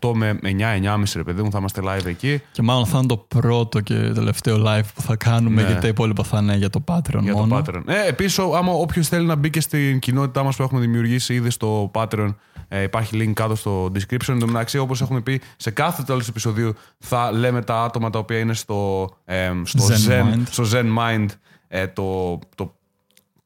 8 0.00 0.12
με 0.14 0.38
9, 0.42 0.46
9.30 0.46 1.02
ρε 1.14 1.22
παιδί 1.22 1.42
μου 1.42 1.50
θα 1.50 1.58
είμαστε 1.58 1.80
live 1.84 2.06
εκεί. 2.06 2.40
Και 2.52 2.62
μάλλον 2.62 2.86
θα 2.86 2.98
είναι 2.98 3.06
το 3.06 3.16
πρώτο 3.16 3.80
και 3.80 3.94
τελευταίο 3.94 4.62
live 4.66 4.82
που 4.94 5.00
θα 5.02 5.16
κάνουμε, 5.16 5.60
Ναι. 5.60 5.66
γιατί 5.66 5.80
τα 5.82 5.88
υπόλοιπα 5.88 6.22
θα 6.24 6.38
είναι 6.38 6.56
για 6.56 6.70
το 6.70 6.84
Patreon 6.86 7.20
για 7.22 7.32
μόνο. 7.34 7.62
το 7.62 7.72
Patreon. 7.72 7.82
Ε, 7.86 8.08
Επίσης, 8.08 8.38
άμα 8.38 8.72
όποιος 8.72 9.08
θέλει 9.08 9.26
να 9.26 9.34
μπει 9.34 9.50
και 9.50 9.60
στην 9.60 9.98
κοινότητά 9.98 10.42
μας 10.42 10.56
που 10.56 10.62
έχουμε 10.62 10.80
δημιουργήσει 10.80 11.34
ήδη 11.34 11.50
στο 11.50 11.90
Patreon, 11.94 12.34
ε, 12.72 12.82
υπάρχει 12.82 13.18
link 13.22 13.32
κάτω 13.32 13.54
στο 13.54 13.84
description. 13.84 14.28
Εν 14.28 14.38
τω 14.38 14.46
μεταξύ, 14.46 14.78
όπως 14.78 15.00
έχουμε 15.00 15.20
πει, 15.20 15.40
σε 15.56 15.70
κάθε 15.70 16.02
τέλος 16.02 16.28
επεισοδίου 16.28 16.74
θα 16.98 17.32
λέμε 17.32 17.62
τα 17.62 17.82
άτομα 17.82 18.10
τα 18.10 18.18
οποία 18.18 18.38
είναι 18.38 18.54
στο, 18.54 19.08
ε, 19.24 19.52
στο, 19.64 19.86
Zen 19.86 20.10
Zen, 20.10 20.22
Mind. 20.22 20.42
στο 20.50 20.64
Zen 20.72 20.98
Mind 20.98 21.26
ε, 21.68 21.86
το, 21.86 22.38
το, 22.54 22.78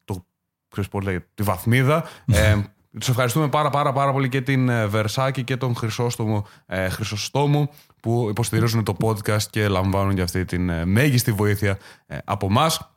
το, 0.05 0.25
ξέρεις 0.67 0.89
πώς 0.89 1.03
λέγεται, 1.03 1.27
τη 1.33 1.43
βαθμίδα. 1.43 2.03
Ε, 2.25 2.55
τους 2.99 3.09
ευχαριστούμε 3.09 3.47
πάρα 3.47 3.69
πάρα 3.69 3.93
πάρα 3.93 4.11
πολύ 4.11 4.29
και 4.29 4.41
την 4.41 4.69
ε, 4.69 4.87
Βερσάκη 4.87 5.43
και 5.43 5.57
τον 5.57 5.75
Χρυσόστομο 5.75 6.45
ε, 6.65 6.89
Χρυσοστόμου 6.89 7.69
που 8.01 8.27
υποστηρίζουν 8.29 8.83
το 8.83 8.95
podcast 9.01 9.43
και 9.49 9.67
λαμβάνουν 9.67 10.15
και 10.15 10.21
αυτή 10.21 10.45
την 10.45 10.69
ε, 10.69 10.85
μέγιστη 10.85 11.31
βοήθεια 11.31 11.77
ε, 12.05 12.17
από 12.23 12.45
εμάς. 12.45 12.93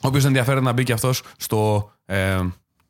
Όποιος 0.00 0.24
ενδιαφέρεται 0.24 0.64
να 0.64 0.72
μπει 0.72 0.82
και 0.82 0.92
αυτός 0.92 1.22
στο. 1.36 1.92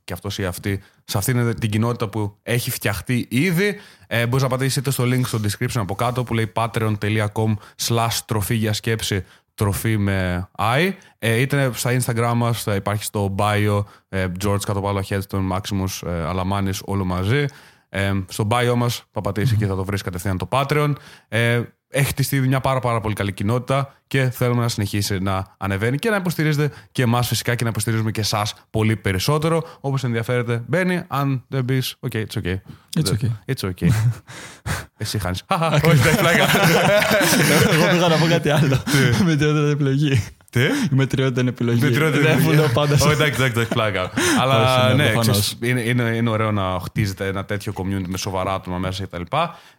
Ε, 0.09 0.15
και 0.15 0.15
αυτός 0.15 0.39
ή 0.39 0.45
αυτή, 0.45 0.83
σε 1.05 1.19
αυτήν 1.19 1.59
την 1.59 1.71
κοινότητα 1.71 2.09
που 2.09 2.37
έχει 2.43 2.71
φτιαχτεί 2.71 3.27
ήδη. 3.31 3.77
Ε, 4.07 4.27
Μπορείς 4.27 4.43
να 4.43 4.49
πατήσεις 4.49 4.77
είτε 4.77 4.91
στο 4.91 5.05
link 5.05 5.23
στο 5.25 5.41
description 5.43 5.81
από 5.81 5.95
κάτω 5.95 6.25
που 6.25 6.35
λέει 6.35 6.53
patreon.com 6.55 7.55
slash 7.87 8.19
τροφή 8.27 8.55
για 8.55 8.73
σκέψη 8.73 9.25
τροφή 9.55 9.97
με 9.97 10.49
i. 10.59 10.93
Ε, 11.19 11.41
είτε 11.41 11.71
στα 11.75 11.99
Instagram 12.01 12.33
μας, 12.37 12.63
θα 12.63 12.75
υπάρχει 12.75 13.05
στο 13.05 13.35
bio 13.39 13.85
ε, 14.09 14.27
George 14.45 14.61
κάτω 14.67 14.81
πάνω 14.81 15.01
Headstone, 15.09 15.49
Maximus, 15.53 16.09
ε, 16.09 16.25
Αλαμάνης, 16.25 16.83
όλο 16.85 17.05
μαζί. 17.05 17.45
Ε, 17.89 18.13
στο 18.29 18.47
bio 18.51 18.75
μας 18.77 19.05
θα 19.13 19.21
πατήσεις 19.21 19.57
και 19.57 19.67
θα 19.67 19.75
το 19.75 19.85
βρει 19.85 19.99
κατευθείαν 19.99 20.39
το 20.39 20.49
Patreon. 20.51 20.93
Ε, 21.29 21.63
έχει 21.91 22.07
χτιστεί 22.07 22.41
μια 22.41 22.61
πάρα, 22.61 22.81
πάρα 22.81 23.01
πολύ 23.01 23.15
καλή 23.15 23.33
κοινότητα 23.33 23.95
και 24.07 24.31
θέλουμε 24.31 24.61
να 24.61 24.69
συνεχίσει 24.69 25.19
να 25.19 25.45
ανεβαίνει 25.59 25.99
και 25.99 26.11
να 26.11 26.17
υποστηρίζετε 26.17 26.75
και 26.93 27.03
εμάς 27.03 27.27
φυσικά 27.29 27.55
και 27.55 27.65
να 27.65 27.71
υποστηρίζουμε 27.71 28.11
και 28.11 28.21
εσάς 28.21 28.55
πολύ 28.71 28.97
περισσότερο. 28.97 29.63
Όποιος 29.81 30.05
ενδιαφέρεται, 30.05 30.63
μπαίνει. 30.67 31.03
Αν 31.09 31.45
δεν 31.49 31.65
μπει, 31.65 31.83
OK, 32.01 32.11
it's 32.15 32.43
okay. 32.43 32.57
It's 33.01 33.13
okay. 33.13 33.55
It's 33.55 33.69
okay. 33.71 33.89
Εσύ 35.01 35.19
χάνεις. 35.19 35.45
Όχι, 35.89 35.97
δεν 35.97 36.17
πλάκα. 36.17 36.45
Εγώ 37.73 37.89
πήγα 37.91 38.09
να 38.09 38.17
πω 38.17 38.27
κάτι 38.27 38.51
άλλο. 38.51 38.83
Η 39.21 39.25
μετριότητα 39.25 39.61
είναι 39.61 39.71
επιλογή. 39.71 40.23
Τι; 40.51 40.61
Η 40.65 40.95
μετριότητα 40.95 41.41
είναι 41.41 41.51
επιλογή. 41.51 41.81
Μετριότητα 41.81 42.23
Δεν 42.23 42.39
είναι 42.39 42.49
που 42.49 42.53
λέω 42.53 42.69
πάντα. 42.69 42.95
Όχι, 42.95 43.05
εντάξει, 43.05 43.23
εντάξει, 43.25 43.45
εντάξει, 43.45 43.73
πλάκα. 43.73 44.11
Αλλά 44.41 44.87
Όχι, 44.87 44.97
ναι, 44.97 45.05
ναι, 45.05 45.11
προφανώς. 45.11 45.39
ξέρεις, 45.39 45.57
είναι, 45.61 45.81
είναι, 45.81 46.17
είναι 46.17 46.31
ωραίο 46.31 46.53
να 46.53 46.79
χτίζετε 46.81 47.27
ένα 47.27 47.45
τέτοιο 47.45 47.73
community 47.77 48.07
με 48.07 48.17
σοβαρά 48.17 48.55
άτομα 48.55 48.79
μέσα 48.79 49.05
κτλ. 49.05 49.23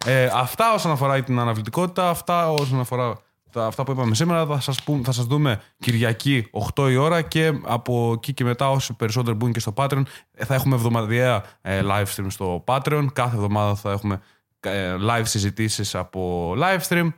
Ε, 0.06 0.28
αυτά 0.34 0.74
όσον 0.74 0.90
αφορά 0.90 1.22
την 1.22 1.38
αναβλητικότητα, 1.38 2.08
αυτά 2.08 2.50
όσον 2.50 2.80
αφορά 2.80 3.18
τα, 3.52 3.66
αυτά 3.66 3.84
που 3.84 3.92
είπαμε 3.92 4.14
σήμερα, 4.14 4.46
θα 4.46 4.60
σας, 4.60 4.82
πούμε, 4.82 5.02
θα 5.04 5.12
σας 5.12 5.24
δούμε 5.24 5.60
Κυριακή 5.78 6.50
8 6.74 6.90
η 6.90 6.96
ώρα 6.96 7.22
και 7.22 7.52
από 7.62 8.12
εκεί 8.16 8.34
και 8.34 8.44
μετά 8.44 8.70
όσοι 8.70 8.92
περισσότεροι 8.92 9.36
μπουν 9.36 9.52
και 9.52 9.60
στο 9.60 9.72
Patreon 9.76 10.02
ε, 10.34 10.44
θα 10.44 10.54
έχουμε 10.54 10.74
εβδομαδιαία 10.74 11.44
ε, 11.62 11.80
live 11.84 12.04
stream 12.16 12.26
στο 12.28 12.64
Patreon. 12.66 13.06
Κάθε 13.12 13.36
εβδομάδα 13.36 13.74
θα 13.74 13.90
έχουμε 13.90 14.20
ε, 14.60 14.94
live 15.08 15.22
συζητήσεις 15.24 15.94
από 15.94 16.52
live 16.58 16.80
stream. 16.88 17.08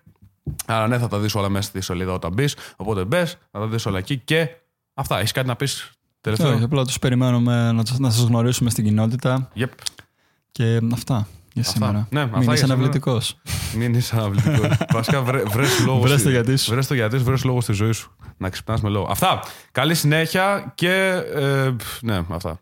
Άρα 0.66 0.88
ναι, 0.88 0.98
θα 0.98 1.08
τα 1.08 1.18
δεις 1.18 1.34
όλα 1.34 1.48
μέσα 1.48 1.68
στη 1.68 1.80
σελίδα 1.80 2.12
όταν 2.12 2.32
μπεις. 2.32 2.56
Οπότε 2.76 3.04
μπες, 3.04 3.38
θα 3.50 3.58
τα 3.58 3.66
δεις 3.66 3.86
όλα 3.86 3.98
εκεί 3.98 4.18
και 4.18 4.48
αυτά. 4.94 5.18
Έχεις 5.18 5.32
κάτι 5.32 5.46
να 5.46 5.56
πεις 5.56 5.90
τελευταίο; 6.20 6.52
Όχι, 6.54 6.62
απλά 6.62 6.84
τους 6.84 6.98
περιμένουμε 6.98 7.72
να, 7.72 7.82
να 7.98 8.10
σας 8.10 8.24
γνωρίσουμε 8.24 8.70
στην 8.70 8.84
κοινότητα 8.84 9.50
Yep. 9.56 9.66
και 10.52 10.80
αυτά 10.92 11.26
για 11.54 11.62
σήμερα. 11.64 12.06
Ναι, 12.10 12.20
αυτά 12.20 12.36
Μην 12.36 12.42
για 12.42 12.52
είσαι 12.52 12.62
σήμερα. 12.62 12.72
αναβλητικός. 12.80 13.36
Μην 13.76 13.94
είσαι 13.94 14.16
αναβλητικός. 14.16 14.76
Βασικά 14.94 15.22
βρε, 15.22 15.42
βρες 15.42 15.84
λόγο. 15.84 16.00
Βρες 16.00 16.22
το 16.22 16.30
γιατί 16.30 16.56
σου. 16.56 16.70
Βρες 16.70 16.86
το 16.86 16.94
γιατί 16.94 17.18
σου, 17.18 17.24
βρες 17.24 17.44
λόγο 17.44 17.60
στη 17.60 17.72
ζωή 17.72 17.92
σου. 17.92 18.16
Να 18.36 18.48
ξυπνάς 18.48 18.80
με 18.80 18.88
λόγο. 18.88 19.06
Αυτά. 19.10 19.40
Καλή 19.72 19.94
συνέχεια 19.94 20.72
και. 20.74 20.92
Ε, 21.34 21.74
ναι, 22.00 22.20
αυτά. 22.28 22.60